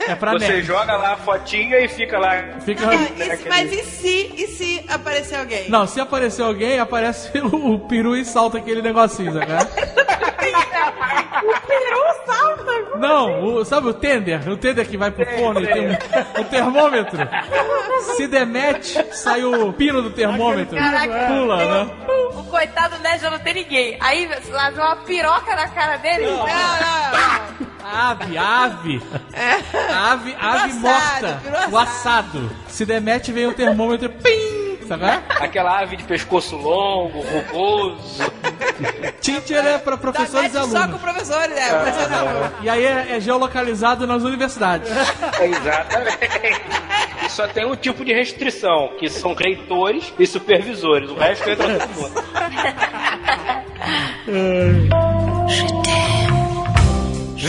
[0.08, 0.62] É pra Você nerd.
[0.62, 2.60] joga lá a fotinha e fica lá.
[2.60, 2.88] Fica...
[2.88, 2.94] Ah,
[3.44, 5.68] e mas e se, e se aparecer alguém?
[5.68, 9.46] Não, se aparecer alguém, aparece o, o peru e salta aquele negocinho, sabe?
[11.42, 12.98] O peru salta.
[12.98, 14.48] Não, o- sabe o tender?
[14.48, 15.92] O tender que vai pro forno e tem um,
[16.40, 17.18] um termômetro.
[18.16, 20.76] Se der match, sai o pino do termômetro.
[20.76, 21.26] Caraca.
[21.26, 21.90] Pula, né?
[22.34, 23.96] O coitado nerd já não tem ninguém.
[24.00, 26.26] Aí lá vem uma piroca na cara dele.
[26.26, 27.70] Não, não, não.
[27.82, 29.02] Ave, ave.
[29.92, 30.96] Ave, ave morta.
[30.96, 32.50] assado, piru O assado.
[32.68, 34.08] Se der match, vem o termômetro.
[34.10, 34.69] Pim!
[34.90, 35.04] Sabe?
[35.04, 35.22] é?
[35.44, 38.24] Aquela ave de pescoço longo, rugoso.
[39.20, 41.00] Teacher é Dá professores e match só com alunos.
[41.00, 41.68] professores, é.
[41.68, 42.50] professores e alunos.
[42.62, 44.90] E aí é, é geolocalizado nas universidades.
[44.90, 46.18] Exatamente.
[47.24, 51.08] E só tem um tipo de restrição, que são reitores e supervisores.
[51.08, 52.24] O resto entra todo mundo.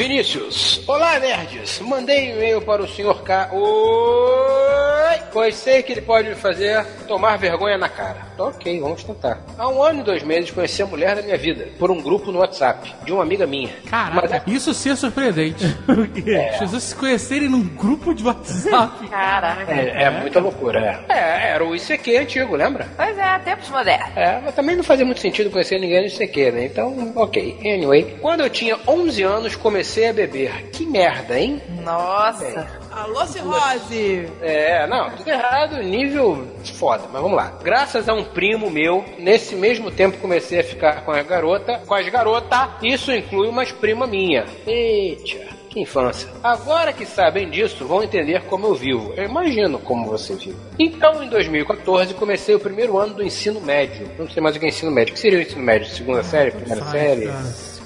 [0.01, 1.79] Vinícius, olá nerds.
[1.79, 3.21] Mandei um e-mail para o Sr.
[3.21, 3.51] K.
[3.53, 5.19] Oi!
[5.31, 8.30] Pois sei que ele pode me fazer tomar vergonha na cara.
[8.41, 9.39] Ok, vamos tentar.
[9.57, 12.31] Há um ano e dois meses conheci a mulher da minha vida por um grupo
[12.31, 13.69] no WhatsApp de uma amiga minha.
[13.89, 15.63] Caraca, isso sim é surpreendente.
[16.53, 19.07] As pessoas se conhecerem num grupo de WhatsApp.
[19.09, 19.71] Caraca.
[19.71, 21.13] É, é muita loucura, é.
[21.13, 22.87] É, era o ICQ antigo, lembra?
[22.97, 24.17] Pois é, tempos modernos.
[24.17, 26.65] É, mas também não fazia muito sentido conhecer ninguém no ICQ, né?
[26.65, 27.59] Então, ok.
[27.63, 30.69] Anyway, quando eu tinha 11 anos, comecei a beber.
[30.71, 31.61] Que merda, hein?
[31.83, 32.81] Nossa.
[32.91, 34.29] Alô, Cirrose!
[34.41, 37.53] É, não, tudo errado, nível foda, mas vamos lá.
[37.63, 41.93] Graças a um primo meu, nesse mesmo tempo comecei a ficar com a garota, com
[41.93, 44.45] as garotas, isso inclui umas prima minha.
[44.65, 45.61] Eita.
[45.71, 46.29] Que infância.
[46.43, 49.13] Agora que sabem disso, vão entender como eu vivo.
[49.15, 50.57] Eu imagino como você vive.
[50.77, 54.05] Então, em 2014, comecei o primeiro ano do ensino médio.
[54.19, 55.13] Não sei mais o que é ensino médio.
[55.13, 55.87] O que seria o ensino médio?
[55.89, 56.51] Segunda série?
[56.51, 57.31] Primeira série?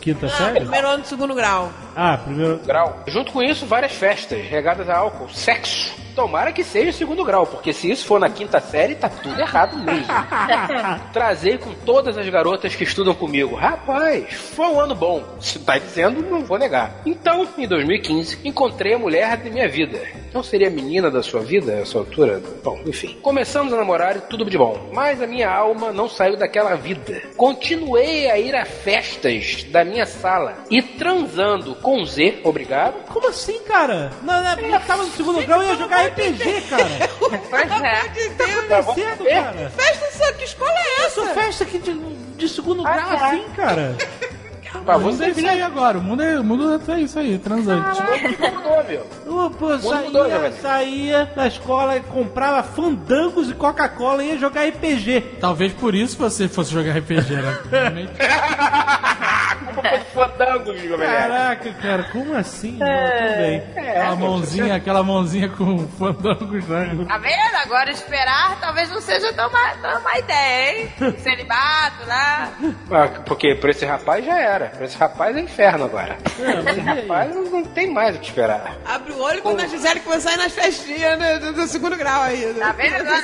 [0.05, 0.59] Quinta Ah, série?
[0.61, 1.71] primeiro ano do segundo grau.
[1.95, 2.59] Ah, primeiro.
[2.65, 2.99] grau.
[3.07, 5.93] Junto com isso, várias festas regadas a álcool, sexo.
[6.15, 9.77] Tomara que seja segundo grau, porque se isso for na quinta série, tá tudo errado
[9.79, 10.05] mesmo.
[11.11, 13.55] Trazei com todas as garotas que estudam comigo.
[13.55, 15.21] Rapaz, foi um ano bom.
[15.41, 17.01] Se tá dizendo, não vou negar.
[17.05, 20.01] Então, em 2015, encontrei a mulher de minha vida.
[20.33, 22.41] Não seria a menina da sua vida a essa altura?
[22.63, 23.17] Bom, enfim.
[23.21, 24.89] Começamos a namorar e tudo de bom.
[24.93, 27.21] Mas a minha alma não saiu daquela vida.
[27.35, 32.95] Continuei a ir a festas da minha sala e transando com Z, obrigado.
[33.07, 34.11] Como assim, cara?
[34.23, 36.85] Não, não, eu tava no segundo grau e ia jogar RPG, cara.
[37.49, 38.07] Pois é.
[38.09, 39.69] De Deus, Tá cedo, cara.
[39.75, 41.33] festa só, que escola é Isso, essa?
[41.33, 43.27] festa aqui de, de segundo Ah, grau tá.
[43.27, 43.95] assim, cara.
[44.83, 45.97] Pra O mundo é você isso aí agora.
[45.97, 47.99] O mundo é, o mundo é isso aí, transante.
[48.01, 49.07] mudou, meu.
[49.25, 50.51] Eu, pô, Mundo mudou, saía, Jovem.
[50.61, 55.37] saía da escola, comprava fandangos e Coca-Cola e ia jogar RPG.
[55.39, 57.57] Talvez por isso você fosse jogar RPG, né?
[60.13, 62.77] Fandango, Caraca, cara, como assim?
[62.77, 63.63] Não, tudo bem.
[63.75, 67.05] aquela mãozinha, aquela mãozinha com fandangos, né?
[67.07, 67.55] Tá vendo?
[67.63, 70.93] Agora esperar talvez não seja tão má, tão má ideia, hein?
[71.19, 72.51] Celibato lá.
[72.91, 74.67] Ah, porque pra esse rapaz já era.
[74.67, 76.17] Pra esse rapaz é inferno agora.
[76.69, 78.75] esse rapaz não, não tem mais o que esperar.
[78.85, 81.95] Abre o olho quando a Gisele começar a ir nas festinhas né, do, do segundo
[81.95, 82.53] grau aí.
[82.53, 83.21] Tá vendo Do agora.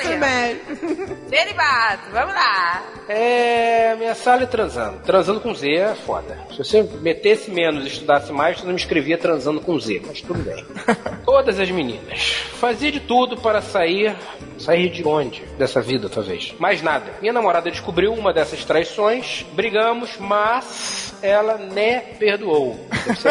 [1.29, 2.81] Celibato, vamos lá.
[3.07, 3.95] É.
[3.97, 4.99] Minha sala é transando.
[4.99, 6.20] Transando com Z é foda.
[6.51, 10.21] Se você metesse menos e estudasse mais, você não me escrevia transando com Z, mas
[10.21, 10.65] tudo bem.
[11.25, 12.50] Todas as meninas.
[12.61, 14.15] Fazia de tudo para sair.
[14.59, 15.41] Sair de onde?
[15.57, 16.53] Dessa vida, talvez.
[16.59, 17.11] Mais nada.
[17.19, 22.79] Minha namorada descobriu uma dessas traições, brigamos, mas ela ne perdoou.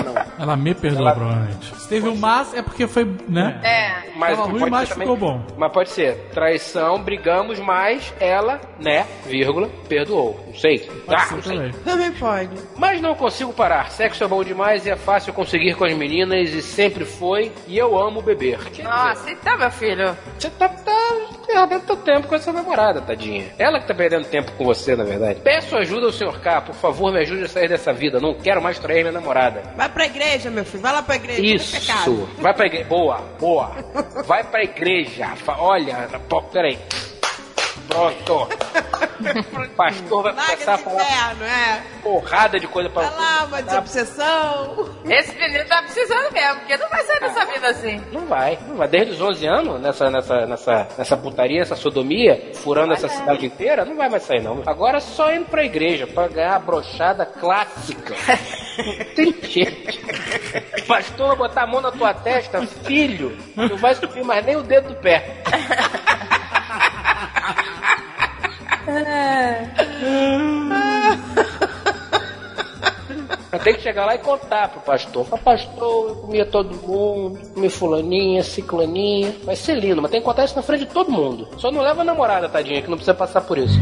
[0.05, 0.15] Não.
[0.41, 1.77] Ela me perdoou, Ela- provavelmente.
[1.77, 3.61] Se teve um mas, é porque foi, né?
[3.63, 4.11] É.
[4.17, 5.43] Mas Tava ruim, pode mas ser ficou bom.
[5.57, 10.41] Mas pode ser traição, brigamos, mas ela, né, vírgula, perdoou.
[10.47, 10.89] Não sei.
[11.09, 11.57] Ah, não sei.
[11.57, 11.73] Também.
[11.85, 12.51] Também pode.
[12.77, 13.91] Mas não consigo parar.
[13.91, 17.53] Sexo é bom demais e é fácil conseguir com as meninas e sempre foi.
[17.69, 18.59] E eu amo beber.
[18.71, 20.17] Quer Nossa, então, meu filho.
[20.39, 20.93] Você tá, tá
[21.47, 23.47] perdendo teu tempo com essa namorada, tadinha.
[23.59, 25.41] Ela que tá perdendo tempo com você, na verdade.
[25.41, 28.21] Peço ajuda ao senhor K, por favor, me ajude a sair dessa vida.
[28.21, 29.63] Não quero mais trair minha namorada.
[29.77, 30.83] Vai pra igreja, meu filho.
[30.83, 31.43] Vai lá pra igreja.
[31.43, 32.29] Isso.
[32.39, 32.85] Vai pra igreja.
[32.85, 33.71] Boa, boa.
[34.27, 35.29] Vai pra igreja.
[35.59, 36.09] Olha,
[36.53, 36.79] peraí.
[37.91, 38.49] Pronto.
[39.77, 41.83] Pastor vai começar a falar inferno, é.
[42.03, 44.89] porrada de coisa pra Vai lá, uma desobsessão.
[45.05, 48.01] Esse menino tá precisando mesmo, porque não vai sair dessa vida assim.
[48.13, 48.89] Não vai, não vai.
[48.89, 53.85] Desde os 11 anos, nessa, nessa, nessa, nessa putaria, essa sodomia, furando essa cidade inteira,
[53.85, 54.63] não vai mais sair, não.
[54.65, 58.15] Agora é só indo pra igreja, pra ganhar a brochada clássica.
[59.15, 59.99] Tem jeito.
[60.79, 64.57] O pastor vai botar a mão na tua testa, filho, não vai subir mais nem
[64.57, 65.43] o dedo do pé.
[73.53, 75.27] Eu tenho que chegar lá e contar pro pastor.
[75.27, 79.35] Fala, pastor, eu comia todo mundo, comi fulaninha, ciclaninha.
[79.43, 81.49] Vai ser lindo, mas tem que contar isso na frente de todo mundo.
[81.59, 83.79] Só não leva a namorada, tadinha, que não precisa passar por isso.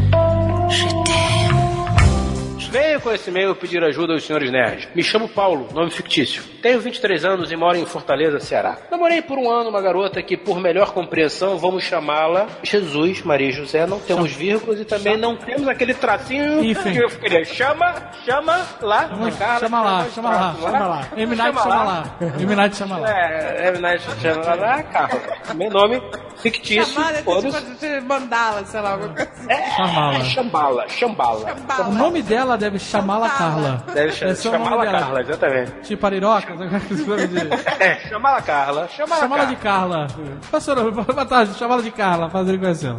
[2.69, 4.87] Venho com esse e-mail pedir ajuda aos senhores nerds.
[4.93, 6.43] Me chamo Paulo, nome fictício.
[6.61, 8.77] Tenho 23 anos e moro em Fortaleza, Ceará.
[8.91, 13.51] Namorei por um ano uma garota que, por melhor compreensão, vamos chamá-la Jesus, Maria e
[13.51, 13.87] José.
[13.87, 16.93] Não temos vírgulas e também não temos aquele tracinho Hífen.
[16.93, 17.43] que eu queria.
[17.43, 21.07] Chama, chama lá, na Carla, Chama lá, chama lá, chama lá.
[21.17, 22.17] Eminati chama lá.
[22.39, 23.09] Eminati chama lá.
[23.09, 25.21] É, Eminati chama lá, Carla.
[25.55, 26.01] Meu nome
[26.37, 26.93] fictício.
[26.93, 27.41] Chamada tipo,
[27.79, 29.31] de mandala, sei lá, alguma coisa.
[29.75, 30.15] Chamá-la.
[30.15, 31.55] É, Chambala, chambala.
[31.87, 33.83] O nome dela deve chamá-la Carla.
[33.93, 34.85] Deve Esse é chamá-la.
[34.85, 35.71] Carla, exatamente.
[35.83, 36.53] Tipo Ariroca?
[36.55, 36.69] de-
[37.83, 38.87] É, chamá-la Carla.
[38.89, 40.07] Chamá-la Chama ela de Carla.
[40.51, 42.97] Pastor, boa tarde, chama ela de Carla, faz ele conhecê-la.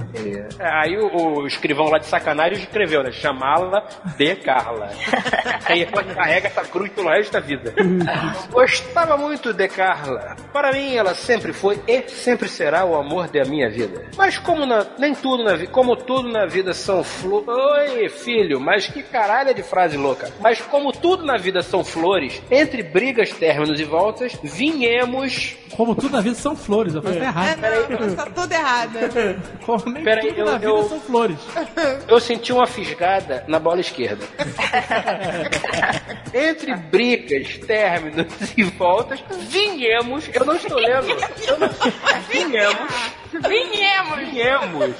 [0.58, 3.12] É, aí o, o escrivão lá de sacanagem escreveu, né?
[3.12, 3.84] Chamá-la
[4.16, 4.88] de Carla.
[5.66, 7.72] aí ela carrega essa cruz pelo resto da vida.
[8.50, 10.36] Gostava muito de Carla.
[10.52, 14.04] Para mim, ela sempre foi e sempre será o amor da minha vida.
[14.16, 17.48] Mas como na- nem tudo na vida, como tudo na vida são flores.
[17.48, 20.30] Oi, filho, mas que caralho de frase louca.
[20.40, 25.56] Mas como tudo na vida são flores, entre brigas, términos e voltas, vinhemos.
[25.76, 27.64] Como tudo na vida são flores, eu falei tá errado.
[27.64, 28.98] É, não, tá tudo errado.
[29.64, 31.36] Como nem Peraí, tudo eu- na vida eu- são flores.
[32.08, 34.26] Eu senti uma fisgada na bola esquerda.
[36.34, 40.28] Entre brigas, términos e voltas, vinhemos.
[40.32, 41.08] Eu não estou lendo.
[41.46, 41.68] Eu não,
[42.28, 43.19] vinhemos.
[43.32, 44.18] Vinhemos.
[44.30, 44.96] Vinhemos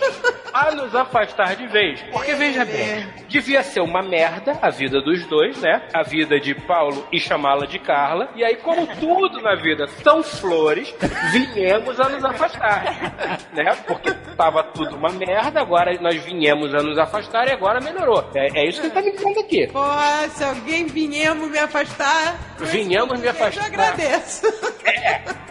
[0.53, 2.01] a nos afastar de vez.
[2.13, 5.83] Porque veja bem, devia ser uma merda a vida dos dois, né?
[5.93, 8.29] A vida de Paulo e chamá-la de Carla.
[8.35, 10.95] E aí, como tudo na vida são flores,
[11.33, 12.85] vinhamos a nos afastar.
[13.53, 13.65] Né?
[13.87, 18.29] Porque tava tudo uma merda, agora nós vinhamos a nos afastar e agora melhorou.
[18.35, 19.67] É, é isso que ele tá me dizendo aqui.
[19.69, 19.81] Pô,
[20.35, 23.65] se alguém vinhamos me afastar, Vinhamos me eu afastar.
[23.67, 24.43] agradeço.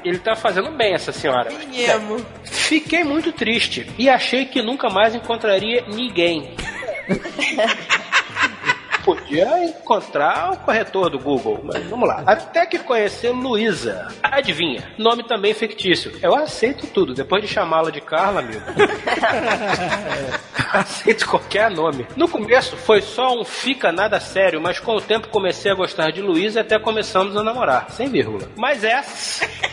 [0.04, 1.50] Ele tá fazendo bem, essa senhora.
[1.50, 2.24] Vinhamos.
[2.70, 6.54] Fiquei muito triste e achei que nunca mais encontraria ninguém.
[9.10, 12.22] Podia encontrar o corretor do Google, mas vamos lá.
[12.28, 14.08] Até que conheci Luísa.
[14.22, 14.88] Adivinha?
[15.00, 16.12] Nome também fictício.
[16.22, 17.16] Eu aceito tudo.
[17.16, 18.62] Depois de chamá-la de Carla, amigo.
[20.72, 22.06] aceito qualquer nome.
[22.16, 26.12] No começo foi só um fica nada sério, mas com o tempo comecei a gostar
[26.12, 27.90] de Luísa até começamos a namorar.
[27.90, 28.48] Sem vírgula.
[28.56, 29.02] Mas é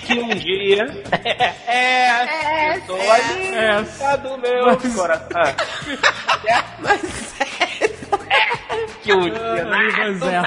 [0.06, 0.86] que um dia.
[1.66, 2.80] é, é,
[3.52, 4.16] É.
[4.16, 5.42] do meu coração.
[5.42, 5.54] É,
[6.80, 7.26] Mas
[9.06, 9.64] que dia.
[9.64, 10.42] Mas é.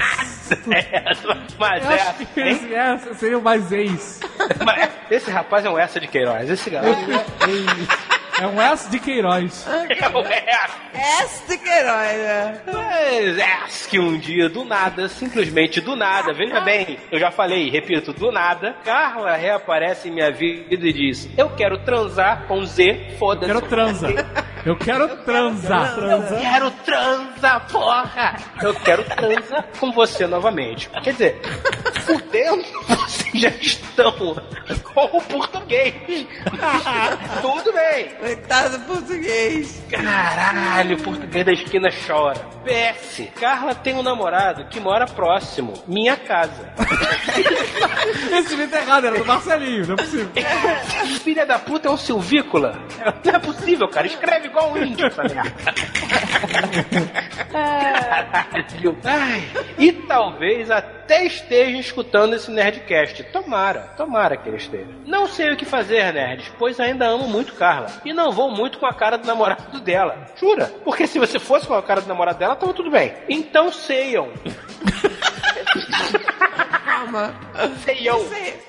[1.58, 2.50] Mas Eu acho que é.
[2.50, 4.20] esse é, seria o mais ex.
[5.10, 6.48] Esse rapaz é um essa de Queiroz.
[6.50, 6.98] Esse garoto
[8.40, 9.66] É um S de Queiroz.
[9.68, 10.80] é um essa.
[11.24, 12.60] Este Queiroz, né?
[12.72, 13.60] Mas é
[13.90, 18.30] que um dia, do nada, simplesmente do nada, veja bem, eu já falei, repito, do
[18.32, 23.50] nada, Carla reaparece em minha vida e diz: Eu quero transar com Z, foda-se.
[23.52, 24.08] Eu quero transa.
[24.64, 25.98] Eu quero transar.
[25.98, 28.36] Eu quero transa, porra!
[28.62, 30.88] Eu quero transa com você novamente.
[31.02, 31.40] Quer dizer,
[32.00, 34.12] fudendo, vocês já estão
[34.94, 36.26] com o português.
[37.40, 38.08] Tudo bem.
[38.18, 39.82] Coitado português.
[39.90, 42.40] Caralho, o português da esquina chora.
[42.64, 43.28] PS.
[43.38, 46.72] Carla tem um namorado que mora próximo, minha casa.
[48.32, 50.30] Esse vídeo é errado, era do Marcelinho, não é possível.
[51.22, 52.78] Filha da puta é um silvícola?
[53.24, 54.06] Não é possível, cara.
[54.06, 55.52] Escreve igual um índio essa merda.
[57.50, 58.98] Caralho.
[59.04, 59.42] Ai,
[59.78, 63.24] e talvez até esteja escutando esse Nerdcast.
[63.24, 64.88] Tomara, tomara que ele esteja.
[65.04, 67.88] Não sei o que fazer, nerds, pois ainda amo muito Carla.
[68.04, 70.26] E não vou muito com a cara do namorado dela.
[70.36, 70.72] Jura?
[70.84, 73.12] Porque se você fosse com a cara do namorado dela, tava tudo bem.
[73.28, 74.28] Então seiam.
[76.84, 77.34] Calma.
[77.84, 78.20] Seiam.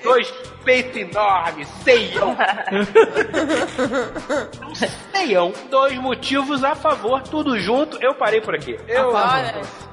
[0.02, 0.28] Dois
[0.64, 1.68] peitos enormes.
[1.84, 2.36] Seiam.
[5.12, 5.52] Seiam.
[5.70, 7.98] Dois motivos a favor, tudo junto.
[8.02, 8.78] Eu parei por aqui.
[8.88, 9.12] Eu,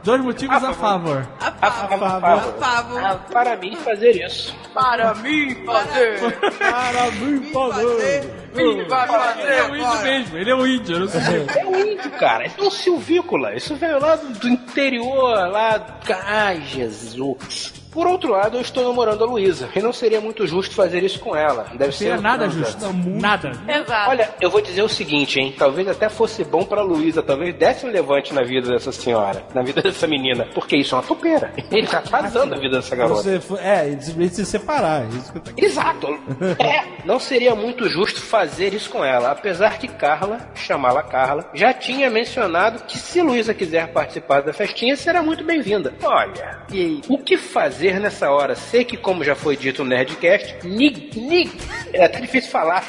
[0.04, 1.28] Dois motivos a favor.
[1.40, 2.08] a favor.
[2.08, 3.20] A favor.
[3.32, 4.56] Para mim fazer isso.
[4.74, 6.20] Para mim fazer.
[6.58, 8.40] Para mim, fazer.
[8.56, 10.02] Ele é o índio agora.
[10.02, 11.46] mesmo, ele é o índio, eu não sei.
[11.56, 12.46] É um índio, cara.
[12.46, 13.54] É um silvícola.
[13.56, 16.00] Isso veio lá do, do interior, lá.
[16.26, 17.79] Ai, Jesus azul.
[17.92, 19.70] Por outro lado, eu estou namorando a Luísa.
[19.76, 21.66] E não seria muito justo fazer isso com ela.
[21.74, 22.06] Deve ser.
[22.06, 22.60] Seria nada transa.
[22.60, 22.94] justo.
[22.94, 23.52] Nada.
[23.68, 24.10] exato.
[24.10, 25.54] Olha, eu vou dizer o seguinte, hein?
[25.58, 29.62] Talvez até fosse bom pra Luísa, talvez desse um levante na vida dessa senhora, na
[29.62, 31.52] vida dessa menina, porque isso é uma topeira.
[31.72, 33.40] Ele tá atrasando a vida dessa garota.
[33.40, 35.04] Você, é, eles simplesmente se separar.
[35.04, 35.52] é Isso que eu tô...
[35.58, 36.20] Exato.
[36.60, 41.74] É, não seria muito justo fazer isso com ela, apesar que Carla, chamá-la Carla, já
[41.74, 45.94] tinha mencionado que se Luísa quiser participar da festinha, será muito bem-vinda.
[46.04, 48.56] Olha, e o que fazer nessa hora?
[48.56, 51.52] Sei que, como já foi dito no Nerdcast, nig, nig,
[51.94, 52.84] é até difícil falar.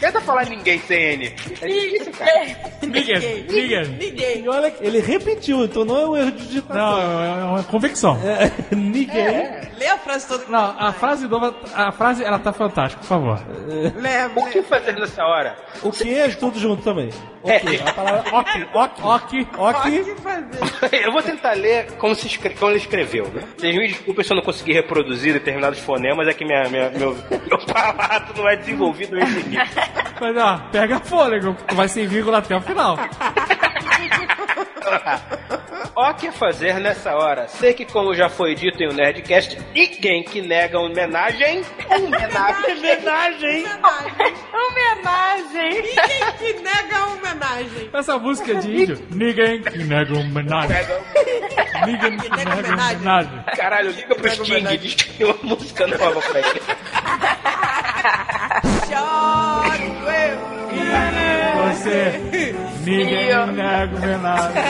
[0.00, 1.26] Tenta falar ninguém sem N.
[1.60, 2.56] É difícil, cara.
[2.82, 3.84] Ninguém, ninguém.
[3.88, 4.44] Ninguém.
[4.44, 6.76] E olha, ele repetiu, então não é um erro de digitação.
[7.00, 8.18] Não, é uma convicção.
[8.24, 9.68] É, ninguém.
[9.78, 10.44] Lê a frase toda.
[10.48, 13.40] Não, a frase nova, a frase, ela tá fantástica, por favor.
[13.96, 14.40] Leva.
[14.40, 15.56] O que fazer nessa hora?
[15.82, 17.10] O que é tudo junto também.
[17.42, 17.88] Ok, É.
[17.88, 19.46] a palavra ok, ok, Ok.
[19.58, 20.00] ok.
[20.00, 21.04] O que fazer?
[21.06, 23.42] Eu vou tentar ler como, se escre- como ele escreveu, né?
[23.56, 27.16] Vocês me desculpem se eu não conseguir reproduzir determinados fonemas, é que minha, minha- meu,
[27.48, 29.66] meu palato não é desenvolvido nesse nível.
[30.20, 32.96] Mas ó, pega fôlego, vai sem vírgula até o final.
[36.00, 37.48] Ó, que fazer nessa hora?
[37.48, 41.64] Sei que, como já foi dito em um Nerdcast, ninguém que nega uma homenagem.
[41.90, 42.70] Homenagem.
[42.78, 43.64] homenagem.
[44.54, 45.82] Homenagem.
[45.82, 47.90] Ninguém que nega a homenagem.
[47.92, 50.76] Essa música de índio, ninguém que nega homenagem.
[51.84, 53.44] Ninguém que nega homenagem.
[53.56, 56.62] Caralho, liga pro Sting e diz que tem uma música nova pra ele.
[58.86, 60.38] Choro eu.
[62.84, 64.62] Ninguém nega homenagem.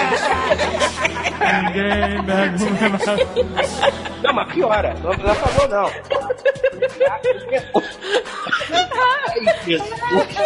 [1.65, 3.27] Ninguém nega homenagem.
[4.23, 4.95] Não, mas piora.
[5.03, 5.91] Não precisa favor, não.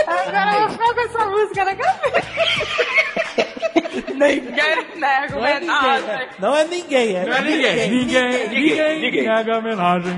[0.06, 3.51] Agora eu fico com essa música na cabeça.
[4.12, 7.90] Ninguém nega Não é ninguém, não é ninguém, é Não é ninguém.
[7.90, 9.26] Ninguém, ninguém, ninguém.
[9.26, 10.12] nega homenagem.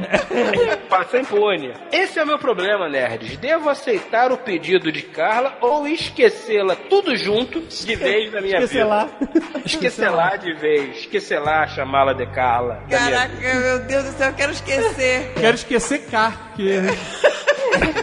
[0.88, 1.72] Passa impune.
[1.92, 3.36] Esse é o meu problema, nerds.
[3.36, 8.74] Devo aceitar o pedido de Carla ou esquecê-la tudo junto de vez da minha Esquecer
[8.82, 8.86] vida?
[8.86, 9.08] lá.
[9.64, 10.98] Esquecer lá de vez.
[10.98, 12.82] Esquecer lá, chamá-la de Carla.
[12.90, 15.32] Caraca, meu Deus do céu, eu quero esquecer.
[15.34, 16.80] Quero esquecer K, que...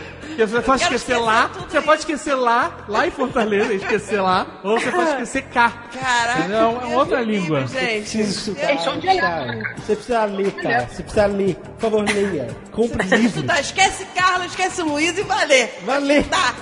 [0.38, 4.80] Você pode esquecer esquecer lá, você pode esquecer lá, lá em Fortaleza, esquecer lá, ou
[4.80, 5.70] você pode esquecer K.
[5.70, 6.54] Caraca.
[6.54, 7.66] É uma outra língua.
[7.68, 9.64] Gente, Isso, são dialetos.
[9.78, 10.88] Você precisa ler, cara.
[10.88, 11.56] Você precisa ler.
[11.56, 12.48] Por favor, leia.
[12.72, 13.28] Compre livro.
[13.28, 13.60] estudar.
[13.60, 15.80] Esquece Carlos, esquece Luiz e valer.
[15.86, 16.24] Valeu.
[16.24, 16.54] Tá.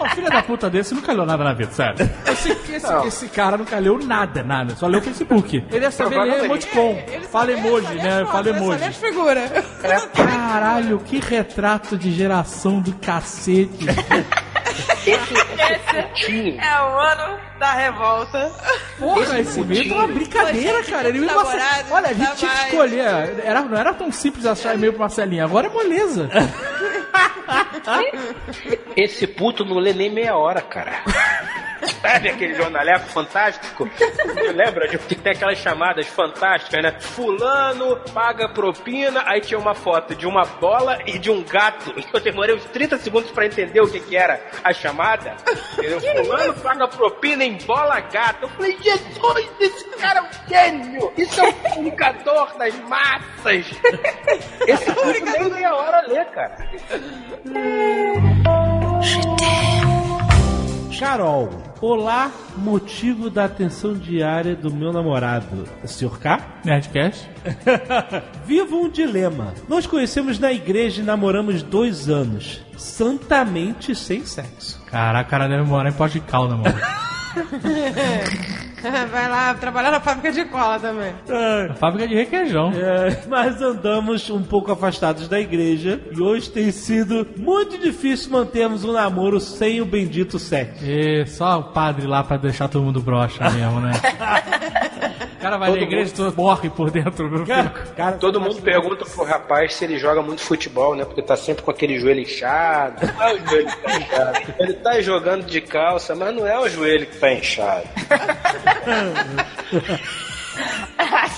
[0.00, 2.10] O filho da puta desse nunca leu nada na vida, sério.
[2.26, 3.06] Eu sei que esse, Não.
[3.06, 4.74] esse cara nunca leu nada, nada.
[4.76, 5.56] Só leu o Facebook.
[5.56, 6.98] Ele deve saber ler emoticon.
[7.30, 8.24] Fala emoji, né?
[8.30, 8.84] Fala emoji.
[8.84, 9.50] As figuras.
[10.14, 13.86] Caralho, que retrato de geração do cacete.
[16.14, 16.60] Tinho.
[16.60, 18.52] É o ano da revolta.
[18.98, 21.08] Porra, esse e-mail é uma brincadeira, Poxa, cara.
[21.08, 23.40] Ele me namorado, Marce- Olha, a gente tá tinha que escolher.
[23.44, 25.44] Era, não era tão simples achar e-mail pro Marcelinho.
[25.44, 26.28] Agora é moleza.
[28.96, 31.02] Esse puto não lê nem meia hora, cara.
[32.00, 33.88] Sabe aquele jornaleco fantástico?
[34.24, 36.94] Você lembra de que tem aquelas chamadas fantásticas, né?
[36.98, 41.94] Fulano paga propina, aí tinha uma foto de uma bola e de um gato.
[42.12, 45.34] Eu demorei uns 30 segundos pra entender o que, que era a chamada.
[46.24, 48.44] Fulano paga propina em bola gato.
[48.44, 51.12] Eu falei, Jesus, esse cara é um gênio!
[51.16, 53.66] Isso é um comunicador das massas!
[54.66, 56.56] Esse puto nem meia hora lê, cara.
[60.98, 61.50] Carol.
[61.82, 65.68] Olá, motivo da atenção diária do meu namorado.
[65.84, 66.18] Sr.
[66.18, 66.60] K?
[66.64, 67.28] Nerdcast?
[68.46, 69.52] Vivo um dilema.
[69.68, 72.64] Nós conhecemos na igreja e namoramos dois anos.
[72.78, 74.82] Santamente sem sexo.
[74.86, 76.74] Caraca, o cara deve morar em Pote de Calda, mano.
[77.36, 78.64] yeah.
[79.10, 81.14] Vai lá trabalhar na fábrica de cola também.
[81.70, 82.72] A fábrica de requeijão.
[82.74, 88.84] É, mas andamos um pouco afastados da igreja e hoje tem sido muito difícil mantermos
[88.84, 90.84] um namoro sem o bendito sexo.
[90.84, 93.92] E só o padre lá pra deixar todo mundo broxa mesmo, né?
[95.34, 97.38] O cara vai Todo na igreja e todo morre por dentro.
[97.38, 97.70] Fica.
[97.96, 101.04] Cara, Todo mundo pergunta pro rapaz se ele joga muito futebol, né?
[101.04, 103.06] Porque tá sempre com aquele joelho inchado.
[103.06, 104.38] Não é o joelho que tá inchado.
[104.58, 107.84] Ele tá jogando de calça, mas não é o joelho que tá inchado.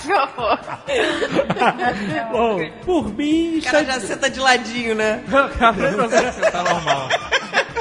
[0.07, 0.59] Que horror.
[2.31, 5.21] Bom, por mim O cara já senta de ladinho, né?
[6.51, 7.09] tá normal.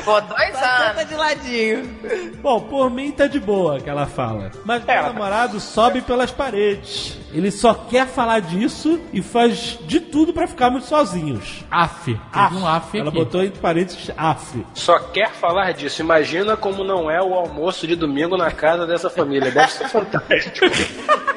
[0.07, 1.09] Pô, dois Senta anos.
[1.09, 1.99] de ladinho.
[2.41, 4.53] Bom, por mim tá de boa que ela fala.
[4.65, 7.19] Mas meu namorado sobe pelas paredes.
[7.33, 11.65] Ele só quer falar disso e faz de tudo pra ficarmos sozinhos.
[11.69, 12.19] AF.
[12.33, 13.19] Teve um AF Ela aqui.
[13.19, 14.65] botou entre parênteses AF.
[14.75, 16.01] Só quer falar disso.
[16.03, 19.51] Imagina como não é o almoço de domingo na casa dessa família.
[19.51, 20.67] Deve ser fantástico.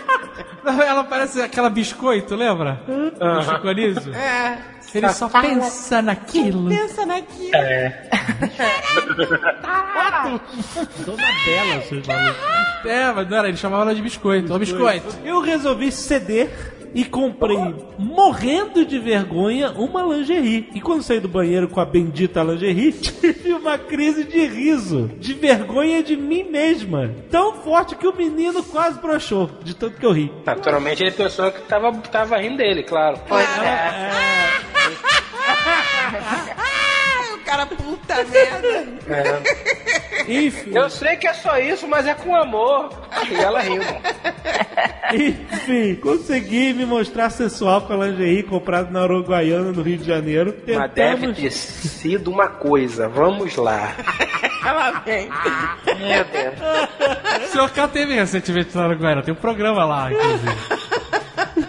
[0.64, 2.80] Ela parece aquela biscoito, lembra?
[2.85, 4.14] Do Chico Anísio.
[4.14, 4.59] É.
[4.93, 6.69] Ele só pensa naquilo.
[6.69, 7.51] Pensa naquilo.
[11.06, 12.59] Dona Bela, seus malucos.
[12.85, 14.53] É, mas não era, ele chamava ela de biscoito.
[14.53, 15.08] Ô, biscoito.
[15.24, 16.50] Eu resolvi ceder
[16.93, 20.69] e comprei, morrendo de vergonha, uma lingerie.
[20.74, 25.34] E quando saí do banheiro com a bendita lingerie, tive uma crise de riso, de
[25.34, 27.11] vergonha de mim mesma.
[27.30, 30.32] Tão forte que o menino quase broxou, de tanto que eu ri.
[30.45, 33.19] Naturalmente ele pensou que tava, tava rindo dele, claro.
[33.30, 33.45] Ai,
[36.76, 36.76] o
[37.49, 38.87] cara, puta merda.
[40.27, 42.89] Enfim, Eu sei que é só isso, mas é com amor.
[43.29, 43.85] E ela rindo.
[45.11, 50.55] enfim, consegui me mostrar sensual com a lingerie comprada na Uruguaiana, no Rio de Janeiro.
[50.67, 51.37] Mas deve Tentamos...
[51.39, 53.07] ter sido uma coisa.
[53.07, 53.95] Vamos lá.
[54.65, 55.29] Ela vem.
[55.97, 57.45] Meu Deus.
[57.45, 59.23] O senhor K teve recentemente na Uruguaiana.
[59.23, 60.78] Tem um programa lá, inclusive.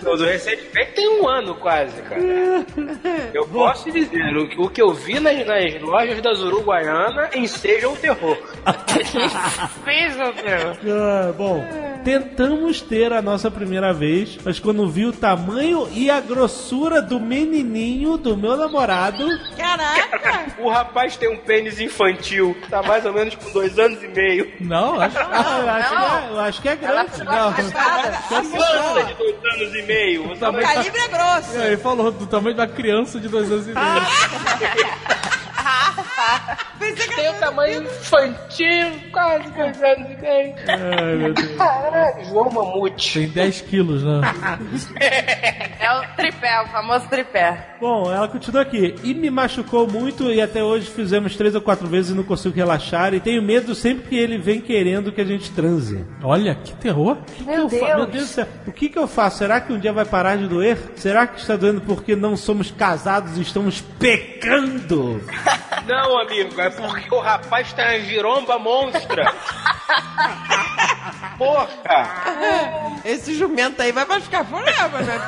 [0.07, 2.21] O do recentemente tem um ano quase, cara.
[3.35, 7.89] Eu posso dizer, o, que- o que eu vi nas, nas lojas das Uruguaiana enseja
[7.89, 8.37] o terror.
[9.85, 10.91] Fiz o quê?
[10.91, 11.65] Ah, bom,
[12.05, 17.19] tentamos ter a nossa primeira vez, mas quando vi o tamanho e a grossura do
[17.21, 20.47] menininho do meu namorado, Caraca.
[20.59, 24.53] O rapaz tem um pênis infantil, tá mais ou menos com dois anos e meio.
[24.61, 27.25] Não, acho ah, eu, acho que é, eu acho que é grande.
[27.25, 30.29] Não, Criança de dois anos e meio.
[30.29, 31.57] Você O calibre é grosso.
[31.57, 35.40] Ele falou do tamanho da criança de dois anos e meio.
[37.15, 40.55] Tem o tamanho infantil, quase dois anos e meio.
[40.69, 41.57] Ai, meu Deus.
[41.57, 43.21] Caraca, João Mamute.
[43.21, 44.21] Tem 10 quilos, né?
[45.81, 47.77] É o tripé, o famoso tripé.
[47.81, 48.95] Bom, ela continua aqui.
[49.03, 52.55] E me machucou muito e até hoje fizemos três ou quatro vezes e não consigo
[52.55, 53.15] relaxar.
[53.15, 56.05] E tenho medo sempre que ele vem querendo que a gente transe.
[56.23, 57.17] Olha, que terror.
[57.37, 58.47] que eu fa- Meu Deus do céu.
[58.67, 59.39] O que, que eu faço?
[59.39, 60.77] Será que um dia vai parar de doer?
[60.97, 65.21] Será que está doendo porque não somos casados e estamos pecando?
[65.87, 69.33] Não, amigo, é porque o rapaz tá em giromba monstra.
[71.39, 71.69] Porra!
[73.05, 75.21] Esse jumento aí vai machucar forever, né?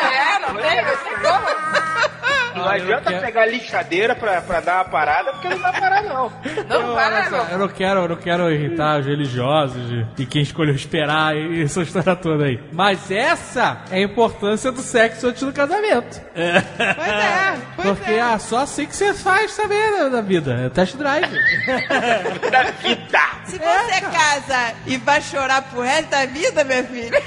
[0.00, 2.17] É, não tem, não tem como.
[2.58, 6.32] Não adianta pegar lixadeira pra, pra dar uma parada, porque não vai parar, não.
[6.68, 7.48] Não Olha para, não.
[7.50, 11.62] eu não quero, eu não quero irritar os religiosos e, e quem escolheu esperar e
[11.62, 12.60] essa história toda aí.
[12.72, 16.20] Mas essa é a importância do sexo antes do casamento.
[16.34, 18.18] Pois é, pois Porque é.
[18.18, 20.54] é só assim que você faz saber da, da vida.
[20.66, 21.28] É test drive.
[22.50, 23.18] Da vida!
[23.44, 27.22] Se você casa e vai chorar pro resto da vida, minha filha.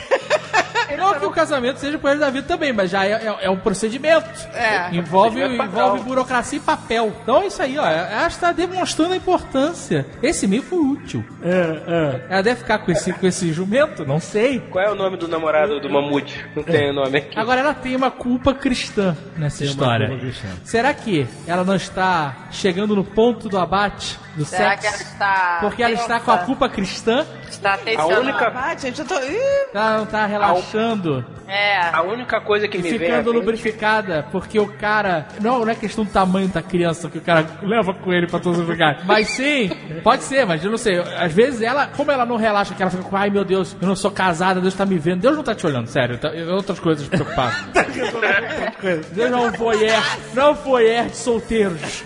[0.97, 3.57] Não que o casamento seja por da vida também, mas já é, é- é um
[3.57, 4.27] procedimento.
[4.53, 4.93] É.
[4.95, 7.13] Envolve, Procedimento envolve burocracia e papel.
[7.23, 7.85] Então é isso aí, ó.
[7.87, 10.05] Ela está demonstrando a importância.
[10.21, 11.25] Esse e-mail foi útil.
[11.43, 14.05] É, Ela deve ficar com esse, com esse jumento?
[14.05, 14.59] Não sei.
[14.69, 16.45] Qual é o nome do namorado do mamute?
[16.55, 17.37] Não tem o nome aqui.
[17.39, 20.07] Agora ela tem uma culpa cristã nessa Tem uma história.
[20.07, 20.47] culpa cristã.
[20.63, 25.13] Será que ela não está chegando no ponto do abate do Será que ela sexo?
[25.13, 25.57] está.
[25.61, 27.25] Porque ela está com a culpa cristã?
[27.49, 29.15] Está A única, Ah, gente, eu tô.
[29.15, 31.81] Ela não está relaxando É.
[31.93, 35.27] a única coisa que e me ficando mente- lubrificada porque o cara.
[35.41, 38.39] Não, não é questão do tamanho da criança que o cara leva com ele pra
[38.39, 39.03] todos os lugares.
[39.05, 39.69] Mas sim,
[40.03, 40.97] pode ser, mas eu não sei.
[40.99, 43.87] Às vezes ela, como ela não relaxa, que ela fica com, ai meu Deus, eu
[43.87, 45.19] não sou casada, Deus tá me vendo.
[45.21, 46.17] Deus não tá te olhando, sério.
[46.17, 47.53] Tá, outras coisas preocupadas.
[49.13, 50.03] Deus não é um voyeur,
[50.33, 52.03] não é um voyeur de solteiros.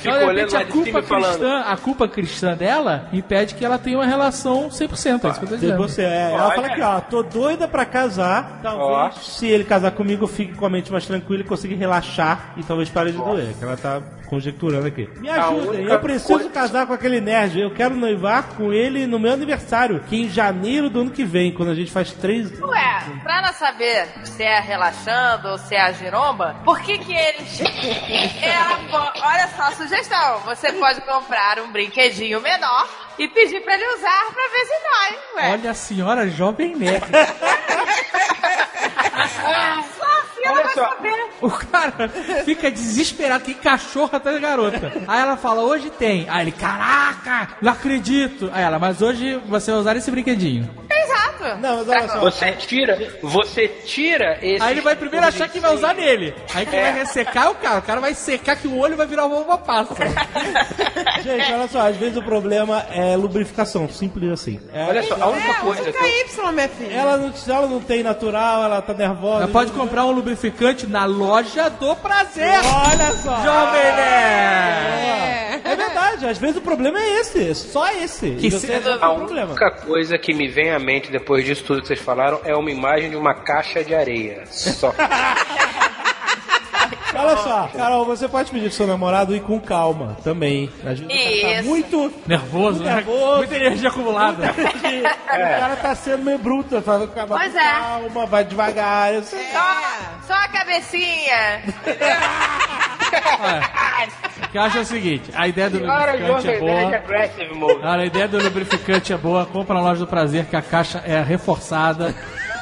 [0.00, 1.41] Então, de olhando repente, lá a de culpa cima falando.
[1.42, 5.24] Cristã, a culpa cristã dela impede que ela tenha uma relação 100%.
[5.24, 5.76] É isso que eu tô dizendo.
[5.78, 6.54] você é, ela Olha.
[6.54, 8.60] fala aqui, ó, tô doida pra casar.
[8.62, 9.10] Talvez, Ó.
[9.20, 12.62] se ele casar comigo, eu fique com a mente mais tranquila e consiga relaxar e
[12.62, 13.54] talvez pare de doer.
[13.58, 15.08] Que ela tá conjecturando aqui.
[15.18, 17.60] Me A ajudem, única eu preciso coisa- casar com aquele nerd.
[17.60, 21.24] Eu quero noivar com ele no meu aniversário, que é em janeiro do ano que
[21.24, 22.50] vem, quando a gente faz três.
[22.60, 27.12] Ué, pra não saber se é relaxando ou se é a giromba, por que que
[27.14, 27.60] eles...
[28.42, 30.38] Ela po- Olha só, sugestão.
[30.46, 35.18] Você pode comprar um brinquedinho menor e pedir pra ele usar pra ver se dói.
[35.36, 37.04] Ué, Olha a senhora jovem nerd.
[39.96, 40.88] só assim ela Olha vai só.
[40.88, 41.12] saber.
[41.40, 42.08] O cara
[42.44, 44.92] fica desesperado, que cachorro atrás da garota.
[45.08, 46.26] Aí ela fala, hoje tem.
[46.30, 48.50] Aí ele, caraca, não acredito.
[48.52, 50.68] Aí ela, mas hoje você vai usar esse brinquedinho.
[50.90, 51.60] Exato.
[51.60, 52.20] Não, mas olha só.
[52.20, 54.62] Você tira, você tira esse.
[54.62, 56.32] Aí ele vai primeiro achar que vai usar nele.
[56.54, 57.78] Aí quem vai ressecar é o cara.
[57.80, 59.94] O cara vai secar que o olho vai virar uma uva passa.
[61.22, 64.60] Gente, olha só, às vezes o problema é lubrificação, simples assim.
[64.72, 65.98] É, Olha só, a única é, coisa que
[66.40, 66.92] eu, minha filha.
[66.94, 69.44] Ela não, ela não tem natural, ela tá nervosa.
[69.44, 72.58] Ela pode comprar um lubrificante na loja do prazer.
[72.64, 73.36] Olha só!
[73.42, 75.06] Jovem Nerd!
[75.06, 75.32] É.
[75.64, 78.32] É verdade, às vezes o problema é esse, só esse.
[78.32, 79.50] Que E você se- não a problema.
[79.50, 82.70] única coisa que me vem à mente depois disso tudo que vocês falaram é uma
[82.70, 84.44] imagem de uma caixa de areia.
[84.46, 84.92] Só.
[87.14, 90.66] Olha só, Carol, você pode pedir pro seu namorado ir com calma também.
[90.66, 91.68] O cara tá Isso.
[91.68, 92.12] muito.
[92.26, 92.94] Nervoso, né?
[92.96, 93.36] Nervoso.
[93.38, 94.50] Muita energia acumulada.
[94.52, 97.70] O cara tá sendo meio bruto, fala com Pois é.
[97.72, 99.14] calma, vai devagar.
[99.14, 99.44] Eu sei.
[99.52, 99.76] Só,
[100.26, 101.62] só a cabecinha.
[104.44, 106.96] O que eu acho é o seguinte, a ideia do lubrificante é boa.
[106.96, 107.80] Aggressive Mode.
[107.80, 109.46] Cara, a ideia do lubrificante é boa.
[109.46, 112.14] Compra na loja do prazer que a caixa é reforçada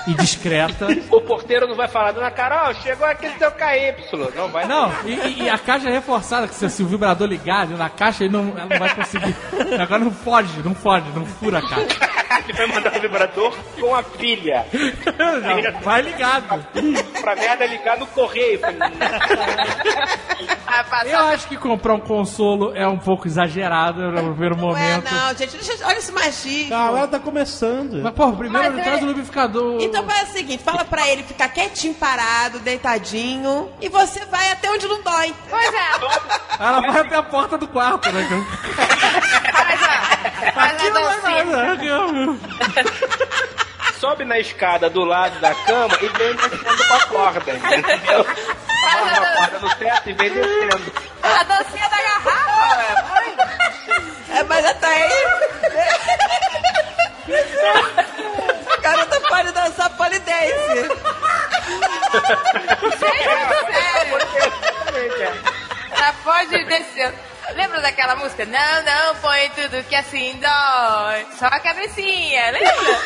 [0.07, 0.87] e discreta.
[1.11, 3.95] O porteiro não vai falar, dona Carol, chegou aquele teu KY.
[4.37, 7.29] Não vai Não, e, e- e a caixa é reforçada, que se, se o vibrador
[7.29, 9.35] ligar na caixa, ele não, ela não vai conseguir.
[9.81, 12.21] Agora não foge, não foge, não fura a caixa.
[12.49, 14.65] Ele vai mandar o vibrador com a pilha.
[14.73, 16.65] Não, vai ligado.
[17.21, 18.61] pra merda ligar no correio.
[21.07, 25.13] Eu acho que comprar um consolo é um pouco exagerado no primeiro Ué, momento.
[25.13, 26.71] não, gente, deixa, olha esse machismo.
[26.71, 28.01] Calma, ela tá começando.
[28.03, 29.81] Mas, pô, primeiro Mas ele é- traz o lubrificador.
[29.91, 34.71] Então faz o seguinte, fala pra ele ficar quietinho, parado, deitadinho, e você vai até
[34.71, 35.35] onde não dói.
[35.49, 35.89] Pois é.
[36.61, 38.29] Ela vai até a porta do quarto, né?
[39.53, 42.39] Faz a, faz Aqui a dancinha.
[43.99, 48.25] Sobe na escada do lado da cama e vem descendo com a corda, entendeu?
[48.93, 50.93] Amarra uma corda no teto e vem descendo.
[51.21, 53.11] A dancinha da garrafa.
[54.37, 55.11] É, mas até aí...
[58.81, 60.89] A garota pode dançar polidense.
[62.99, 63.31] Sério?
[65.97, 67.15] Já pode ir descendo.
[67.55, 68.47] lembra daquela música?
[68.47, 71.27] Não, não, põe tudo que assim dói.
[71.39, 73.01] Só a cabecinha, lembra?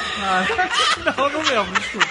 [1.17, 2.07] não, não lembro, desculpa.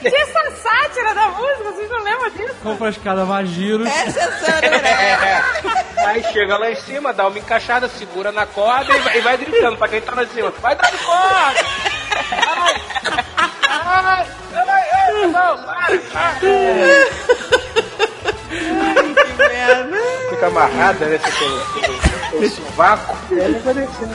[0.00, 2.56] Tinha essa sátira da música, vocês não lembram disso?
[2.60, 3.86] Compra a escada Magiro.
[3.86, 4.76] Essa é Sandra.
[4.76, 5.42] É.
[6.06, 9.36] Aí chega lá em cima, dá uma encaixada, segura na corda e vai, e vai
[9.36, 10.50] gritando pra quem tá lá em cima.
[10.50, 12.03] Vai dando corda!
[12.14, 12.74] Ai!
[13.68, 14.26] Ai!
[14.54, 14.84] Ai!
[15.00, 15.26] Ai!
[15.32, 15.58] Não!
[20.30, 21.18] Fica amarrada, né?
[21.18, 21.60] Pelo,
[22.30, 23.16] pelo, sovaco.
[23.30, 24.14] E ela vai descendo.